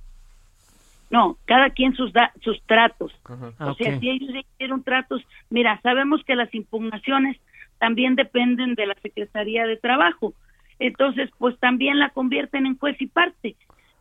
No, 1.11 1.37
cada 1.45 1.71
quien 1.71 1.95
sus 1.97 2.13
da- 2.13 2.33
sus 2.41 2.63
tratos. 2.67 3.13
Ah, 3.59 3.71
o 3.71 3.75
sea, 3.75 3.95
ok. 3.95 4.01
si 4.01 4.11
ellos 4.11 4.31
hicieron 4.55 4.83
tratos, 4.85 5.21
mira, 5.51 5.81
sabemos 5.83 6.23
que 6.25 6.37
las 6.37 6.55
impugnaciones 6.55 7.37
también 7.79 8.15
dependen 8.15 8.75
de 8.77 8.87
la 8.87 8.95
Secretaría 9.03 9.67
de 9.67 9.77
Trabajo. 9.77 10.35
Entonces, 10.79 11.29
pues 11.37 11.59
también 11.59 11.99
la 11.99 12.11
convierten 12.11 12.65
en 12.65 12.79
juez 12.79 12.97
y 13.01 13.07
parte. 13.07 13.57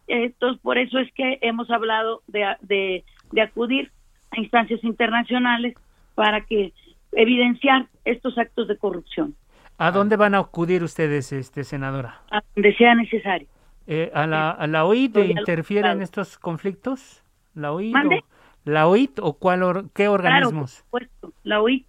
Entonces, 0.10 0.60
por 0.62 0.78
eso 0.78 1.00
es 1.00 1.12
que 1.14 1.38
hemos 1.42 1.70
hablado 1.70 2.22
de, 2.28 2.56
de, 2.62 3.04
de 3.32 3.42
acudir 3.42 3.92
a 4.32 4.40
instancias 4.40 4.84
internacionales 4.84 5.76
para 6.16 6.42
que 6.42 6.74
evidenciar 7.14 7.88
estos 8.06 8.38
actos 8.38 8.68
de 8.68 8.78
corrupción, 8.78 9.36
¿A 9.78 9.92
dónde 9.92 10.18
van 10.18 10.36
a 10.36 10.40
acudir 10.40 10.84
ustedes, 10.84 11.32
este 11.32 11.64
senadora? 11.64 12.22
a 12.32 12.42
donde 12.56 12.76
sea 12.76 12.96
necesario. 12.96 13.48
Eh, 13.88 14.12
¿A 14.14 14.28
la, 14.28 14.52
a 14.52 14.68
la 14.68 14.84
OIT 14.86 15.16
Estoy 15.16 15.32
interfiere 15.32 15.90
en 15.92 16.02
estos 16.02 16.38
conflictos? 16.38 17.24
¿La 17.56 17.72
OIT? 17.72 17.94
¿Mande? 17.94 18.16
O, 18.18 18.70
¿La 18.70 18.88
OIT 18.88 19.20
o 19.22 19.34
cuál 19.34 19.64
or- 19.64 19.84
qué 19.94 20.04
Claro, 20.04 20.18
por 20.18 20.26
organismos? 20.26 20.72
supuesto, 20.72 21.34
la 21.44 21.62
OIT. 21.62 21.86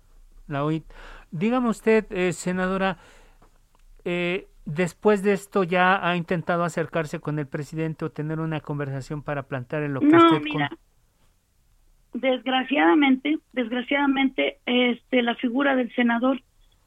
La 0.46 0.64
OIT. 0.64 0.84
Dígame 1.32 1.68
usted, 1.68 2.06
eh, 2.10 2.32
senadora, 2.32 2.96
eh, 4.04 4.46
después 4.64 5.22
de 5.22 5.32
esto 5.32 5.64
ya 5.64 6.06
ha 6.06 6.16
intentado 6.16 6.64
acercarse 6.64 7.20
con 7.20 7.38
el 7.38 7.46
presidente 7.46 8.04
o 8.04 8.11
tener 8.11 8.40
una 8.40 8.61
conversación 8.61 9.22
para 9.22 9.44
plantear 9.44 9.82
en 9.82 9.94
lo 9.94 10.00
que 10.00 10.06
No, 10.06 10.18
usted... 10.18 10.28
con- 10.36 10.42
mira, 10.42 10.70
desgraciadamente, 12.14 13.38
desgraciadamente, 13.52 14.58
este, 14.66 15.22
la 15.22 15.34
figura 15.36 15.76
del 15.76 15.92
senador 15.94 16.40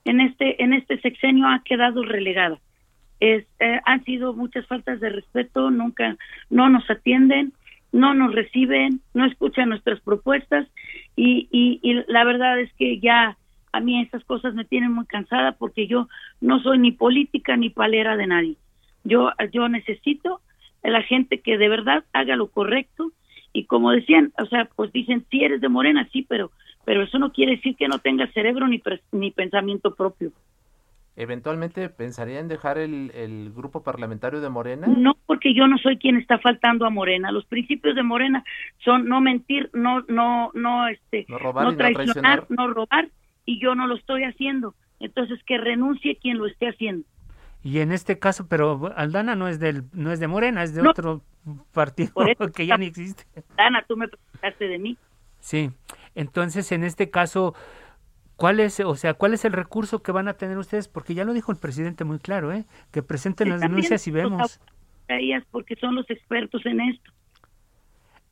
en 0.06 0.20
este 0.20 0.62
en 0.62 0.74
este 0.74 1.00
sexenio 1.00 1.48
ha 1.48 1.64
quedado 1.64 2.04
relegada. 2.04 2.60
Es, 3.20 3.46
eh, 3.60 3.80
han 3.86 4.04
sido 4.04 4.34
muchas 4.34 4.68
faltas 4.68 5.00
de 5.00 5.10
respeto, 5.10 5.72
nunca 5.72 6.18
no 6.50 6.68
nos 6.70 6.90
atienden, 6.90 7.54
no 7.94 8.14
nos 8.14 8.36
reciben, 8.36 9.00
no 9.14 9.26
escuchan 9.26 9.70
nuestras 9.70 10.02
propuestas 10.02 10.68
y, 11.16 11.48
y, 11.52 11.80
y 11.82 12.04
la 12.12 12.26
verdad 12.26 12.60
es 12.60 12.74
que 12.74 13.00
ya 13.00 13.38
a 13.74 13.80
mí 13.80 14.02
esas 14.02 14.24
cosas 14.24 14.54
me 14.54 14.64
tienen 14.66 14.94
muy 14.94 15.06
cansada 15.06 15.54
porque 15.54 15.88
yo 15.88 16.08
no 16.40 16.62
soy 16.62 16.78
ni 16.78 16.92
política 16.92 17.58
ni 17.58 17.70
palera 17.70 18.16
de 18.16 18.28
nadie. 18.28 18.56
Yo 19.04 19.32
yo 19.52 19.68
necesito 19.68 20.40
a 20.84 20.90
la 20.90 21.02
gente 21.02 21.42
que 21.42 21.58
de 21.58 21.68
verdad 21.68 22.06
haga 22.14 22.36
lo 22.36 22.48
correcto 22.48 23.12
y 23.52 23.66
como 23.66 23.92
decían, 23.92 24.32
o 24.40 24.46
sea, 24.46 24.66
pues 24.76 24.92
dicen, 24.94 25.26
sí 25.30 25.44
eres 25.44 25.60
de 25.60 25.70
Morena, 25.70 26.08
sí, 26.14 26.26
pero 26.28 26.52
pero 26.86 27.04
eso 27.04 27.18
no 27.18 27.32
quiere 27.32 27.56
decir 27.56 27.76
que 27.76 27.88
no 27.88 28.00
tengas 28.00 28.32
cerebro 28.34 28.68
ni 28.68 28.82
ni 29.12 29.32
pensamiento 29.32 29.96
propio. 29.96 30.32
¿Eventualmente 31.16 31.90
pensaría 31.90 32.40
en 32.40 32.48
dejar 32.48 32.80
el, 32.80 33.12
el 33.14 33.52
grupo 33.54 33.84
parlamentario 33.84 34.42
de 34.42 34.50
Morena? 34.50 34.88
No 34.88 35.16
porque 35.28 35.54
yo 35.54 35.68
no 35.68 35.78
soy 35.78 35.98
quien 35.98 36.18
está 36.18 36.40
faltando 36.40 36.86
a 36.86 36.90
Morena. 36.90 37.32
Los 37.32 37.46
principios 37.46 37.96
de 37.96 38.02
Morena 38.02 38.44
son 38.84 39.08
no 39.08 39.22
mentir, 39.22 39.70
no 39.74 40.02
no 40.08 40.52
no 40.56 40.88
este 40.88 41.26
No 41.30 41.38
robar 41.38 41.66
no 41.66 41.76
traicionar, 41.76 42.14
traicionar. 42.14 42.46
no 42.50 42.68
robar 42.74 43.10
y 43.46 43.62
yo 43.62 43.76
no 43.76 43.88
lo 43.88 43.96
estoy 43.96 44.24
haciendo. 44.24 44.76
Entonces 45.00 45.40
que 45.46 45.58
renuncie 45.58 46.18
quien 46.18 46.38
lo 46.38 46.48
esté 46.48 46.70
haciendo. 46.70 47.06
Y 47.64 47.80
en 47.80 47.92
este 47.92 48.20
caso, 48.20 48.48
pero 48.48 48.92
Aldana 48.96 49.36
no 49.36 49.48
es 49.48 49.60
del 49.60 49.84
no 49.94 50.12
es 50.12 50.20
de 50.20 50.28
Morena, 50.28 50.64
es 50.64 50.74
de 50.74 50.82
No. 50.84 50.90
otro 50.92 51.22
partido 51.74 52.12
eso 52.28 52.52
que 52.56 52.66
ya 52.66 52.78
ni 52.78 52.88
existe. 52.88 53.26
Dana, 53.58 53.84
tú 53.88 53.96
me 53.98 54.08
preguntaste 54.08 54.68
de 54.68 54.80
mí. 54.80 54.98
Sí. 55.40 55.72
Entonces, 56.16 56.72
en 56.72 56.84
este 56.84 57.10
caso, 57.10 57.56
¿cuál 58.36 58.60
es, 58.60 58.80
o 58.80 58.96
sea, 58.96 59.14
cuál 59.14 59.34
es 59.34 59.46
el 59.46 59.54
recurso 59.54 60.04
que 60.04 60.12
van 60.12 60.28
a 60.28 60.34
tener 60.34 60.58
ustedes? 60.58 60.88
Porque 60.88 61.14
ya 61.16 61.26
lo 61.26 61.34
dijo 61.34 61.52
el 61.52 61.58
presidente 61.58 62.04
muy 62.04 62.20
claro, 62.20 62.52
¿eh? 62.54 62.66
Que 62.92 63.02
presenten 63.02 63.50
las 63.50 63.62
denuncias 63.62 64.08
y 64.08 64.12
vemos. 64.12 64.60
porque 65.52 65.76
son 65.78 65.96
los 65.96 66.10
expertos 66.10 66.66
en 66.66 66.82
esto. 66.82 67.12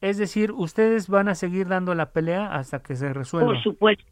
Es 0.02 0.18
decir, 0.18 0.52
ustedes 0.52 1.08
van 1.08 1.28
a 1.30 1.36
seguir 1.36 1.68
dando 1.68 1.94
la 1.96 2.12
pelea 2.12 2.54
hasta 2.54 2.82
que 2.82 2.96
se 2.96 3.14
resuelva. 3.14 3.50
Por 3.54 3.62
supuesto. 3.64 4.04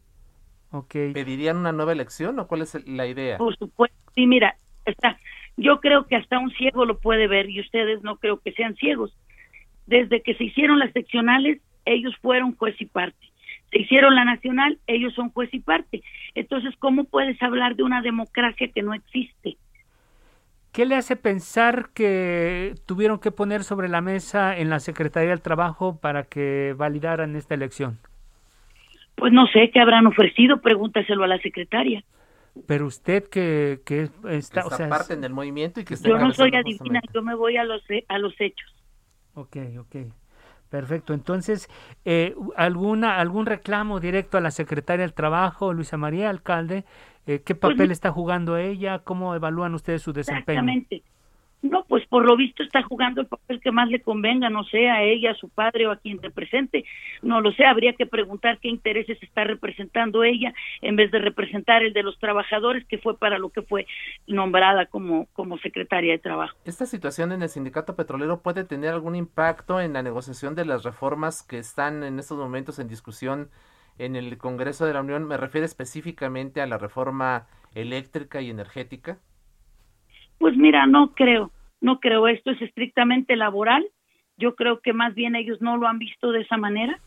Ok. 0.71 0.93
¿Pedirían 1.13 1.57
una 1.57 1.71
nueva 1.71 1.91
elección 1.91 2.39
o 2.39 2.47
cuál 2.47 2.61
es 2.61 2.87
la 2.87 3.07
idea? 3.07 3.37
Por 3.37 3.55
supuesto. 3.57 3.97
Sí, 4.15 4.27
mira, 4.27 4.55
está. 4.85 5.17
Yo 5.57 5.79
creo 5.79 6.05
que 6.05 6.15
hasta 6.15 6.39
un 6.39 6.51
ciego 6.51 6.85
lo 6.85 6.99
puede 6.99 7.27
ver 7.27 7.49
y 7.49 7.59
ustedes 7.59 8.01
no 8.03 8.17
creo 8.17 8.39
que 8.39 8.51
sean 8.53 8.75
ciegos. 8.75 9.15
Desde 9.87 10.21
que 10.21 10.35
se 10.35 10.45
hicieron 10.45 10.79
las 10.79 10.93
seccionales, 10.93 11.59
ellos 11.85 12.15
fueron 12.21 12.55
juez 12.55 12.79
y 12.79 12.85
parte. 12.85 13.27
Se 13.71 13.79
hicieron 13.79 14.15
la 14.15 14.25
nacional, 14.25 14.79
ellos 14.87 15.13
son 15.13 15.29
juez 15.29 15.49
y 15.53 15.59
parte. 15.59 16.03
Entonces, 16.35 16.75
¿cómo 16.79 17.03
puedes 17.03 17.41
hablar 17.41 17.75
de 17.75 17.83
una 17.83 18.01
democracia 18.01 18.67
que 18.73 18.81
no 18.81 18.93
existe? 18.93 19.57
¿Qué 20.71 20.85
le 20.85 20.95
hace 20.95 21.15
pensar 21.15 21.89
que 21.93 22.75
tuvieron 22.85 23.19
que 23.19 23.31
poner 23.31 23.63
sobre 23.63 23.89
la 23.89 24.01
mesa 24.01 24.55
en 24.55 24.69
la 24.69 24.79
Secretaría 24.79 25.31
del 25.31 25.41
Trabajo 25.41 25.99
para 25.99 26.23
que 26.23 26.75
validaran 26.77 27.35
esta 27.35 27.55
elección? 27.55 27.99
Pues 29.19 29.33
no 29.33 29.47
sé 29.47 29.69
qué 29.71 29.79
habrán 29.79 30.07
ofrecido, 30.07 30.61
pregúntaselo 30.61 31.23
a 31.23 31.27
la 31.27 31.39
secretaria. 31.39 32.03
Pero 32.67 32.87
usted 32.87 33.27
que, 33.29 33.81
que 33.85 34.03
está, 34.03 34.61
Está 34.61 34.65
o 34.65 34.69
sea, 34.69 34.85
es- 34.85 34.89
parte 34.89 35.13
en 35.13 35.23
el 35.23 35.33
movimiento 35.33 35.79
y 35.79 35.85
que 35.85 35.93
está 35.93 36.09
Yo 36.09 36.17
no 36.17 36.31
soy 36.33 36.51
adivina, 36.55 37.01
yo 37.13 37.21
me 37.21 37.35
voy 37.35 37.57
a 37.57 37.63
los 37.63 37.83
a 38.07 38.17
los 38.17 38.33
hechos. 38.39 38.73
Ok, 39.35 39.57
ok. 39.79 39.95
Perfecto. 40.69 41.13
Entonces, 41.13 41.67
eh, 42.05 42.35
alguna 42.55 43.17
algún 43.17 43.45
reclamo 43.47 43.99
directo 43.99 44.37
a 44.37 44.41
la 44.41 44.51
secretaria 44.51 45.03
del 45.03 45.13
Trabajo, 45.13 45.73
Luisa 45.73 45.97
María 45.97 46.29
Alcalde, 46.29 46.85
eh, 47.25 47.41
¿qué 47.43 47.55
Pues 47.55 47.73
papel 47.73 47.91
está 47.91 48.11
jugando 48.11 48.55
ella? 48.57 48.99
¿Cómo 48.99 49.33
evalúan 49.33 49.73
ustedes 49.73 50.01
su 50.03 50.13
desempeño? 50.13 50.59
Exactamente. 50.59 51.03
No, 51.61 51.83
pues 51.87 52.05
por 52.07 52.25
lo 52.25 52.37
visto 52.37 52.63
está 52.63 52.81
jugando 52.83 53.19
el 53.21 53.27
papel 53.27 53.59
que 53.59 53.71
más 53.71 53.89
le 53.89 54.01
convenga, 54.01 54.49
no 54.49 54.63
sé, 54.63 54.89
a 54.89 55.03
ella, 55.03 55.31
a 55.31 55.35
su 55.35 55.49
padre 55.49 55.87
o 55.87 55.91
a 55.91 55.97
quien 55.97 56.21
represente. 56.21 56.85
No 57.21 57.41
lo 57.41 57.51
sé, 57.51 57.65
habría 57.65 57.93
que 57.93 58.05
preguntar 58.05 58.59
qué 58.59 58.69
intereses 58.69 59.21
está 59.21 59.43
representando 59.43 60.23
ella 60.23 60.53
en 60.81 60.95
vez 60.95 61.11
de 61.11 61.19
representar 61.19 61.83
el 61.83 61.91
de 61.91 62.03
los 62.03 62.17
trabajadores, 62.17 62.85
que 62.85 62.97
fue 62.97 63.17
para 63.17 63.37
lo 63.37 63.49
que 63.49 63.61
fue 63.61 63.85
nombrada 64.25 64.85
como, 64.85 65.27
como 65.33 65.57
secretaria 65.57 66.13
de 66.13 66.19
Trabajo. 66.19 66.57
¿Esta 66.63 66.85
situación 66.85 67.31
en 67.33 67.41
el 67.41 67.49
sindicato 67.49 67.95
petrolero 67.95 68.41
puede 68.41 68.63
tener 68.63 68.93
algún 68.93 69.15
impacto 69.15 69.81
en 69.81 69.93
la 69.93 70.01
negociación 70.01 70.55
de 70.55 70.65
las 70.65 70.83
reformas 70.83 71.43
que 71.43 71.57
están 71.57 72.03
en 72.03 72.19
estos 72.19 72.37
momentos 72.37 72.79
en 72.79 72.87
discusión 72.87 73.49
en 73.97 74.15
el 74.15 74.37
Congreso 74.37 74.85
de 74.85 74.93
la 74.93 75.01
Unión? 75.01 75.25
Me 75.25 75.35
refiero 75.35 75.65
específicamente 75.65 76.61
a 76.61 76.67
la 76.67 76.77
reforma 76.77 77.47
eléctrica 77.75 78.41
y 78.41 78.49
energética. 78.49 79.19
Pues 80.39 80.57
mira, 80.57 80.87
no 80.87 81.13
creo, 81.13 81.51
no 81.81 81.99
creo, 81.99 82.27
esto 82.27 82.51
es 82.51 82.61
estrictamente 82.61 83.35
laboral, 83.35 83.85
yo 84.37 84.55
creo 84.55 84.79
que 84.79 84.93
más 84.93 85.13
bien 85.13 85.35
ellos 85.35 85.61
no 85.61 85.77
lo 85.77 85.87
han 85.87 85.99
visto 85.99 86.31
de 86.31 86.41
esa 86.41 86.57
manera 86.57 86.97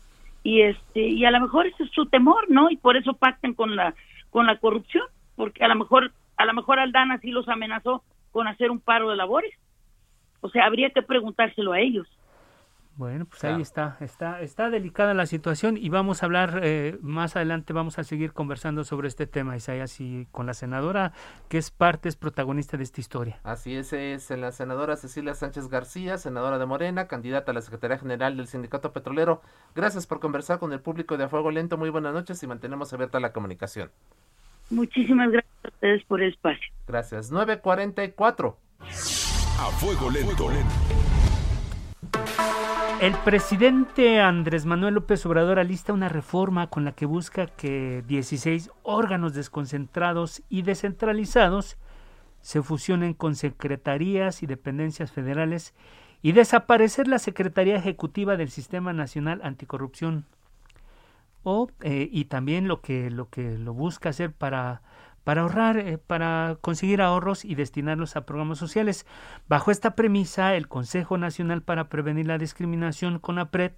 y 0.43 0.61
este 0.61 1.01
y 1.01 1.25
a 1.25 1.31
lo 1.31 1.41
mejor 1.41 1.65
ese 1.65 1.83
es 1.83 1.91
su 1.91 2.05
temor, 2.05 2.49
¿no? 2.49 2.69
Y 2.69 2.77
por 2.77 2.95
eso 2.95 3.13
pactan 3.13 3.53
con 3.53 3.75
la 3.75 3.95
con 4.29 4.45
la 4.45 4.57
corrupción, 4.57 5.03
porque 5.35 5.63
a 5.63 5.67
lo 5.67 5.75
mejor 5.75 6.11
a 6.37 6.45
lo 6.45 6.53
mejor 6.53 6.79
Aldana 6.79 7.17
sí 7.19 7.31
los 7.31 7.49
amenazó 7.49 8.03
con 8.31 8.47
hacer 8.47 8.69
un 8.69 8.79
paro 8.79 9.09
de 9.09 9.15
labores. 9.15 9.53
O 10.41 10.49
sea, 10.49 10.65
habría 10.65 10.89
que 10.89 11.01
preguntárselo 11.01 11.71
a 11.71 11.79
ellos. 11.79 12.07
Bueno, 12.95 13.25
pues 13.25 13.43
ahí 13.43 13.59
está, 13.59 13.97
está, 14.01 14.41
está 14.41 14.69
delicada 14.69 15.15
la 15.15 15.25
situación 15.25 15.77
y 15.77 15.89
vamos 15.89 16.21
a 16.21 16.27
hablar 16.27 16.59
eh, 16.61 16.99
más 17.01 17.35
adelante, 17.35 17.73
vamos 17.73 17.97
a 17.97 18.03
seguir 18.03 18.33
conversando 18.33 18.83
sobre 18.83 19.07
este 19.07 19.25
tema, 19.25 19.55
Isaías, 19.57 19.99
y 19.99 20.27
con 20.31 20.45
la 20.45 20.53
senadora 20.53 21.11
que 21.49 21.57
es 21.57 21.71
parte, 21.71 22.07
es 22.07 22.15
protagonista 22.15 22.77
de 22.77 22.83
esta 22.83 23.01
historia. 23.01 23.39
Así 23.43 23.75
es, 23.75 23.93
es 23.93 24.29
la 24.29 24.51
senadora 24.51 24.95
Cecilia 24.95 25.33
Sánchez 25.33 25.69
García, 25.69 26.19
senadora 26.19 26.59
de 26.59 26.67
Morena, 26.67 27.07
candidata 27.07 27.51
a 27.51 27.55
la 27.55 27.61
Secretaría 27.61 27.97
General 27.97 28.37
del 28.37 28.47
Sindicato 28.47 28.93
Petrolero. 28.93 29.41
Gracias 29.73 30.05
por 30.05 30.19
conversar 30.19 30.59
con 30.59 30.71
el 30.71 30.79
público 30.79 31.17
de 31.17 31.23
A 31.23 31.29
Fuego 31.29 31.49
Lento, 31.49 31.77
muy 31.77 31.89
buenas 31.89 32.13
noches 32.13 32.43
y 32.43 32.47
mantenemos 32.47 32.93
abierta 32.93 33.19
la 33.19 33.33
comunicación. 33.33 33.89
Muchísimas 34.69 35.31
gracias 35.31 35.65
a 35.65 35.67
ustedes 35.69 36.05
por 36.05 36.21
el 36.21 36.31
espacio. 36.31 36.71
Gracias. 36.87 37.31
944. 37.31 38.57
A 39.59 39.65
Fuego 39.79 40.09
Lento. 40.09 40.49
El 43.03 43.15
presidente 43.15 44.21
Andrés 44.21 44.65
Manuel 44.65 44.93
López 44.93 45.25
Obrador 45.25 45.59
alista 45.59 45.91
una 45.91 46.07
reforma 46.07 46.67
con 46.67 46.85
la 46.85 46.93
que 46.93 47.05
busca 47.05 47.47
que 47.47 48.01
16 48.07 48.71
órganos 48.81 49.33
desconcentrados 49.33 50.41
y 50.47 50.61
descentralizados 50.61 51.75
se 52.39 52.61
fusionen 52.61 53.13
con 53.13 53.35
secretarías 53.35 54.41
y 54.41 54.45
dependencias 54.45 55.11
federales 55.11 55.73
y 56.21 56.31
desaparecer 56.31 57.09
la 57.09 57.19
Secretaría 57.19 57.75
Ejecutiva 57.75 58.37
del 58.37 58.49
Sistema 58.49 58.93
Nacional 58.93 59.41
Anticorrupción. 59.43 60.25
Eh, 61.81 62.07
y 62.09 62.23
también 62.23 62.69
lo 62.69 62.79
que, 62.79 63.11
lo 63.11 63.27
que 63.27 63.57
lo 63.57 63.73
busca 63.73 64.07
hacer 64.07 64.31
para 64.31 64.81
para 65.23 65.41
ahorrar, 65.41 65.77
eh, 65.77 65.97
para 65.97 66.57
conseguir 66.61 67.01
ahorros 67.01 67.45
y 67.45 67.55
destinarlos 67.55 68.15
a 68.15 68.25
programas 68.25 68.57
sociales. 68.57 69.05
Bajo 69.47 69.71
esta 69.71 69.95
premisa, 69.95 70.55
el 70.55 70.67
Consejo 70.67 71.17
Nacional 71.17 71.61
para 71.61 71.89
Prevenir 71.89 72.27
la 72.27 72.37
Discriminación, 72.37 73.19
CONAPRED, 73.19 73.73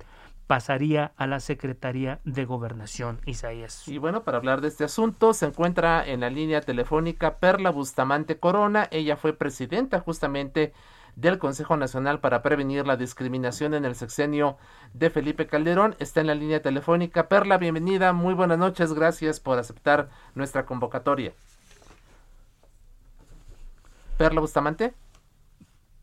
pasaría 0.47 1.13
a 1.17 1.27
la 1.27 1.39
Secretaría 1.39 2.19
de 2.23 2.45
Gobernación, 2.45 3.19
Isaías. 3.25 3.87
Y 3.87 3.97
bueno, 3.97 4.23
para 4.23 4.37
hablar 4.37 4.61
de 4.61 4.67
este 4.67 4.83
asunto, 4.83 5.33
se 5.33 5.47
encuentra 5.47 6.05
en 6.05 6.19
la 6.19 6.29
línea 6.29 6.61
telefónica 6.61 7.37
Perla 7.37 7.71
Bustamante 7.71 8.39
Corona. 8.39 8.87
Ella 8.91 9.17
fue 9.17 9.33
presidenta 9.33 9.99
justamente 9.99 10.73
del 11.15 11.37
Consejo 11.37 11.77
Nacional 11.77 12.19
para 12.19 12.41
Prevenir 12.41 12.85
la 12.85 12.97
Discriminación 12.97 13.73
en 13.73 13.85
el 13.85 13.95
sexenio 13.95 14.57
de 14.93 15.09
Felipe 15.09 15.47
Calderón. 15.47 15.95
Está 15.99 16.21
en 16.21 16.27
la 16.27 16.35
línea 16.35 16.61
telefónica. 16.61 17.27
Perla, 17.27 17.57
bienvenida. 17.57 18.13
Muy 18.13 18.33
buenas 18.33 18.57
noches. 18.57 18.93
Gracias 18.93 19.39
por 19.39 19.57
aceptar 19.57 20.09
nuestra 20.33 20.65
convocatoria. 20.65 21.33
Perla 24.17 24.41
Bustamante. 24.41 24.93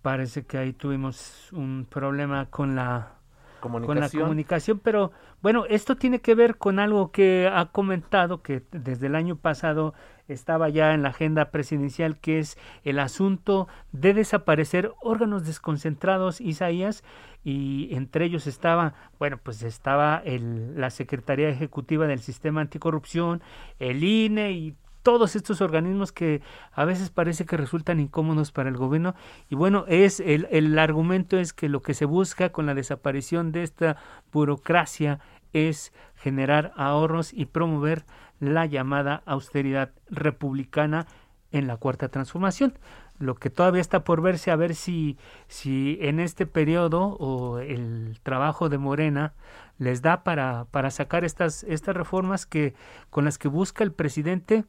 Parece 0.02 0.44
que 0.44 0.58
ahí 0.58 0.72
tuvimos 0.72 1.52
un 1.52 1.86
problema 1.88 2.46
con 2.50 2.74
la 2.74 3.21
comunicación. 3.62 4.10
con 4.10 4.18
la 4.18 4.24
comunicación, 4.24 4.80
pero 4.82 5.12
bueno, 5.40 5.64
esto 5.70 5.96
tiene 5.96 6.20
que 6.20 6.34
ver 6.34 6.58
con 6.58 6.78
algo 6.78 7.10
que 7.10 7.50
ha 7.50 7.64
comentado 7.66 8.42
que 8.42 8.62
desde 8.72 9.06
el 9.06 9.14
año 9.14 9.36
pasado 9.36 9.94
estaba 10.28 10.68
ya 10.68 10.92
en 10.92 11.02
la 11.02 11.10
agenda 11.10 11.50
presidencial, 11.50 12.18
que 12.18 12.38
es 12.38 12.58
el 12.84 12.98
asunto 12.98 13.68
de 13.92 14.12
desaparecer 14.12 14.92
órganos 15.00 15.46
desconcentrados, 15.46 16.40
Isaías, 16.40 17.02
y 17.44 17.94
entre 17.94 18.26
ellos 18.26 18.46
estaba, 18.46 18.94
bueno, 19.18 19.38
pues 19.42 19.62
estaba 19.62 20.22
el, 20.24 20.78
la 20.78 20.90
Secretaría 20.90 21.48
Ejecutiva 21.48 22.06
del 22.06 22.20
Sistema 22.20 22.60
Anticorrupción, 22.60 23.42
el 23.78 24.04
INE 24.04 24.52
y 24.52 24.76
todos 25.02 25.36
estos 25.36 25.60
organismos 25.60 26.12
que 26.12 26.42
a 26.72 26.84
veces 26.84 27.10
parece 27.10 27.44
que 27.44 27.56
resultan 27.56 28.00
incómodos 28.00 28.52
para 28.52 28.68
el 28.68 28.76
gobierno 28.76 29.14
y 29.48 29.54
bueno 29.54 29.84
es 29.88 30.20
el, 30.20 30.46
el 30.50 30.78
argumento 30.78 31.38
es 31.38 31.52
que 31.52 31.68
lo 31.68 31.82
que 31.82 31.94
se 31.94 32.04
busca 32.04 32.50
con 32.50 32.66
la 32.66 32.74
desaparición 32.74 33.52
de 33.52 33.62
esta 33.62 33.96
burocracia 34.32 35.20
es 35.52 35.92
generar 36.14 36.72
ahorros 36.76 37.32
y 37.32 37.46
promover 37.46 38.04
la 38.40 38.66
llamada 38.66 39.22
austeridad 39.26 39.90
republicana 40.08 41.06
en 41.52 41.66
la 41.66 41.76
cuarta 41.76 42.08
transformación. 42.08 42.78
Lo 43.18 43.36
que 43.36 43.50
todavía 43.50 43.80
está 43.80 44.02
por 44.02 44.20
verse 44.20 44.50
a 44.50 44.56
ver 44.56 44.74
si, 44.74 45.16
si 45.46 45.98
en 46.00 46.18
este 46.18 46.46
periodo 46.46 47.16
o 47.20 47.58
el 47.58 48.18
trabajo 48.22 48.68
de 48.68 48.78
Morena 48.78 49.34
les 49.78 50.02
da 50.02 50.24
para, 50.24 50.66
para 50.70 50.90
sacar 50.90 51.24
estas, 51.24 51.62
estas 51.64 51.94
reformas 51.94 52.46
que, 52.46 52.74
con 53.10 53.24
las 53.24 53.38
que 53.38 53.48
busca 53.48 53.84
el 53.84 53.92
presidente 53.92 54.64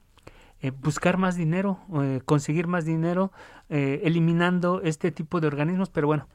eh, 0.63 0.71
buscar 0.71 1.17
más 1.17 1.35
dinero, 1.35 1.77
eh, 2.01 2.21
conseguir 2.23 2.67
más 2.67 2.85
dinero, 2.85 3.33
eh, 3.67 3.99
eliminando 4.05 4.79
este 4.81 5.11
tipo 5.11 5.41
de 5.41 5.47
organismos, 5.47 5.89
pero 5.89 6.07
bueno, 6.07 6.29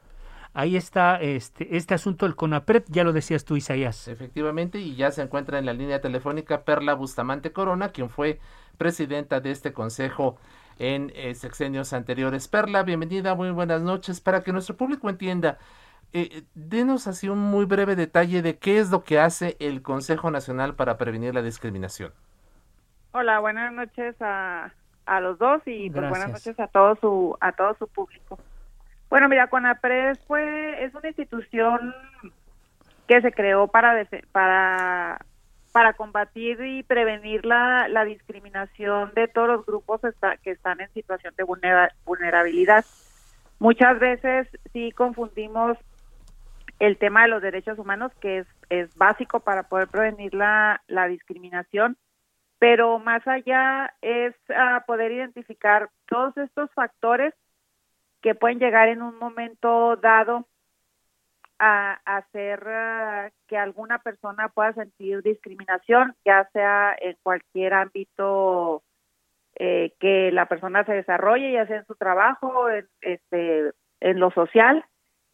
ahí 0.53 0.75
está 0.75 1.19
este, 1.19 1.75
este 1.75 1.95
asunto 1.95 2.27
del 2.27 2.35
CONAPRED, 2.35 2.83
ya 2.89 3.03
lo 3.03 3.11
decías 3.11 3.43
tú, 3.43 3.57
Isaías. 3.57 4.07
Efectivamente, 4.07 4.77
y 4.77 4.95
ya 4.95 5.09
se 5.09 5.23
encuentra 5.23 5.57
en 5.57 5.65
la 5.65 5.73
línea 5.73 5.99
telefónica 5.99 6.63
Perla 6.63 6.93
Bustamante 6.93 7.51
Corona, 7.51 7.89
quien 7.89 8.11
fue 8.11 8.39
presidenta 8.77 9.39
de 9.39 9.49
este 9.49 9.73
consejo 9.73 10.37
en 10.77 11.11
sexenios 11.35 11.91
anteriores. 11.91 12.47
Perla, 12.47 12.83
bienvenida, 12.83 13.33
muy 13.33 13.49
buenas 13.49 13.81
noches. 13.81 14.21
Para 14.21 14.43
que 14.43 14.53
nuestro 14.53 14.77
público 14.77 15.09
entienda, 15.09 15.57
denos 16.53 17.07
así 17.07 17.29
un 17.29 17.39
muy 17.39 17.65
breve 17.65 17.95
detalle 17.95 18.43
de 18.43 18.59
qué 18.59 18.77
es 18.77 18.91
lo 18.91 19.03
que 19.03 19.19
hace 19.19 19.57
el 19.59 19.81
Consejo 19.81 20.29
Nacional 20.29 20.75
para 20.75 20.97
Prevenir 20.97 21.33
la 21.33 21.41
Discriminación. 21.41 22.13
Hola, 23.11 23.39
buenas 23.39 23.73
noches 23.73 24.15
a, 24.21 24.71
a 25.05 25.19
los 25.19 25.39
dos 25.39 25.63
y 25.65 25.89
pues, 25.89 26.09
buenas 26.09 26.29
noches 26.29 26.59
a 26.59 26.67
todo 26.67 26.95
su 26.95 27.37
a 27.41 27.51
todo 27.53 27.73
su 27.79 27.87
público. 27.87 28.37
Bueno, 29.09 29.27
mira, 29.27 29.47
CONAPRED 29.47 30.17
fue, 30.27 30.83
es 30.83 30.93
una 30.93 31.07
institución 31.07 31.95
que 33.07 33.19
se 33.21 33.31
creó 33.31 33.67
para, 33.67 34.07
para, 34.31 35.25
para 35.71 35.93
combatir 35.93 36.61
y 36.61 36.83
prevenir 36.83 37.43
la, 37.43 37.87
la 37.87 38.05
discriminación 38.05 39.11
de 39.15 39.27
todos 39.27 39.47
los 39.47 39.65
grupos 39.65 40.01
que 40.43 40.51
están 40.51 40.79
en 40.79 40.93
situación 40.93 41.33
de 41.35 41.43
vulnerabilidad. 42.05 42.85
Muchas 43.57 43.97
veces 43.97 44.47
sí 44.71 44.91
confundimos 44.91 45.79
el 46.77 46.97
tema 46.99 47.23
de 47.23 47.29
los 47.29 47.41
derechos 47.41 47.79
humanos, 47.79 48.11
que 48.21 48.37
es, 48.37 48.47
es 48.69 48.95
básico 48.95 49.39
para 49.39 49.63
poder 49.63 49.87
prevenir 49.87 50.35
la, 50.35 50.83
la 50.85 51.07
discriminación, 51.07 51.97
pero 52.59 52.99
más 52.99 53.25
allá 53.27 53.95
es 54.01 54.35
uh, 54.49 54.85
poder 54.85 55.13
identificar 55.13 55.89
todos 56.07 56.37
estos 56.37 56.69
factores 56.73 57.33
que 58.21 58.35
pueden 58.35 58.59
llegar 58.59 58.89
en 58.89 59.01
un 59.01 59.17
momento 59.17 59.95
dado 59.95 60.45
a, 61.57 61.99
hacer 62.05 62.59
uh, 62.59 63.31
que 63.47 63.57
alguna 63.57 63.99
persona 63.99 64.49
pueda 64.49 64.73
sentir 64.73 65.21
discriminación, 65.23 66.15
ya 66.25 66.49
sea 66.51 66.95
en 66.99 67.17
cualquier 67.23 67.73
ámbito 67.73 68.83
eh, 69.55 69.93
que 69.99 70.31
la 70.31 70.45
persona 70.47 70.83
se 70.83 70.93
desarrolle, 70.93 71.53
ya 71.53 71.65
sea 71.65 71.77
en 71.77 71.85
su 71.85 71.95
trabajo, 71.95 72.69
en, 72.69 72.87
este, 73.01 73.71
en 74.01 74.19
lo 74.19 74.31
social, 74.31 74.85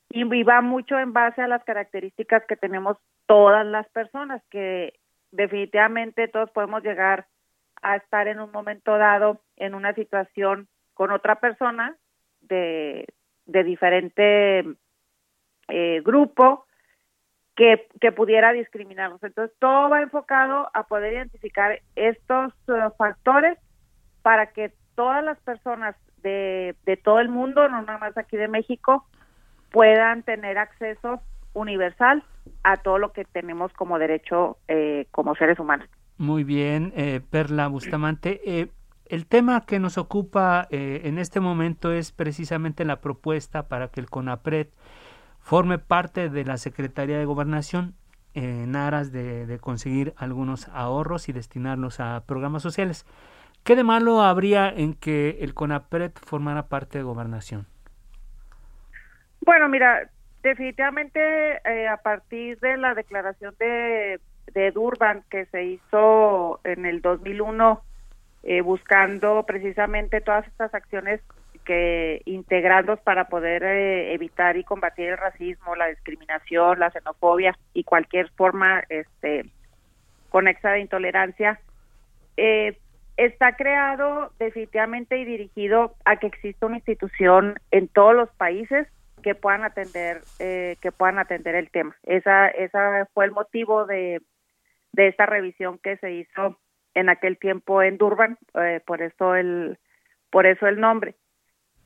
y 0.09 0.23
va 0.43 0.61
mucho 0.61 0.97
en 0.99 1.13
base 1.13 1.41
a 1.41 1.47
las 1.47 1.63
características 1.63 2.45
que 2.45 2.55
tenemos 2.55 2.97
todas 3.25 3.65
las 3.65 3.87
personas, 3.89 4.41
que 4.49 4.93
definitivamente 5.35 6.27
todos 6.27 6.49
podemos 6.51 6.83
llegar 6.83 7.27
a 7.81 7.97
estar 7.97 8.27
en 8.27 8.39
un 8.39 8.51
momento 8.51 8.97
dado 8.97 9.41
en 9.57 9.75
una 9.75 9.93
situación 9.93 10.67
con 10.93 11.11
otra 11.11 11.39
persona 11.39 11.95
de, 12.41 13.05
diferente 13.45 14.65
eh, 15.67 16.01
grupo 16.03 16.65
que, 17.55 17.87
pudiera 18.15 18.53
discriminarnos. 18.53 19.23
Entonces, 19.23 19.55
todo 19.59 19.89
va 19.89 20.01
enfocado 20.01 20.69
a 20.73 20.83
poder 20.83 21.13
identificar 21.13 21.79
estos 21.95 22.53
uh, 22.67 22.91
factores 22.97 23.57
para 24.21 24.47
que 24.47 24.73
todas 24.95 25.23
las 25.23 25.39
personas 25.41 25.95
de, 26.17 26.75
de 26.85 26.97
todo 26.97 27.19
el 27.19 27.29
mundo, 27.29 27.67
no 27.69 27.81
nada 27.81 27.99
más 27.99 28.17
aquí 28.17 28.37
de 28.37 28.47
México, 28.47 29.07
puedan 29.71 30.23
tener 30.23 30.57
acceso 30.57 31.21
universal 31.55 32.23
a 32.63 32.77
todo 32.77 32.99
lo 32.99 33.11
que 33.11 33.25
tenemos 33.25 33.73
como 33.73 33.97
derecho 33.97 34.57
eh, 34.67 35.07
como 35.11 35.33
seres 35.35 35.57
humanos. 35.57 35.89
Muy 36.17 36.43
bien, 36.43 36.93
eh, 36.95 37.21
Perla 37.29 37.67
Bustamante. 37.67 38.39
Eh, 38.45 38.67
el 39.07 39.25
tema 39.25 39.65
que 39.65 39.79
nos 39.79 39.97
ocupa 39.97 40.67
eh, 40.69 41.01
en 41.05 41.17
este 41.17 41.39
momento 41.39 41.91
es 41.91 42.11
precisamente 42.11 42.85
la 42.85 43.01
propuesta 43.01 43.67
para 43.67 43.87
que 43.89 43.99
el 43.99 44.09
CONAPRED 44.09 44.67
forme 45.39 45.77
parte 45.77 46.29
de 46.29 46.45
la 46.45 46.57
Secretaría 46.57 47.17
de 47.17 47.25
Gobernación 47.25 47.95
en 48.33 48.75
aras 48.75 49.11
de, 49.11 49.45
de 49.45 49.59
conseguir 49.59 50.13
algunos 50.17 50.67
ahorros 50.69 51.29
y 51.29 51.33
destinarlos 51.33 51.99
a 51.99 52.23
programas 52.25 52.63
sociales. 52.63 53.05
¿Qué 53.63 53.75
de 53.75 53.83
malo 53.83 54.21
habría 54.21 54.69
en 54.69 54.93
que 54.93 55.37
el 55.41 55.53
CONAPRED 55.53 56.11
formara 56.25 56.67
parte 56.67 56.97
de 56.97 57.03
Gobernación? 57.03 57.67
Bueno, 59.41 59.69
mira, 59.69 60.09
definitivamente 60.45 61.19
eh, 61.65 61.87
a 61.87 61.97
partir 61.97 62.59
de 62.59 62.77
la 62.77 62.93
declaración 62.93 63.55
de, 63.57 64.19
de 64.53 64.71
Durban 64.71 65.23
que 65.31 65.47
se 65.47 65.63
hizo 65.63 66.59
en 66.63 66.85
el 66.85 67.01
2001 67.01 67.81
eh, 68.43 68.61
buscando 68.61 69.43
precisamente 69.47 70.21
todas 70.21 70.45
estas 70.45 70.71
acciones 70.75 71.19
que 71.65 72.21
integrarlos 72.25 72.99
para 72.99 73.27
poder 73.27 73.63
eh, 73.63 74.13
evitar 74.13 74.55
y 74.55 74.63
combatir 74.63 75.09
el 75.09 75.17
racismo, 75.17 75.75
la 75.75 75.87
discriminación, 75.87 76.79
la 76.79 76.91
xenofobia 76.91 77.57
y 77.73 77.83
cualquier 77.83 78.29
forma 78.29 78.83
este 78.89 79.49
conexa 80.29 80.73
de 80.73 80.81
intolerancia 80.81 81.59
eh, 82.37 82.77
está 83.17 83.55
creado 83.55 84.31
definitivamente 84.37 85.17
y 85.17 85.25
dirigido 85.25 85.95
a 86.05 86.17
que 86.17 86.27
exista 86.27 86.67
una 86.67 86.75
institución 86.75 87.55
en 87.71 87.87
todos 87.87 88.13
los 88.13 88.29
países 88.35 88.87
que 89.25 89.33
puedan 89.33 89.63
atender 89.63 90.21
eh, 90.37 90.77
que 90.81 90.91
puedan 90.91 91.17
atender 91.17 91.55
el 91.55 91.71
tema. 91.71 91.95
Esa 92.03 92.47
esa 92.47 93.07
fue 93.11 93.25
el 93.25 93.31
motivo 93.31 93.87
de 93.87 94.21
de 94.93 95.07
esta 95.07 95.25
revisión 95.25 95.79
que 95.79 95.97
se 95.97 96.11
hizo 96.11 96.59
en 96.93 97.09
aquel 97.09 97.39
tiempo 97.39 97.81
en 97.81 97.97
Durban 97.97 98.37
eh, 98.53 98.81
por 98.85 99.01
eso 99.01 99.33
el 99.33 99.79
por 100.29 100.45
eso 100.45 100.67
el 100.67 100.79
nombre. 100.79 101.15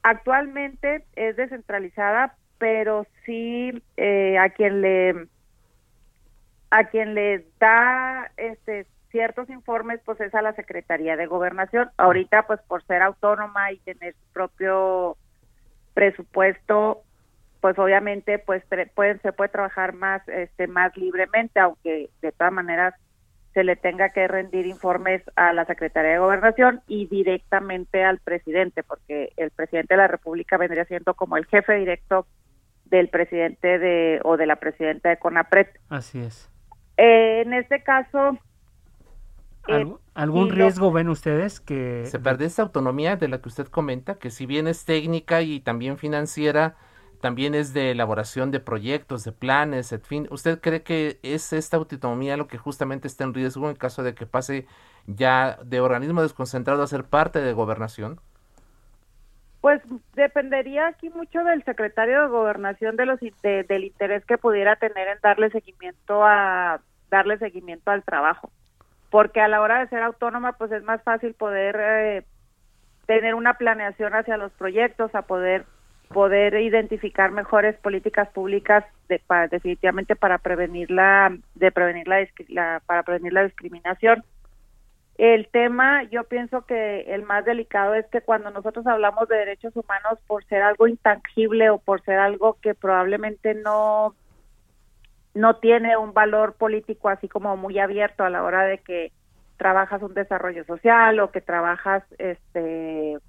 Actualmente 0.03 1.05
es 1.15 1.37
descentralizada 1.37 2.35
pero 2.57 3.07
sí 3.25 3.71
eh, 3.95 4.37
a 4.37 4.49
quien 4.49 4.81
le 4.81 5.27
a 6.71 6.89
quien 6.89 7.13
le 7.13 7.45
da 7.57 8.33
este 8.35 8.85
ciertos 9.11 9.49
informes 9.49 10.01
pues 10.03 10.19
es 10.19 10.35
a 10.35 10.41
la 10.41 10.51
Secretaría 10.55 11.15
de 11.15 11.25
Gobernación. 11.25 11.89
Ahorita 11.95 12.43
pues 12.47 12.59
por 12.67 12.83
ser 12.83 13.01
autónoma 13.01 13.71
y 13.71 13.77
tener 13.77 14.13
su 14.13 14.33
propio 14.33 15.15
presupuesto 15.93 17.05
pues 17.62 17.78
obviamente 17.78 18.39
pues 18.39 18.64
pueden 18.95 19.22
se 19.22 19.34
puede 19.34 19.49
trabajar 19.49 19.93
más 19.93 20.28
este 20.28 20.68
más 20.68 20.95
libremente 20.95 21.60
aunque 21.60 22.10
de 22.22 22.32
todas 22.32 22.53
maneras 22.53 22.93
se 23.53 23.64
le 23.64 23.76
tenga 23.76 24.10
que 24.10 24.28
rendir 24.28 24.68
informes 24.68 25.24
a 25.36 25.53
la 25.53 25.66
Secretaría 25.66 26.12
de 26.12 26.20
Gobernación 26.20 26.82
y 26.88 27.07
directamente 27.07 28.03
al 28.03 28.20
presidente 28.20 28.84
porque 28.84 29.34
el 29.38 29.51
presidente 29.51 29.95
de 29.95 29.97
la 29.97 30.07
República 30.07 30.57
vendría 30.57 30.86
siendo 30.86 31.14
como 31.16 31.36
el 31.36 31.45
jefe 31.47 31.74
directo 31.74 32.28
del 32.86 33.10
presidente 33.10 33.80
de 33.80 34.20
o 34.24 34.38
de 34.38 34.45
la 34.45 34.55
presidenta 34.57 35.10
de 35.10 35.18
CONAPRED. 35.18 35.68
Así 35.89 36.20
es. 36.20 36.49
Eh, 36.97 37.41
en 37.45 37.53
este 37.53 37.84
caso 37.84 38.38
¿Algún, 39.68 39.99
¿algún 40.14 40.49
riesgo 40.49 40.91
ven 40.91 41.10
ustedes 41.10 41.60
que 41.60 42.05
se 42.05 42.20
pierde 42.20 42.45
esa 42.45 42.64
autonomía 42.64 43.16
de 43.16 43.28
la 43.28 43.41
que 43.41 43.49
usted 43.49 43.68
comenta 43.68 44.18
que 44.18 44.32
si 44.32 44.45
bien 44.45 44.68
es 44.68 44.86
técnica 44.86 45.41
y 45.41 45.60
también 45.60 45.97
financiera 45.97 46.76
también 47.20 47.55
es 47.55 47.74
de 47.74 47.91
elaboración 47.91 48.51
de 48.51 48.59
proyectos, 48.59 49.24
de 49.24 49.32
planes, 49.32 49.91
en 49.91 50.01
fin. 50.01 50.28
¿Usted 50.32 50.59
cree 50.59 50.84
que 50.84 51.20
es 51.24 51.53
esta 51.53 51.78
autonomía 51.78 52.38
lo 52.38 52.47
que 52.47 52.57
justamente 52.57 53.07
está 53.07 53.24
en 53.24 53.34
riesgo 53.34 53.70
en 53.70 53.76
caso 53.76 54.03
de 54.03 54.15
que 54.15 54.26
pase 54.26 54.67
ya 55.05 55.57
de 55.63 55.82
organismo 55.82 56.22
desconcentrado 56.22 56.82
a 56.84 56.88
ser 56.88 57.03
parte 57.03 57.41
de 57.41 57.53
gobernación? 57.53 58.20
Pues 59.61 59.82
dependería 60.15 60.88
aquí 60.88 61.09
mucho 61.09 61.43
del 61.43 61.63
secretario 61.63 62.22
de 62.22 62.28
gobernación 62.30 62.95
de 62.95 63.05
los 63.05 63.20
de, 63.20 63.63
del 63.63 63.84
interés 63.84 64.24
que 64.26 64.38
pudiera 64.38 64.78
tener 64.78 65.09
en 65.09 65.20
darle 65.22 65.49
seguimiento 65.49 66.24
a 66.26 66.80
darle 67.09 67.38
seguimiento 67.39 67.91
al 67.91 68.03
trabajo, 68.03 68.51
porque 69.09 69.41
a 69.41 69.47
la 69.47 69.61
hora 69.61 69.80
de 69.80 69.88
ser 69.88 70.01
autónoma 70.03 70.53
pues 70.53 70.72
es 70.72 70.84
más 70.84 71.01
fácil 71.03 71.34
poder 71.34 71.76
eh, 71.80 72.26
tener 73.07 73.34
una 73.34 73.55
planeación 73.55 74.13
hacia 74.13 74.38
los 74.38 74.51
proyectos, 74.53 75.13
a 75.15 75.24
poder 75.24 75.65
poder 76.10 76.55
identificar 76.55 77.32
mejores 77.32 77.78
políticas 77.78 78.30
públicas 78.30 78.84
de, 79.07 79.20
para, 79.20 79.47
definitivamente 79.47 80.16
para 80.16 80.39
prevenir 80.39 80.89
la 80.91 81.38
de 81.55 81.72
prevenir 81.72 82.07
la, 82.07 82.28
la, 82.47 82.82
para 82.86 83.03
prevenir 83.03 83.34
la 83.34 83.43
discriminación. 83.43 84.24
El 85.18 85.47
tema 85.49 86.03
yo 86.03 86.24
pienso 86.24 86.66
que 86.66 87.01
el 87.01 87.24
más 87.24 87.45
delicado 87.45 87.93
es 87.93 88.07
que 88.07 88.22
cuando 88.22 88.49
nosotros 88.51 88.88
hablamos 88.88 89.28
de 89.28 89.36
derechos 89.36 89.76
humanos 89.76 90.20
por 90.26 90.43
ser 90.45 90.62
algo 90.64 90.88
intangible 90.88 91.70
o 91.70 91.78
por 91.78 92.01
ser 92.03 92.18
algo 92.18 92.57
que 92.62 92.74
probablemente 92.74 93.53
no 93.53 94.16
no 95.36 95.57
tiene 95.57 95.95
un 95.95 96.14
valor 96.14 96.53
político 96.53 97.10
así 97.10 97.30
como 97.30 97.55
muy 97.55 97.78
abierto 97.78 98.24
a 98.24 98.30
la 98.30 98.43
hora 98.43 98.64
de 98.64 98.80
que 98.80 99.12
trabajas 99.57 100.01
un 100.01 100.14
desarrollo 100.16 100.66
social 100.66 101.20
o 101.20 101.32
que 101.32 101.41
trabajas 101.41 102.03
este 102.18 103.20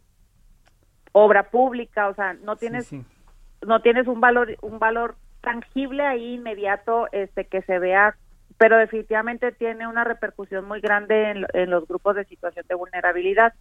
obra 1.13 1.45
pública, 1.45 2.09
o 2.09 2.15
sea, 2.15 2.35
no 2.35 2.57
tienes 2.57 2.87
sí, 2.87 3.03
sí. 3.03 3.67
no 3.67 3.81
tienes 3.81 4.07
un 4.07 4.21
valor 4.21 4.57
un 4.63 4.79
valor 4.79 5.17
tangible 5.41 6.03
ahí 6.05 6.35
inmediato 6.35 7.09
este 7.13 7.45
que 7.47 7.63
se 7.63 7.79
vea, 7.79 8.17
pero 8.59 8.77
definitivamente 8.77 9.53
tiene 9.53 9.87
una 9.87 10.05
repercusión 10.05 10.67
muy 10.67 10.81
grande 10.81 11.31
en, 11.31 11.47
en 11.55 11.71
los 11.71 11.87
grupos 11.89 12.17
de 12.17 12.25
situación 12.25 12.67
de 12.69 12.75
vulnerabilidad. 12.75 13.55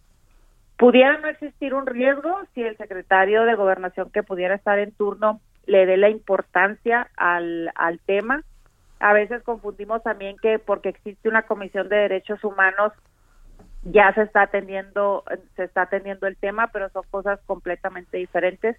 Pudiera 0.76 1.18
no 1.18 1.28
existir 1.28 1.74
un 1.74 1.86
riesgo 1.86 2.38
si 2.54 2.62
el 2.62 2.76
secretario 2.76 3.44
de 3.44 3.54
gobernación 3.54 4.10
que 4.10 4.22
pudiera 4.22 4.54
estar 4.54 4.78
en 4.78 4.92
turno 4.92 5.40
le 5.66 5.86
dé 5.86 5.96
la 5.96 6.08
importancia 6.08 7.08
al, 7.16 7.70
al 7.74 8.00
tema. 8.00 8.42
A 8.98 9.12
veces 9.12 9.42
confundimos 9.42 10.02
también 10.02 10.36
que 10.36 10.58
porque 10.58 10.90
existe 10.90 11.28
una 11.28 11.42
comisión 11.42 11.88
de 11.88 11.96
derechos 11.96 12.42
humanos 12.44 12.92
ya 13.82 14.12
se 14.14 14.22
está 14.22 14.42
atendiendo 14.42 15.24
se 15.56 15.64
está 15.64 15.82
atendiendo 15.82 16.26
el 16.26 16.36
tema 16.36 16.68
pero 16.68 16.90
son 16.90 17.04
cosas 17.10 17.40
completamente 17.46 18.18
diferentes 18.18 18.76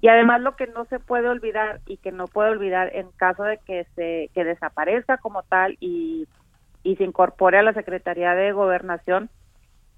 y 0.00 0.08
además 0.08 0.40
lo 0.42 0.54
que 0.54 0.66
no 0.68 0.84
se 0.84 1.00
puede 1.00 1.28
olvidar 1.28 1.80
y 1.86 1.96
que 1.96 2.12
no 2.12 2.26
puede 2.26 2.50
olvidar 2.50 2.94
en 2.94 3.10
caso 3.12 3.42
de 3.42 3.58
que 3.58 3.84
se 3.96 4.30
que 4.32 4.44
desaparezca 4.44 5.18
como 5.18 5.42
tal 5.42 5.76
y 5.80 6.28
y 6.84 6.96
se 6.96 7.04
incorpore 7.04 7.58
a 7.58 7.62
la 7.62 7.72
Secretaría 7.72 8.34
de 8.34 8.52
Gobernación 8.52 9.30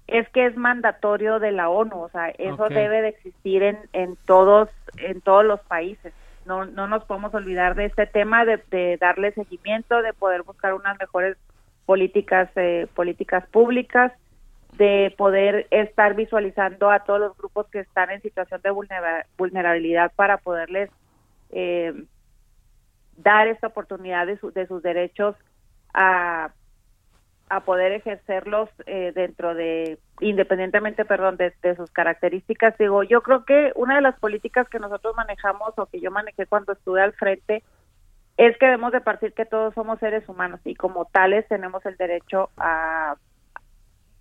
es 0.07 0.27
que 0.29 0.45
es 0.45 0.55
mandatorio 0.55 1.39
de 1.39 1.51
la 1.51 1.67
ONU, 1.67 1.99
o 1.99 2.09
sea, 2.09 2.29
eso 2.29 2.63
okay. 2.63 2.77
debe 2.77 3.01
de 3.01 3.09
existir 3.09 3.61
en, 3.61 3.77
en 3.91 4.15
todos 4.25 4.69
en 4.97 5.19
todos 5.19 5.43
los 5.45 5.59
países. 5.61 6.13
No 6.45 6.65
no 6.65 6.87
nos 6.87 7.03
podemos 7.03 7.33
olvidar 7.33 7.75
de 7.75 7.85
este 7.85 8.07
tema 8.07 8.45
de, 8.45 8.63
de 8.71 8.97
darle 8.97 9.33
seguimiento, 9.33 10.01
de 10.01 10.13
poder 10.13 10.43
buscar 10.43 10.73
unas 10.73 10.97
mejores 10.97 11.37
políticas 11.85 12.49
eh, 12.55 12.87
políticas 12.95 13.45
públicas 13.47 14.13
de 14.77 15.13
poder 15.17 15.67
estar 15.71 16.13
visualizando 16.15 16.89
a 16.91 16.99
todos 16.99 17.19
los 17.19 17.37
grupos 17.37 17.67
que 17.67 17.79
están 17.79 18.11
en 18.11 18.21
situación 18.21 18.61
de 18.61 18.71
vulnerabilidad 19.37 20.11
para 20.15 20.37
poderles 20.37 20.89
eh, 21.49 21.93
dar 23.17 23.47
esta 23.47 23.67
oportunidad 23.67 24.27
de, 24.27 24.37
su, 24.37 24.51
de 24.51 24.67
sus 24.67 24.83
derechos 24.83 25.35
a, 25.93 26.51
a 27.49 27.59
poder 27.61 27.91
ejercerlos 27.91 28.69
eh, 28.85 29.11
dentro 29.15 29.55
de 29.55 29.97
independientemente 30.19 31.05
perdón 31.05 31.37
de, 31.37 31.53
de, 31.63 31.75
sus 31.75 31.89
características. 31.91 32.77
Digo 32.77 33.03
yo 33.03 33.21
creo 33.21 33.45
que 33.45 33.71
una 33.75 33.95
de 33.95 34.01
las 34.01 34.19
políticas 34.19 34.69
que 34.69 34.79
nosotros 34.79 35.15
manejamos 35.15 35.73
o 35.77 35.87
que 35.87 35.99
yo 35.99 36.11
manejé 36.11 36.45
cuando 36.45 36.73
estuve 36.73 37.01
al 37.01 37.13
frente 37.13 37.63
es 38.37 38.55
que 38.59 38.67
debemos 38.67 38.91
de 38.91 39.01
partir 39.01 39.33
que 39.33 39.45
todos 39.45 39.73
somos 39.73 39.97
seres 39.99 40.27
humanos 40.29 40.59
y 40.63 40.75
como 40.75 41.05
tales 41.05 41.47
tenemos 41.47 41.83
el 41.87 41.97
derecho 41.97 42.51
a 42.57 43.15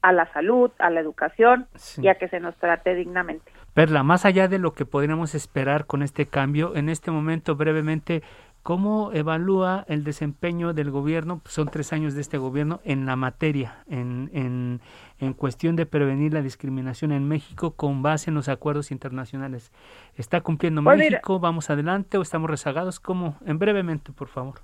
a 0.07 0.13
la 0.13 0.33
salud, 0.33 0.71
a 0.79 0.89
la 0.89 1.01
educación 1.01 1.67
sí. 1.75 2.03
y 2.03 2.09
a 2.09 2.15
que 2.15 2.29
se 2.29 2.39
nos 2.39 2.55
trate 2.59 2.95
dignamente. 2.95 3.51
Perla, 3.75 4.05
más 4.05 4.25
allá 4.25 4.47
de 4.47 4.61
lo 4.61 4.73
que 4.73 4.87
podríamos 4.87 5.35
esperar 5.35 5.87
con 5.87 6.05
este 6.05 6.27
cambio, 6.27 6.77
en 6.77 6.89
este 6.89 7.11
momento 7.11 7.57
brevemente, 7.57 8.23
¿cómo 8.63 9.11
evalúa 9.13 9.85
el 9.89 10.05
desempeño 10.05 10.73
del 10.75 10.93
gobierno? 10.93 11.41
Son 11.47 11.67
tres 11.69 11.93
años 11.93 12.15
de 12.15 12.21
este 12.21 12.39
gobierno 12.39 12.81
en 12.85 13.05
la 13.05 13.17
materia, 13.17 13.83
en, 13.89 14.31
en, 14.33 14.81
en 15.19 15.33
cuestión 15.33 15.75
de 15.75 15.87
prevenir 15.87 16.33
la 16.33 16.41
discriminación 16.41 17.11
en 17.11 17.27
México 17.27 17.73
con 17.73 18.03
base 18.03 18.31
en 18.31 18.37
los 18.37 18.49
acuerdos 18.49 18.93
internacionales. 18.93 19.73
¿Está 20.15 20.41
cumpliendo 20.41 20.85
pues 20.85 20.99
México? 20.99 21.33
Mira, 21.33 21.41
¿Vamos 21.41 21.69
adelante 21.69 22.17
o 22.17 22.23
estamos 22.23 22.49
rezagados? 22.49 23.01
¿Cómo? 23.01 23.37
En 23.45 23.59
brevemente, 23.59 24.13
por 24.13 24.29
favor. 24.29 24.61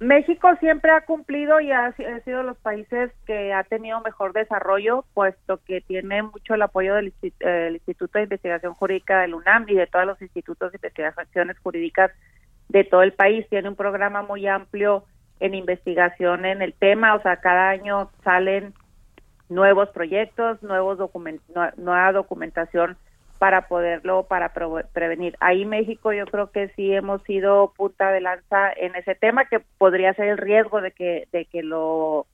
México 0.00 0.48
siempre 0.60 0.90
ha 0.90 1.02
cumplido 1.02 1.60
y 1.60 1.70
ha, 1.70 1.94
sido 2.24 2.42
los 2.42 2.56
países 2.58 3.12
que 3.26 3.52
ha 3.52 3.62
tenido 3.64 4.00
mejor 4.00 4.32
desarrollo, 4.32 5.04
puesto 5.14 5.60
que 5.64 5.80
tiene 5.80 6.22
mucho 6.22 6.54
el 6.54 6.62
apoyo 6.62 6.94
del 6.94 7.12
Instituto 7.72 8.18
de 8.18 8.24
Investigación 8.24 8.74
Jurídica 8.74 9.20
del 9.20 9.34
UNAM 9.34 9.66
y 9.68 9.74
de 9.74 9.86
todos 9.86 10.06
los 10.06 10.20
institutos 10.20 10.72
de 10.72 10.78
investigaciones 10.78 11.58
jurídicas 11.60 12.10
de 12.68 12.84
todo 12.84 13.02
el 13.02 13.12
país. 13.12 13.46
Tiene 13.48 13.68
un 13.68 13.76
programa 13.76 14.22
muy 14.22 14.46
amplio 14.46 15.04
en 15.40 15.54
investigación 15.54 16.44
en 16.44 16.62
el 16.62 16.74
tema, 16.74 17.14
o 17.14 17.22
sea, 17.22 17.36
cada 17.36 17.70
año 17.70 18.10
salen 18.22 18.74
nuevos 19.48 19.88
proyectos, 19.90 20.62
nuevos 20.62 20.98
document 20.98 21.40
nueva 21.76 22.12
documentación 22.12 22.96
para 23.38 23.68
poderlo, 23.68 24.24
para 24.24 24.52
prevenir. 24.52 25.36
Ahí 25.40 25.64
México 25.64 26.12
yo 26.12 26.24
creo 26.26 26.50
que 26.50 26.68
sí 26.76 26.92
hemos 26.92 27.22
sido 27.24 27.72
punta 27.76 28.10
de 28.10 28.20
lanza 28.20 28.72
en 28.72 28.94
ese 28.94 29.14
tema, 29.14 29.46
que 29.46 29.60
podría 29.78 30.14
ser 30.14 30.28
el 30.28 30.38
riesgo 30.38 30.80
de 30.80 30.92
que, 30.92 31.28
de 31.32 31.44
que 31.46 31.62
lo 31.62 32.26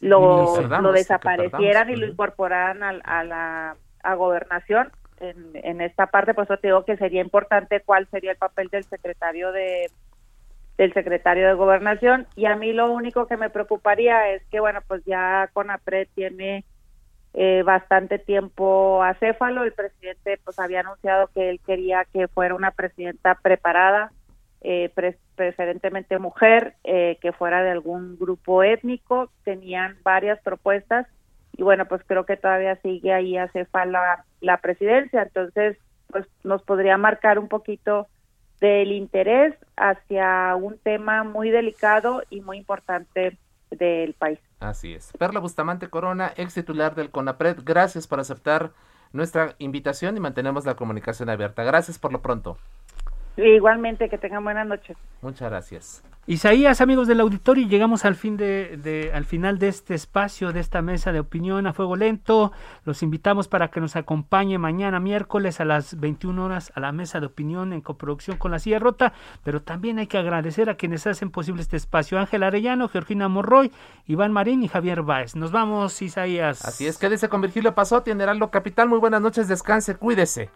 lo, 0.00 0.60
lo 0.60 0.92
desaparecieran 0.92 1.88
y 1.90 1.96
lo 1.96 2.06
incorporaran 2.06 2.82
a, 2.82 3.22
la 3.24 3.76
a 4.02 4.14
gobernación 4.14 4.90
en, 5.20 5.52
en 5.54 5.80
esta 5.80 6.08
parte, 6.08 6.34
por 6.34 6.44
eso 6.44 6.56
te 6.56 6.66
digo 6.66 6.84
que 6.84 6.96
sería 6.96 7.20
importante 7.20 7.80
cuál 7.80 8.08
sería 8.08 8.32
el 8.32 8.36
papel 8.36 8.68
del 8.68 8.84
secretario 8.84 9.52
de 9.52 9.90
del 10.78 10.92
secretario 10.94 11.46
de 11.46 11.54
gobernación. 11.54 12.26
Y 12.34 12.46
a 12.46 12.56
mí 12.56 12.72
lo 12.72 12.90
único 12.90 13.26
que 13.26 13.36
me 13.36 13.50
preocuparía 13.50 14.30
es 14.30 14.42
que 14.50 14.58
bueno 14.58 14.80
pues 14.88 15.04
ya 15.04 15.48
CONAPRED 15.52 16.08
tiene 16.14 16.64
eh, 17.34 17.62
bastante 17.64 18.18
tiempo 18.18 19.02
acéfalo. 19.02 19.64
El 19.64 19.72
presidente 19.72 20.38
pues 20.44 20.58
había 20.58 20.80
anunciado 20.80 21.28
que 21.34 21.48
él 21.48 21.60
quería 21.64 22.04
que 22.12 22.28
fuera 22.28 22.54
una 22.54 22.72
presidenta 22.72 23.36
preparada 23.36 24.12
eh, 24.60 24.92
preferentemente 25.34 26.18
mujer 26.18 26.74
eh, 26.84 27.18
que 27.20 27.32
fuera 27.32 27.62
de 27.62 27.70
algún 27.70 28.18
grupo 28.18 28.62
étnico. 28.62 29.30
Tenían 29.44 29.96
varias 30.02 30.40
propuestas 30.40 31.06
y 31.56 31.62
bueno 31.62 31.86
pues 31.86 32.02
creo 32.06 32.26
que 32.26 32.36
todavía 32.36 32.76
sigue 32.76 33.12
ahí 33.12 33.38
acéfala 33.38 34.24
la 34.40 34.58
presidencia. 34.58 35.22
Entonces 35.22 35.78
pues 36.08 36.26
nos 36.44 36.62
podría 36.62 36.98
marcar 36.98 37.38
un 37.38 37.48
poquito 37.48 38.08
del 38.60 38.92
interés 38.92 39.54
hacia 39.76 40.54
un 40.54 40.78
tema 40.78 41.24
muy 41.24 41.50
delicado 41.50 42.22
y 42.30 42.42
muy 42.42 42.58
importante 42.58 43.38
del 43.70 44.12
país. 44.14 44.38
Así 44.62 44.94
es. 44.94 45.12
Perla 45.18 45.40
Bustamante 45.40 45.88
Corona, 45.88 46.32
ex 46.36 46.54
titular 46.54 46.94
del 46.94 47.10
CONAPRED, 47.10 47.58
gracias 47.64 48.06
por 48.06 48.20
aceptar 48.20 48.72
nuestra 49.12 49.56
invitación 49.58 50.16
y 50.16 50.20
mantenemos 50.20 50.64
la 50.64 50.76
comunicación 50.76 51.28
abierta. 51.28 51.64
Gracias 51.64 51.98
por 51.98 52.12
lo 52.12 52.22
pronto. 52.22 52.56
Igualmente, 53.36 54.08
que 54.08 54.18
tengan 54.18 54.44
buenas 54.44 54.66
noches. 54.66 54.96
Muchas 55.22 55.50
gracias. 55.50 56.02
Isaías, 56.24 56.80
amigos 56.80 57.08
del 57.08 57.18
auditorio, 57.18 57.66
llegamos 57.66 58.04
al 58.04 58.14
fin 58.14 58.36
de, 58.36 59.10
al 59.12 59.24
final 59.24 59.58
de 59.58 59.66
este 59.66 59.94
espacio, 59.94 60.52
de 60.52 60.60
esta 60.60 60.80
mesa 60.80 61.10
de 61.10 61.18
opinión 61.18 61.66
a 61.66 61.72
fuego 61.72 61.96
lento. 61.96 62.52
Los 62.84 63.02
invitamos 63.02 63.48
para 63.48 63.72
que 63.72 63.80
nos 63.80 63.96
acompañe 63.96 64.56
mañana 64.56 65.00
miércoles 65.00 65.60
a 65.60 65.64
las 65.64 65.98
21 65.98 66.44
horas 66.44 66.70
a 66.76 66.80
la 66.80 66.92
mesa 66.92 67.18
de 67.18 67.26
opinión 67.26 67.72
en 67.72 67.80
coproducción 67.80 68.36
con 68.36 68.52
la 68.52 68.60
silla 68.60 68.78
rota. 68.78 69.14
Pero 69.42 69.62
también 69.62 69.98
hay 69.98 70.06
que 70.06 70.16
agradecer 70.18 70.70
a 70.70 70.76
quienes 70.76 71.08
hacen 71.08 71.32
posible 71.32 71.60
este 71.60 71.76
espacio: 71.76 72.20
Ángel 72.20 72.44
Arellano, 72.44 72.88
Georgina 72.88 73.26
Morroy, 73.26 73.72
Iván 74.06 74.30
Marín 74.30 74.62
y 74.62 74.68
Javier 74.68 75.02
Báez. 75.02 75.34
Nos 75.34 75.50
vamos, 75.50 76.00
Isaías. 76.02 76.64
Así 76.64 76.86
es, 76.86 76.98
quédese 76.98 77.28
con 77.28 77.40
Virgilio 77.40 77.74
Pasotti 77.74 78.12
en 78.12 78.20
Heraldo 78.20 78.52
Capital. 78.52 78.88
Muy 78.88 79.00
buenas 79.00 79.22
noches, 79.22 79.48
descanse, 79.48 79.96
cuídese. 79.96 80.50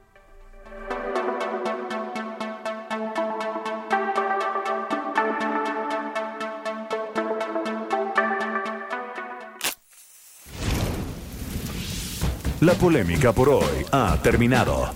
La 12.66 12.74
polémica 12.74 13.32
por 13.32 13.48
hoy 13.48 13.86
ha 13.92 14.20
terminado. 14.24 14.90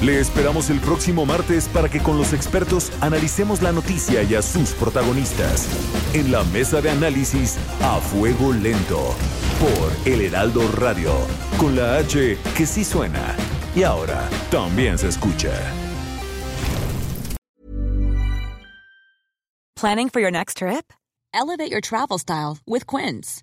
Le 0.00 0.20
esperamos 0.20 0.70
el 0.70 0.78
próximo 0.78 1.26
martes 1.26 1.66
para 1.66 1.88
que 1.88 1.98
con 1.98 2.16
los 2.16 2.32
expertos 2.32 2.92
analicemos 3.00 3.62
la 3.62 3.72
noticia 3.72 4.22
y 4.22 4.36
a 4.36 4.42
sus 4.42 4.70
protagonistas. 4.70 5.66
En 6.14 6.30
la 6.30 6.44
mesa 6.44 6.80
de 6.80 6.90
análisis 6.90 7.58
a 7.80 7.98
fuego 7.98 8.52
lento. 8.52 9.12
Por 9.58 10.12
El 10.12 10.20
Heraldo 10.20 10.62
Radio. 10.76 11.12
Con 11.58 11.74
la 11.74 11.96
H 11.96 12.38
que 12.56 12.64
sí 12.64 12.84
suena. 12.84 13.34
Y 13.74 13.82
ahora 13.82 14.30
también 14.52 14.98
se 14.98 15.08
escucha. 15.08 15.50
¿Planning 19.74 20.10
for 20.10 20.20
your 20.20 20.30
next 20.30 20.58
trip? 20.58 20.92
Elevate 21.34 21.72
your 21.72 21.80
travel 21.80 22.20
style 22.20 22.58
with 22.68 22.86
Quince. 22.86 23.42